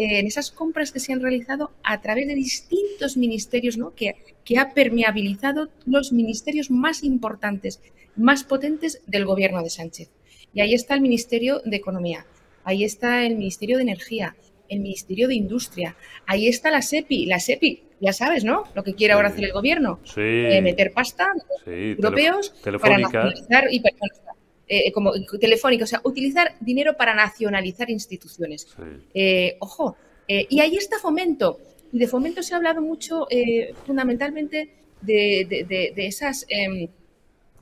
en 0.00 0.26
esas 0.26 0.50
compras 0.50 0.92
que 0.92 1.00
se 1.00 1.12
han 1.12 1.20
realizado 1.20 1.70
a 1.82 2.00
través 2.00 2.26
de 2.26 2.34
distintos 2.34 3.16
ministerios, 3.16 3.76
¿no? 3.76 3.94
que, 3.94 4.16
que 4.44 4.58
ha 4.58 4.72
permeabilizado 4.72 5.68
los 5.86 6.12
ministerios 6.12 6.70
más 6.70 7.04
importantes, 7.04 7.80
más 8.16 8.44
potentes 8.44 9.02
del 9.06 9.24
gobierno 9.24 9.62
de 9.62 9.70
Sánchez. 9.70 10.10
Y 10.54 10.60
ahí 10.60 10.74
está 10.74 10.94
el 10.94 11.00
Ministerio 11.00 11.60
de 11.64 11.76
Economía, 11.76 12.26
ahí 12.64 12.84
está 12.84 13.24
el 13.24 13.36
Ministerio 13.36 13.76
de 13.76 13.82
Energía, 13.82 14.36
el 14.68 14.80
Ministerio 14.80 15.28
de 15.28 15.34
Industria, 15.34 15.96
ahí 16.26 16.48
está 16.48 16.70
la 16.70 16.82
SEPI, 16.82 17.26
la 17.26 17.38
SEPI, 17.38 17.82
ya 18.00 18.12
sabes, 18.12 18.44
¿no? 18.44 18.64
Lo 18.74 18.82
que 18.82 18.94
quiere 18.94 19.12
ahora 19.14 19.28
hacer 19.28 19.44
el 19.44 19.52
gobierno, 19.52 20.00
eh, 20.16 20.60
meter 20.62 20.92
pasta 20.92 21.32
europeos 21.66 22.54
para 22.80 22.98
nacionalizar 22.98 23.64
y 23.70 23.80
eh, 24.72 24.92
como 24.92 25.12
telefónica, 25.40 25.82
o 25.82 25.86
sea, 25.86 26.00
utilizar 26.04 26.54
dinero 26.60 26.96
para 26.96 27.12
nacionalizar 27.12 27.90
instituciones. 27.90 28.68
Eh, 29.12 29.56
ojo, 29.58 29.96
y 30.28 30.60
ahí 30.60 30.76
está 30.76 30.98
fomento. 30.98 31.58
Y 31.92 31.98
de 31.98 32.06
fomento 32.06 32.40
se 32.42 32.54
ha 32.54 32.58
hablado 32.58 32.80
mucho 32.80 33.26
fundamentalmente 33.84 34.70
de, 35.02 35.92
esas, 35.96 36.46
em, 36.48 36.86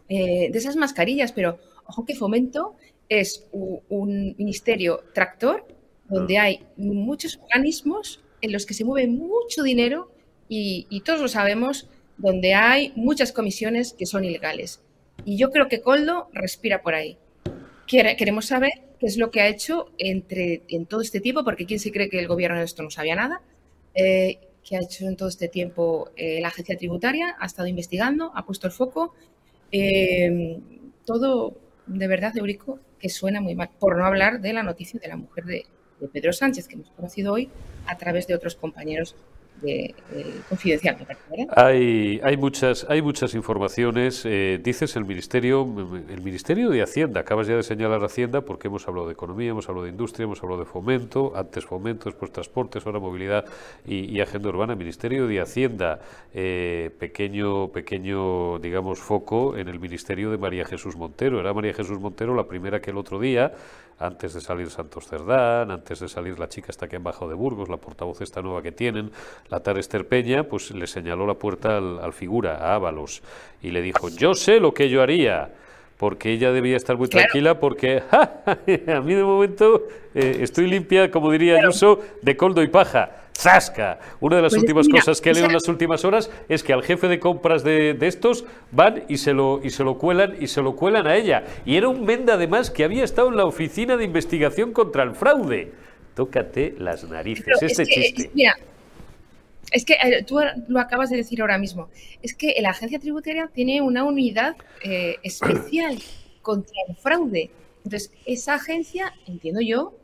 de 0.09 0.53
esas 0.53 0.77
mascarillas, 0.77 1.33
pero 1.33 1.59
ojo 1.87 2.05
que 2.05 2.15
fomento 2.15 2.77
es 3.09 3.47
un, 3.53 4.35
ministerio 4.37 5.03
tractor 5.15 5.67
donde 6.09 6.39
hay 6.39 6.61
muchos 6.77 7.39
organismos 7.43 8.23
en 8.41 8.53
los 8.53 8.67
que 8.67 8.75
se 8.75 8.85
mueve 8.85 9.09
mucho 9.09 9.63
dinero 9.63 10.11
y, 10.49 11.03
todos 11.05 11.21
lo 11.21 11.29
sabemos, 11.29 11.89
donde 12.17 12.55
hay 12.55 12.93
muchas 12.97 13.33
comisiones 13.33 13.93
que 13.93 14.07
son 14.07 14.25
ilegales. 14.25 14.81
Y 15.25 15.37
yo 15.37 15.51
creo 15.51 15.69
que 15.69 15.81
Coldo 15.81 16.29
respira 16.33 16.83
por 16.83 16.95
ahí. 16.95 17.19
queremos 17.87 18.47
saber 18.47 18.73
qué 18.99 19.07
es 19.07 19.17
lo 19.17 19.31
que 19.31 19.41
ha 19.41 19.49
hecho 19.49 19.93
entre, 19.99 20.63
en 20.69 20.87
todo 20.87 21.01
este 21.01 21.21
tiempo, 21.21 21.45
porque 21.45 21.67
quién 21.67 21.81
se 21.81 21.93
cree 21.93 22.09
que 22.09 22.19
el 22.19 22.29
gobierno 22.29 22.59
de 22.59 22.65
esto 22.65 22.83
no 22.83 22.91
sabía 22.91 23.15
nada, 23.15 23.41
eh, 23.95 24.39
qué 24.65 24.77
ha 24.77 24.81
hecho 24.81 25.07
en 25.07 25.17
todo 25.17 25.29
este 25.29 25.49
tiempo 25.49 26.11
eh, 26.17 26.41
la 26.41 26.49
agencia 26.49 26.77
tributaria, 26.77 27.37
ha 27.39 27.47
estado 27.47 27.69
investigando, 27.69 28.33
ha 28.35 28.45
puesto 28.45 28.67
el 28.67 28.73
foco. 28.73 29.15
Eh, 29.71 30.59
todo 31.05 31.55
de 31.89 32.07
verdad, 32.07 32.37
Eurico, 32.37 32.79
que 32.99 33.09
suena 33.09 33.41
muy 33.41 33.55
mal, 33.55 33.71
por 33.79 33.97
no 33.97 34.05
hablar 34.05 34.41
de 34.41 34.53
la 34.53 34.63
noticia 34.63 35.01
de 35.01 35.09
la 35.09 35.17
mujer 35.17 35.45
de, 35.45 35.67
Pedro 36.13 36.33
Sánchez, 36.33 36.69
que 36.69 36.77
hemos 36.77 36.91
conocido 36.91 37.33
hoy 37.33 37.51
a 37.87 37.97
través 37.99 38.29
de 38.29 38.35
otros 38.37 38.55
compañeros 38.55 39.17
de, 39.61 39.95
confidencial, 40.49 40.97
Hay, 41.57 42.21
hay, 42.23 42.37
muchas, 42.37 42.87
hay 42.89 43.03
muchas 43.03 43.35
informaciones. 43.35 44.25
Eh, 44.25 44.61
dices 44.63 44.97
el 44.97 45.05
Ministerio, 45.05 45.63
el 46.09 46.23
Ministerio 46.23 46.71
de 46.71 46.83
Hacienda, 46.83 47.21
acabas 47.21 47.47
ya 47.47 47.57
de 47.57 47.63
señalar 47.63 48.03
Hacienda 48.05 48.43
porque 48.43 48.69
hemos 48.69 48.87
hablado 48.89 49.07
de 49.07 49.13
economía, 49.13 49.51
hemos 49.51 49.69
hablado 49.69 49.85
de 49.85 49.91
industria, 49.91 50.25
hemos 50.25 50.43
hablado 50.43 50.61
de 50.61 50.67
fomento, 50.67 51.33
antes 51.35 51.65
fomento, 51.65 52.09
después 52.09 52.33
transportes, 52.33 52.87
ahora 52.87 53.01
movilidad 53.01 53.45
y, 53.87 54.21
agenda 54.21 54.49
urbana. 54.49 54.75
Ministerio 54.75 55.27
de 55.27 55.41
Hacienda, 55.41 56.01
eh, 56.35 56.91
pequeño, 56.99 57.69
pequeño, 57.69 58.59
digamos, 58.59 58.99
foco 58.99 59.57
en 59.57 59.69
el 59.69 59.79
Ministerio 59.79 60.31
de 60.31 60.39
María 60.39 60.65
Jesús 60.65 60.97
Montero. 60.97 61.41
Era 61.41 61.55
María 61.55 61.75
Jesús 61.75 61.99
Montero 62.01 62.35
la 62.35 62.49
primera 62.49 62.81
que 62.81 62.91
el 62.91 62.97
otro 62.97 63.21
día 63.21 63.53
antes 63.99 64.35
de 64.35 64.41
salir 64.41 64.71
Santos 64.71 65.07
Cerdán, 65.07 65.71
antes 65.71 66.01
de 66.01 66.09
salir 66.09 66.39
la 66.39 66.49
chica 66.49 66.69
hasta 66.71 66.89
que 66.89 66.97
han 66.97 67.03
bajado 67.03 67.29
de 67.29 67.35
Burgos, 67.35 67.69
la 67.69 67.77
portavoz 67.77 68.21
esta 68.21 68.43
nueva 68.43 68.63
que 68.63 68.73
tienen, 68.73 69.11
la 69.49 69.61
tal 69.61 69.79
Esther 69.79 70.07
Peña, 70.07 70.45
pues 70.45 70.71
le 70.71 70.87
señaló 70.87 71.27
la 71.27 71.35
puerta 71.35 71.79
al, 71.79 72.13
figura, 72.13 72.57
a 72.57 72.75
Ábalos, 72.75 73.23
y 73.63 73.71
le 73.71 73.83
dijo, 73.83 74.09
yo 74.09 74.35
sé 74.35 74.61
lo 74.61 74.73
que 74.73 74.89
yo 74.89 75.03
haría 75.03 75.51
porque 75.97 76.31
ella 76.31 76.53
debía 76.53 76.77
estar 76.77 76.97
muy 76.97 77.09
tranquila 77.09 77.59
porque 77.59 78.03
a 78.13 79.01
mí 79.01 79.15
de 79.15 79.25
momento 79.25 79.83
eh, 80.15 80.39
estoy 80.41 80.69
limpia, 80.69 81.11
como 81.11 81.31
diría 81.33 81.59
Ayuso, 81.59 82.01
de 82.23 82.37
coldo 82.37 82.63
y 82.63 82.69
paja. 82.69 83.28
¡Zasca! 83.39 84.01
Una 84.19 84.37
de 84.37 84.43
las 84.43 84.53
pues 84.53 84.63
últimas 84.63 84.89
cosas 84.89 85.21
que 85.21 85.33
leo 85.33 85.47
en 85.47 85.53
las 85.53 85.69
últimas 85.69 86.05
horas 86.05 86.29
es 86.49 86.65
que 86.65 86.73
al 86.73 86.83
jefe 86.83 87.07
de 87.07 87.21
compras 87.21 87.63
de, 87.63 87.97
estos 88.01 88.45
van 88.73 89.05
y 89.09 89.19
se, 89.19 89.33
lo, 89.33 89.61
y 89.63 89.71
se 89.71 89.85
lo 89.85 89.97
cuelan 89.97 90.35
y 90.41 90.49
se 90.49 90.61
lo 90.61 90.75
cuelan 90.75 91.07
a 91.07 91.15
ella. 91.15 91.45
Y 91.65 91.77
era 91.77 91.89
un 91.89 92.05
Menda 92.05 92.35
además 92.35 92.69
que 92.69 92.83
había 92.83 93.05
estado 93.05 93.29
en 93.29 93.37
la 93.37 93.45
oficina 93.45 93.97
de 93.97 94.03
investigación 94.03 94.73
contra 94.73 95.05
el 95.05 95.15
fraude. 95.15 95.71
Tócate 96.17 96.75
las 96.79 97.05
narices, 97.05 97.63
este 97.63 97.87
chiste. 97.87 98.29
mira, 98.35 98.57
es 99.71 99.85
que 99.85 99.93
eh, 99.93 100.25
tú 100.27 100.41
lo 100.67 100.81
acabas 100.81 101.09
de 101.11 101.19
decir 101.19 101.41
ahora 101.41 101.59
mismo. 101.59 101.91
Es 102.21 102.35
que 102.35 102.57
la 102.61 102.71
agencia 102.71 102.99
tributaria 102.99 103.49
tiene 103.55 103.81
una 103.83 104.03
unidad 104.03 104.57
eh, 104.83 105.15
especial 105.23 105.97
contra 106.43 106.75
el 106.89 106.97
fraude. 106.97 107.53
Entonces, 107.85 108.11
esa 108.27 108.55
agencia, 108.55 109.15
entiendo 109.29 109.61
yo, 109.61 109.95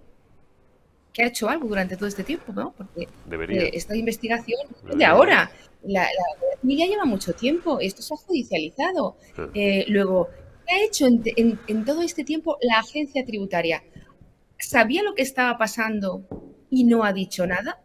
que 1.14 1.22
ha 1.22 1.26
hecho 1.28 1.48
algo 1.48 1.68
durante 1.68 1.96
todo 1.96 2.08
este 2.08 2.24
tiempo, 2.24 2.52
¿no? 2.52 2.74
Porque 2.76 3.02
eh, 3.04 3.70
esta 3.72 3.96
investigación 3.96 4.60
de 4.94 5.04
ahora. 5.04 5.50
La, 5.86 6.02
la, 6.02 6.08
ya 6.62 6.86
lleva 6.86 7.04
mucho 7.04 7.34
tiempo, 7.34 7.78
esto 7.78 8.02
se 8.02 8.14
ha 8.14 8.16
judicializado. 8.16 9.16
Eh, 9.54 9.84
luego, 9.88 10.28
¿qué 10.66 10.74
ha 10.74 10.84
hecho 10.84 11.06
en, 11.06 11.84
todo 11.84 12.02
este 12.02 12.24
tiempo 12.24 12.56
la 12.62 12.80
agencia 12.80 13.24
tributaria? 13.24 13.84
¿Sabía 14.58 15.02
lo 15.02 15.14
que 15.14 15.22
estaba 15.22 15.56
pasando 15.56 16.26
y 16.70 16.84
no 16.84 17.04
ha 17.04 17.12
dicho 17.12 17.46
nada? 17.46 17.80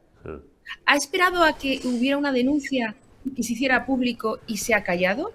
¿Ha 0.85 0.95
esperado 0.95 1.43
a 1.43 1.57
que 1.57 1.81
hubiera 1.83 2.17
una 2.17 2.31
denuncia 2.31 2.95
que 3.35 3.43
se 3.43 3.53
hiciera 3.53 3.85
público 3.85 4.39
y 4.47 4.57
se 4.57 4.73
ha 4.73 4.83
callado? 4.83 5.33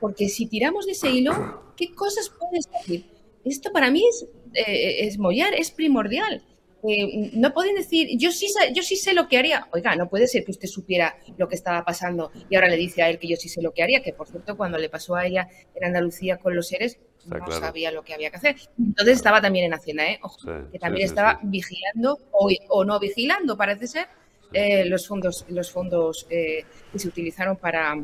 Porque 0.00 0.28
si 0.28 0.46
tiramos 0.46 0.86
de 0.86 0.92
ese 0.92 1.08
hilo, 1.08 1.72
¿qué 1.76 1.94
cosas 1.94 2.30
puedes 2.30 2.68
decir? 2.70 3.06
Esto 3.44 3.72
para 3.72 3.90
mí 3.90 4.04
es, 4.08 4.26
eh, 4.54 5.06
es 5.06 5.18
mollar, 5.18 5.54
es 5.54 5.70
primordial. 5.70 6.42
Eh, 6.88 7.30
no 7.34 7.52
pueden 7.52 7.76
decir, 7.76 8.08
yo 8.18 8.32
sí, 8.32 8.48
sé, 8.48 8.72
yo 8.74 8.82
sí 8.82 8.96
sé 8.96 9.14
lo 9.14 9.28
que 9.28 9.38
haría. 9.38 9.68
Oiga, 9.72 9.94
no 9.94 10.08
puede 10.08 10.26
ser 10.26 10.44
que 10.44 10.50
usted 10.50 10.68
supiera 10.68 11.16
lo 11.36 11.48
que 11.48 11.54
estaba 11.54 11.84
pasando 11.84 12.32
y 12.50 12.56
ahora 12.56 12.68
le 12.68 12.76
dice 12.76 13.02
a 13.02 13.08
él 13.08 13.18
que 13.18 13.28
yo 13.28 13.36
sí 13.36 13.48
sé 13.48 13.62
lo 13.62 13.72
que 13.72 13.82
haría, 13.82 14.02
que 14.02 14.12
por 14.12 14.28
cierto, 14.28 14.56
cuando 14.56 14.78
le 14.78 14.88
pasó 14.88 15.14
a 15.14 15.26
ella 15.26 15.48
en 15.74 15.84
Andalucía 15.84 16.38
con 16.38 16.56
los 16.56 16.68
seres, 16.68 16.98
no 17.24 17.52
sabía 17.52 17.92
lo 17.92 18.02
que 18.02 18.14
había 18.14 18.30
que 18.30 18.36
hacer. 18.36 18.56
Entonces 18.76 19.16
estaba 19.16 19.40
también 19.40 19.66
en 19.66 19.74
Hacienda, 19.74 20.10
¿eh? 20.10 20.18
Ojo, 20.22 20.38
que 20.72 20.78
también 20.80 21.06
estaba 21.06 21.38
vigilando 21.42 22.18
o, 22.32 22.84
no 22.84 22.98
vigilando, 22.98 23.56
parece 23.56 23.86
ser, 23.86 24.08
eh, 24.52 24.84
los 24.84 25.06
fondos, 25.06 25.46
los 25.48 25.70
fondos 25.70 26.26
que 26.28 26.66
se 26.96 27.06
utilizaron 27.06 27.56
para 27.56 27.94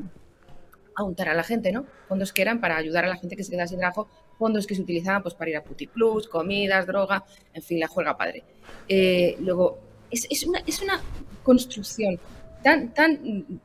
untar 1.04 1.28
a 1.28 1.34
la 1.34 1.42
gente, 1.42 1.72
¿no? 1.72 1.84
Fondos 2.08 2.32
que 2.32 2.42
eran 2.42 2.60
para 2.60 2.76
ayudar 2.76 3.04
a 3.04 3.08
la 3.08 3.16
gente 3.16 3.34
que 3.34 3.42
se 3.42 3.50
quedaba 3.50 3.66
sin 3.66 3.78
trabajo 3.78 4.08
fondos 4.38 4.66
que 4.66 4.74
se 4.74 4.83
utilizaban 4.83 5.22
pues, 5.22 5.35
para 5.35 5.51
ir 5.51 5.57
a 5.57 5.62
Plus, 5.62 6.29
comidas, 6.29 6.87
droga, 6.87 7.24
en 7.53 7.62
fin, 7.62 7.81
la 7.81 7.88
juega 7.88 8.16
padre. 8.16 8.44
Eh, 8.88 9.37
luego, 9.40 9.79
es, 10.11 10.44
una, 10.44 10.61
es 10.66 10.80
una 10.80 11.01
construcción 11.43 12.18
tan, 12.62 12.95
tan 12.95 13.61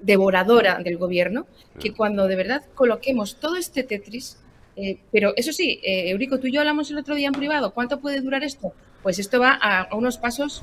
devoradora 0.00 0.78
del 0.82 0.96
gobierno 0.98 1.46
que 1.78 1.94
cuando 1.94 2.26
de 2.26 2.36
verdad 2.36 2.64
coloquemos 2.74 3.36
todo 3.36 3.56
este 3.56 3.84
Tetris, 3.84 4.38
eh, 4.76 4.98
pero 5.12 5.32
eso 5.36 5.52
sí, 5.52 5.80
eh, 5.82 6.10
Eurico, 6.10 6.38
tú 6.38 6.48
y 6.48 6.52
yo 6.52 6.60
hablamos 6.60 6.90
el 6.90 6.98
otro 6.98 7.14
día 7.14 7.28
en 7.28 7.34
privado, 7.34 7.72
¿cuánto 7.72 8.00
puede 8.00 8.20
durar 8.20 8.42
esto? 8.42 8.72
Pues 9.02 9.18
esto 9.18 9.40
va 9.40 9.58
a, 9.60 9.94
unos 9.94 10.18
pasos 10.18 10.62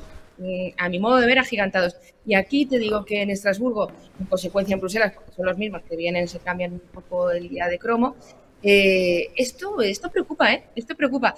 a 0.78 0.90
mi 0.90 1.00
modo 1.00 1.18
de 1.18 1.28
ver, 1.28 1.38
agigantados. 1.38 1.96
Y 2.26 2.34
aquí 2.34 2.66
te 2.66 2.80
digo 2.80 3.06
que 3.06 3.22
en 3.22 3.30
Estrasburgo, 3.30 3.92
en 4.20 4.26
consecuencia 4.26 4.74
en 4.74 4.80
Bruselas, 4.80 5.14
porque 5.14 5.32
son 5.32 5.46
los 5.46 5.58
mismos 5.58 5.84
que 5.84 5.96
vienen, 5.96 6.28
se 6.28 6.40
cambian 6.40 6.74
un 6.74 6.80
poco 6.80 7.30
el 7.32 7.50
día 7.50 7.68
de 7.68 7.78
cromo, 7.78 8.16
eh, 8.64 9.30
esto, 9.36 9.82
esto 9.82 10.10
preocupa, 10.10 10.54
¿eh? 10.54 10.64
Esto 10.76 10.96
preocupa. 10.96 11.36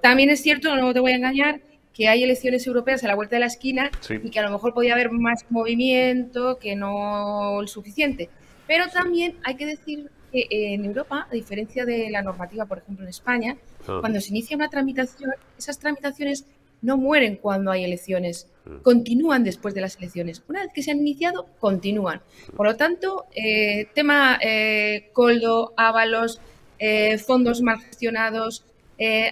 También 0.00 0.30
es 0.30 0.42
cierto, 0.42 0.74
no 0.76 0.92
te 0.92 1.00
voy 1.00 1.12
a 1.12 1.16
engañar, 1.16 1.60
que 1.94 2.08
hay 2.08 2.24
elecciones 2.24 2.66
europeas 2.66 3.04
a 3.04 3.08
la 3.08 3.14
vuelta 3.14 3.36
de 3.36 3.40
la 3.40 3.46
esquina 3.46 3.90
y 4.10 4.30
que 4.30 4.38
a 4.40 4.42
lo 4.42 4.50
mejor 4.50 4.74
podía 4.74 4.94
haber 4.94 5.12
más 5.12 5.46
movimiento 5.48 6.58
que 6.58 6.74
no 6.74 7.60
el 7.60 7.68
suficiente. 7.68 8.28
Pero 8.66 8.88
también 8.88 9.36
hay 9.44 9.54
que 9.54 9.66
decir 9.66 10.10
que 10.32 10.46
en 10.50 10.84
Europa, 10.84 11.28
a 11.30 11.34
diferencia 11.34 11.84
de 11.84 12.10
la 12.10 12.22
normativa, 12.22 12.66
por 12.66 12.78
ejemplo, 12.78 13.04
en 13.04 13.10
España, 13.10 13.56
ah. 13.86 13.98
cuando 14.00 14.20
se 14.20 14.30
inicia 14.30 14.56
una 14.56 14.68
tramitación, 14.68 15.30
esas 15.56 15.78
tramitaciones 15.78 16.46
no 16.82 16.96
mueren 16.96 17.36
cuando 17.36 17.70
hay 17.70 17.84
elecciones, 17.84 18.48
ah. 18.66 18.80
continúan 18.82 19.44
después 19.44 19.74
de 19.74 19.80
las 19.80 19.96
elecciones. 19.96 20.42
Una 20.48 20.62
vez 20.62 20.72
que 20.74 20.82
se 20.82 20.90
han 20.90 20.98
iniciado, 20.98 21.46
continúan. 21.60 22.20
Por 22.56 22.66
lo 22.66 22.76
tanto, 22.76 23.26
eh, 23.36 23.86
tema 23.94 24.38
eh, 24.42 25.10
coldo, 25.12 25.72
ávalos, 25.76 26.40
eh, 26.84 27.18
fondos 27.18 27.62
mal 27.62 27.78
gestionados, 27.80 28.64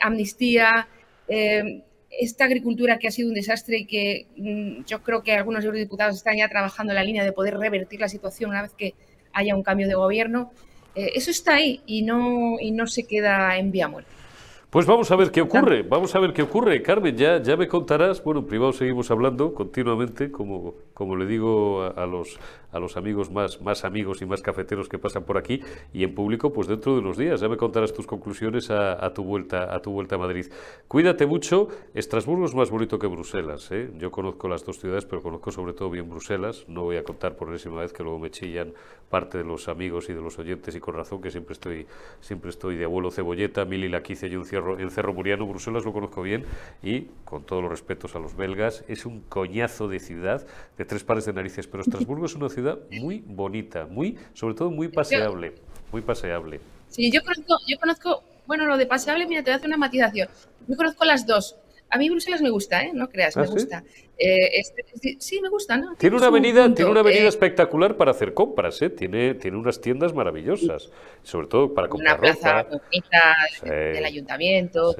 amnistía, 0.00 0.88
esta 2.10 2.44
agricultura 2.44 2.98
que 2.98 3.08
ha 3.08 3.10
sido 3.10 3.28
un 3.28 3.34
desastre 3.34 3.78
y 3.78 3.86
que 3.86 4.26
mm, 4.36 4.84
yo 4.84 5.02
creo 5.02 5.22
que 5.22 5.32
algunos 5.32 5.64
eurodiputados 5.64 6.16
están 6.16 6.36
ya 6.36 6.48
trabajando 6.48 6.92
en 6.92 6.96
la 6.96 7.04
línea 7.04 7.24
de 7.24 7.32
poder 7.32 7.56
revertir 7.56 8.00
la 8.00 8.08
situación 8.08 8.50
una 8.50 8.62
vez 8.62 8.72
que 8.72 8.94
haya 9.32 9.54
un 9.54 9.62
cambio 9.62 9.86
de 9.86 9.94
gobierno, 9.94 10.50
eso 10.94 11.30
está 11.30 11.54
ahí 11.54 11.80
y 11.86 12.02
no, 12.02 12.56
y 12.60 12.70
no 12.70 12.86
se 12.86 13.04
queda 13.04 13.56
en 13.56 13.70
vía 13.70 13.88
muerta. 13.88 14.12
Pues 14.72 14.86
vamos 14.86 15.10
a 15.10 15.16
ver 15.16 15.30
qué 15.30 15.42
ocurre, 15.42 15.82
vamos 15.82 16.14
a 16.14 16.18
ver 16.18 16.32
qué 16.32 16.40
ocurre. 16.40 16.80
Carmen, 16.80 17.14
ya, 17.14 17.42
ya 17.42 17.58
me 17.58 17.68
contarás, 17.68 18.24
bueno, 18.24 18.40
en 18.40 18.46
privado 18.46 18.72
seguimos 18.72 19.10
hablando 19.10 19.52
continuamente, 19.52 20.32
como, 20.32 20.72
como 20.94 21.14
le 21.14 21.26
digo 21.26 21.82
a, 21.94 22.06
los, 22.06 22.38
a 22.72 22.80
los 22.80 22.96
amigos 22.96 23.30
más, 23.30 23.60
más 23.60 23.84
amigos 23.84 24.22
y 24.22 24.26
más 24.26 24.42
cafeteros 24.42 24.88
que 24.88 24.98
pasan 24.98 25.24
por 25.24 25.38
aquí, 25.38 25.60
y 25.92 26.04
en 26.04 26.14
público, 26.14 26.52
pues 26.52 26.68
dentro 26.68 26.94
de 26.94 27.00
unos 27.00 27.16
días, 27.16 27.40
ya 27.40 27.48
me 27.48 27.56
contarás 27.56 27.92
tus 27.92 28.06
conclusiones 28.06 28.70
a, 28.70 29.12
tu, 29.14 29.22
vuelta, 29.22 29.74
a 29.74 29.80
tu 29.80 29.92
vuelta 29.92 30.16
a 30.16 30.18
Madrid. 30.18 30.46
Cuídate 30.88 31.26
mucho, 31.26 31.68
Estrasburgo 31.94 32.46
es 32.46 32.54
más 32.54 32.70
bonito 32.70 32.98
que 32.98 33.06
Bruselas, 33.06 33.70
¿eh? 33.70 33.90
yo 33.98 34.10
conozco 34.10 34.48
las 34.48 34.64
dos 34.64 34.78
ciudades, 34.78 35.04
pero 35.04 35.22
conozco 35.22 35.50
sobre 35.50 35.74
todo 35.74 35.90
bien 35.90 36.08
Bruselas, 36.08 36.64
no 36.68 36.82
voy 36.82 36.96
a 36.96 37.04
contar 37.04 37.36
por 37.36 37.48
enésima 37.48 37.80
vez 37.80 37.92
que 37.92 38.02
luego 38.02 38.18
me 38.18 38.30
chillan 38.30 38.72
parte 39.10 39.38
de 39.38 39.44
los 39.44 39.68
amigos 39.68 40.08
y 40.08 40.14
de 40.14 40.22
los 40.22 40.38
oyentes, 40.38 40.74
y 40.74 40.80
con 40.80 40.94
razón 40.94 41.20
que 41.20 41.30
siempre 41.30 41.52
estoy, 41.52 41.86
siempre 42.20 42.50
estoy 42.50 42.76
de 42.76 42.84
abuelo 42.84 43.10
cebolleta, 43.10 43.66
la 43.66 44.02
quise 44.02 44.28
y 44.28 44.36
un 44.36 44.44
cierre 44.44 44.82
el 44.82 44.90
Cerro 44.90 45.12
Muriano, 45.12 45.46
Bruselas, 45.46 45.84
lo 45.84 45.92
conozco 45.92 46.22
bien 46.22 46.44
y, 46.82 47.08
con 47.24 47.44
todos 47.44 47.62
los 47.62 47.70
respetos 47.70 48.14
a 48.14 48.18
los 48.18 48.36
belgas, 48.36 48.84
es 48.88 49.04
un 49.06 49.20
coñazo 49.22 49.88
de 49.88 49.98
ciudad 49.98 50.46
de 50.78 50.84
tres 50.84 51.04
pares 51.04 51.26
de 51.26 51.32
narices, 51.32 51.66
pero 51.66 51.82
Estrasburgo 51.82 52.26
es 52.26 52.34
una 52.34 52.48
ciudad 52.48 52.61
muy 52.90 53.22
bonita, 53.26 53.86
muy, 53.86 54.18
sobre 54.34 54.54
todo 54.54 54.70
muy 54.70 54.88
paseable, 54.88 55.54
muy 55.90 56.02
paseable. 56.02 56.60
Sí, 56.88 57.10
yo 57.10 57.22
conozco, 57.22 57.58
yo 57.66 57.78
conozco, 57.78 58.22
bueno, 58.46 58.66
lo 58.66 58.76
de 58.76 58.86
paseable, 58.86 59.26
mira, 59.26 59.42
te 59.42 59.50
voy 59.50 59.54
a 59.54 59.56
hacer 59.56 59.68
una 59.68 59.76
matización. 59.76 60.28
Yo 60.68 60.76
conozco 60.76 61.04
las 61.04 61.26
dos. 61.26 61.56
A 61.90 61.98
mí 61.98 62.08
Bruselas 62.08 62.40
me 62.40 62.48
gusta, 62.48 62.82
¿eh? 62.82 62.90
No 62.94 63.10
creas, 63.10 63.36
me 63.36 63.42
¿Ah, 63.42 63.46
gusta. 63.46 63.84
Eh, 64.16 64.62
sí, 65.18 65.40
me 65.42 65.50
gusta, 65.50 65.76
¿no? 65.76 65.94
Tiene 65.96 66.16
una 66.16 66.28
avenida, 66.28 66.72
tiene 66.74 66.90
una 66.90 67.00
avenida 67.00 67.24
eh, 67.24 67.28
espectacular 67.28 67.98
para 67.98 68.12
hacer 68.12 68.32
compras, 68.32 68.80
¿eh? 68.80 68.88
Tiene, 68.88 69.34
tiene 69.34 69.58
unas 69.58 69.78
tiendas 69.78 70.14
maravillosas, 70.14 70.90
sobre 71.22 71.48
todo 71.48 71.74
para 71.74 71.88
comprar 71.88 72.18
una 72.18 72.32
plaza 72.32 72.62
bonita 72.62 73.36
del 73.62 74.04
ayuntamiento, 74.06 74.94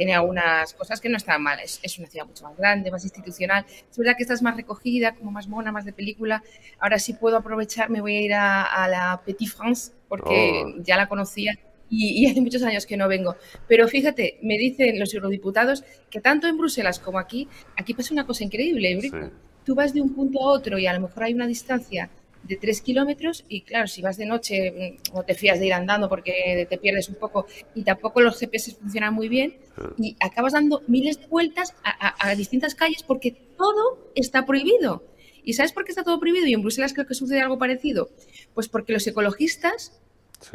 tiene 0.00 0.14
algunas 0.14 0.72
cosas 0.72 0.98
que 0.98 1.10
no 1.10 1.18
están 1.18 1.42
mal. 1.42 1.60
Es, 1.60 1.78
es, 1.82 1.98
una 1.98 2.08
ciudad 2.08 2.24
mucho 2.24 2.42
más 2.44 2.56
grande, 2.56 2.90
más 2.90 3.04
institucional. 3.04 3.66
Es 3.68 3.98
verdad 3.98 4.14
que 4.16 4.22
esta 4.22 4.32
es 4.32 4.40
más 4.40 4.56
recogida, 4.56 5.14
como 5.14 5.30
más 5.30 5.46
mona, 5.46 5.72
más 5.72 5.84
de 5.84 5.92
película. 5.92 6.42
Ahora 6.78 6.98
sí 6.98 7.12
puedo 7.12 7.36
aprovechar, 7.36 7.90
me 7.90 8.00
voy 8.00 8.16
a 8.16 8.20
ir 8.22 8.32
a, 8.32 8.88
la 8.88 9.20
Petit 9.26 9.50
France 9.50 9.92
porque 10.08 10.62
oh. 10.64 10.82
ya 10.82 10.96
la 10.96 11.06
conocía 11.06 11.58
y, 11.90 12.26
hace 12.30 12.40
muchos 12.40 12.62
años 12.62 12.86
que 12.86 12.96
no 12.96 13.08
vengo. 13.08 13.36
Pero 13.68 13.88
fíjate, 13.88 14.38
me 14.40 14.56
dicen 14.56 14.98
los 14.98 15.12
eurodiputados 15.12 15.84
que 16.08 16.22
tanto 16.22 16.46
en 16.46 16.56
Bruselas 16.56 16.98
como 16.98 17.18
aquí, 17.18 17.46
aquí 17.76 17.92
pasa 17.92 18.14
una 18.14 18.24
cosa 18.24 18.42
increíble, 18.42 18.92
Eurico. 18.92 19.30
Tú 19.66 19.74
vas 19.74 19.92
de 19.92 20.00
un 20.00 20.14
punto 20.14 20.40
a 20.40 20.46
otro 20.46 20.78
y 20.78 20.86
a 20.86 20.94
lo 20.94 21.00
mejor 21.00 21.24
hay 21.24 21.34
una 21.34 21.46
distancia 21.46 22.08
de 22.50 22.56
tres 22.56 22.82
kilómetros 22.82 23.44
y 23.48 23.62
claro, 23.62 23.86
si 23.86 24.02
vas 24.02 24.16
de 24.16 24.26
noche 24.26 24.98
mm, 25.12 25.14
no 25.14 25.22
te 25.22 25.34
fías 25.34 25.58
de 25.58 25.66
ir 25.66 25.72
andando 25.72 26.08
porque 26.08 26.66
te 26.68 26.78
pierdes 26.78 27.08
un 27.08 27.14
poco 27.14 27.46
y 27.74 27.84
tampoco 27.84 28.20
los 28.20 28.38
GPS 28.38 28.74
funcionan 28.74 29.14
muy 29.14 29.28
bien 29.28 29.56
y 29.96 30.16
acabas 30.20 30.52
dando 30.52 30.82
miles 30.88 31.20
de 31.20 31.26
vueltas 31.28 31.74
a, 31.84 32.28
a 32.28 32.34
distintas 32.34 32.74
calles 32.74 33.02
porque 33.02 33.30
todo 33.56 34.12
está 34.14 34.44
prohibido. 34.44 35.04
¿Y 35.42 35.54
sabes 35.54 35.72
por 35.72 35.84
qué 35.84 35.92
está 35.92 36.02
todo 36.04 36.20
prohibido? 36.20 36.46
Y 36.46 36.52
en 36.54 36.60
Bruselas 36.60 36.92
creo 36.92 37.06
que 37.06 37.14
sucede 37.14 37.40
algo 37.40 37.58
parecido. 37.58 38.10
Pues 38.52 38.68
porque 38.68 38.92
los 38.92 39.06
ecologistas 39.06 40.00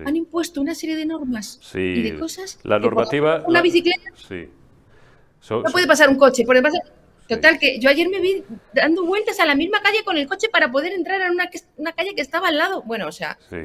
han 0.06 0.16
impuesto 0.16 0.62
una 0.62 0.76
serie 0.76 0.96
de 0.96 1.06
normas 1.06 1.60
y 1.74 2.02
de 2.02 2.20
cosas. 2.20 2.60
La 2.64 2.78
normativa. 2.78 3.44
Una 3.48 3.62
bicicleta. 3.62 4.12
Sí. 4.16 4.48
no 5.50 5.64
puede 5.64 5.88
pasar 5.88 6.10
un 6.10 6.18
coche. 6.18 6.44
Por 6.46 6.58
total, 7.28 7.60
que 7.60 7.80
yo 7.80 7.90
ayer 7.90 8.10
me 8.10 8.20
vi 8.20 8.44
dando 8.74 9.06
vueltas 9.06 9.40
a 9.40 9.46
la 9.46 9.56
misma 9.56 9.82
calle 9.82 10.04
con 10.04 10.18
el 10.18 10.28
coche 10.28 10.50
para 10.50 10.72
poder 10.72 10.94
entrar 10.94 11.22
a 11.22 11.32
una, 11.32 11.50
una 11.78 11.94
calle 11.94 12.16
que 12.16 12.22
estaba 12.22 12.50
al 12.50 12.58
lado. 12.58 12.84
Bueno, 12.84 13.08
o 13.08 13.12
sea. 13.12 13.38
Sí. 13.50 13.58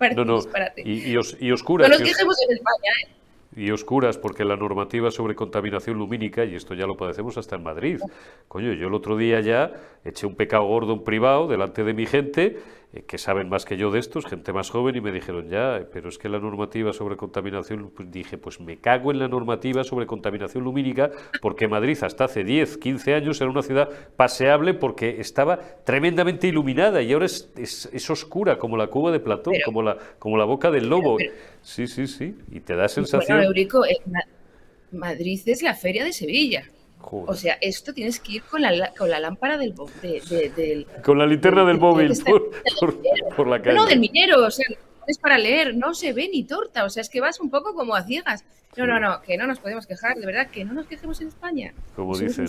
no, 0.16 0.24
no. 0.24 0.40
Y, 0.76 1.10
y, 1.10 1.16
os, 1.16 1.36
y 1.40 1.50
oscuras. 1.52 1.88
No 1.88 1.98
nos 1.98 2.08
quejemos 2.08 2.36
en 2.48 2.56
España, 2.56 2.90
¿eh? 3.04 3.20
y 3.56 3.70
oscuras, 3.72 4.16
porque 4.16 4.44
la 4.44 4.56
normativa 4.56 5.10
sobre 5.10 5.34
contaminación 5.34 5.98
lumínica, 5.98 6.44
y 6.44 6.54
esto 6.54 6.74
ya 6.74 6.86
lo 6.86 6.96
padecemos 6.96 7.36
hasta 7.36 7.56
en 7.56 7.62
Madrid. 7.62 8.00
Coño, 8.48 8.72
yo 8.72 8.88
el 8.88 8.94
otro 8.94 9.16
día 9.16 9.40
ya 9.40 9.72
eché 10.04 10.26
un 10.26 10.36
pecado 10.36 10.64
gordo 10.64 10.92
en 10.92 11.02
privado 11.02 11.48
delante 11.48 11.82
de 11.82 11.92
mi 11.92 12.06
gente 12.06 12.58
eh, 12.92 13.02
que 13.06 13.18
saben 13.18 13.48
más 13.48 13.64
que 13.64 13.76
yo 13.76 13.92
de 13.92 14.00
estos, 14.00 14.26
gente 14.26 14.52
más 14.52 14.68
joven, 14.68 14.96
y 14.96 15.00
me 15.00 15.12
dijeron, 15.12 15.48
ya, 15.48 15.86
pero 15.92 16.08
es 16.08 16.18
que 16.18 16.28
la 16.28 16.40
normativa 16.40 16.92
sobre 16.92 17.16
contaminación, 17.16 17.90
pues 17.94 18.10
dije, 18.10 18.36
pues 18.36 18.60
me 18.60 18.78
cago 18.78 19.12
en 19.12 19.20
la 19.20 19.28
normativa 19.28 19.84
sobre 19.84 20.06
contaminación 20.06 20.64
lumínica, 20.64 21.10
porque 21.40 21.68
Madrid 21.68 21.96
hasta 22.02 22.24
hace 22.24 22.42
10, 22.42 22.78
15 22.78 23.14
años 23.14 23.40
era 23.40 23.48
una 23.48 23.62
ciudad 23.62 23.88
paseable 24.16 24.74
porque 24.74 25.20
estaba 25.20 25.60
tremendamente 25.84 26.48
iluminada 26.48 27.00
y 27.00 27.12
ahora 27.12 27.26
es, 27.26 27.50
es, 27.56 28.10
oscura, 28.10 28.58
como 28.58 28.76
la 28.76 28.88
cuba 28.88 29.12
de 29.12 29.20
Platón, 29.20 29.54
como, 29.64 29.82
la, 29.82 29.96
como 30.18 30.36
la 30.36 30.44
boca 30.44 30.72
del 30.72 30.88
lobo. 30.88 31.16
sí, 31.62 31.86
sí, 31.86 32.08
sí, 32.08 32.34
y 32.50 32.58
te 32.58 32.74
da 32.74 32.88
sensación... 32.88 33.38
Bueno, 33.38 33.48
Eurico, 33.50 33.84
eh, 33.86 33.98
Madrid 34.90 35.40
es 35.46 35.62
la 35.62 35.74
feria 35.74 36.04
de 36.04 36.12
Sevilla. 36.12 36.64
O 37.02 37.34
sea, 37.34 37.58
esto 37.60 37.92
tienes 37.92 38.20
que 38.20 38.32
ir 38.32 38.42
con 38.42 38.62
la, 38.62 38.92
con 38.96 39.10
la 39.10 39.20
lámpara 39.20 39.58
del, 39.58 39.74
del... 40.56 40.86
Con 41.04 41.18
la 41.18 41.26
linterna 41.26 41.64
del 41.64 41.78
móvil 41.78 42.12
por, 43.36 43.48
la 43.48 43.60
calle. 43.60 43.76
No, 43.76 43.86
del 43.86 44.00
minero, 44.00 44.44
o 44.46 44.50
sea, 44.50 44.66
es 45.06 45.18
para 45.18 45.38
leer, 45.38 45.74
no 45.76 45.94
se 45.94 46.12
ve 46.12 46.28
ni 46.32 46.44
torta, 46.44 46.84
o 46.84 46.90
sea, 46.90 47.00
es 47.00 47.08
que 47.08 47.20
vas 47.20 47.40
un 47.40 47.50
poco 47.50 47.74
como 47.74 47.94
a 47.94 48.02
ciegas. 48.02 48.44
No, 48.76 48.86
no, 48.86 49.00
no, 49.00 49.20
que 49.22 49.36
no 49.36 49.48
nos 49.48 49.58
podemos 49.58 49.84
quejar, 49.84 50.16
de 50.16 50.24
verdad, 50.24 50.48
que 50.48 50.64
no 50.64 50.72
nos 50.72 50.86
quejemos 50.86 51.20
en 51.20 51.26
España. 51.26 51.74
Como 51.96 52.16
dicen, 52.16 52.46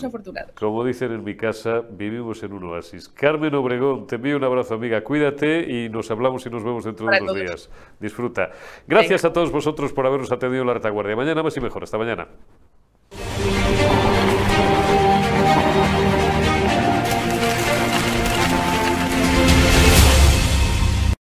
como 0.53 0.83
dicen 0.85 1.11
en 1.13 1.23
mi 1.23 1.35
casa, 1.35 1.81
vivimos 1.89 2.43
en 2.43 2.53
un 2.53 2.63
oasis. 2.65 3.09
Carmen 3.09 3.55
Obregón, 3.55 4.05
te 4.05 4.17
envío 4.17 4.37
un 4.37 4.43
abrazo, 4.43 4.75
amiga, 4.75 5.03
cuídate 5.03 5.61
y 5.61 5.89
nos 5.89 6.11
hablamos 6.11 6.45
y 6.45 6.51
nos 6.51 6.63
vemos 6.63 6.85
dentro 6.85 7.07
de 7.07 7.21
unos 7.21 7.35
días. 7.35 7.69
Disfruta. 7.99 8.51
Gracias 8.85 9.25
a 9.25 9.33
todos 9.33 9.51
vosotros 9.51 9.93
por 9.93 10.05
habernos 10.05 10.31
atendido 10.31 10.63
la 10.63 10.75
retaguardia. 10.75 11.15
Mañana 11.15 11.41
más 11.41 11.57
y 11.57 11.59
mejor. 11.59 11.83
Hasta 11.83 11.97
mañana. 11.97 12.27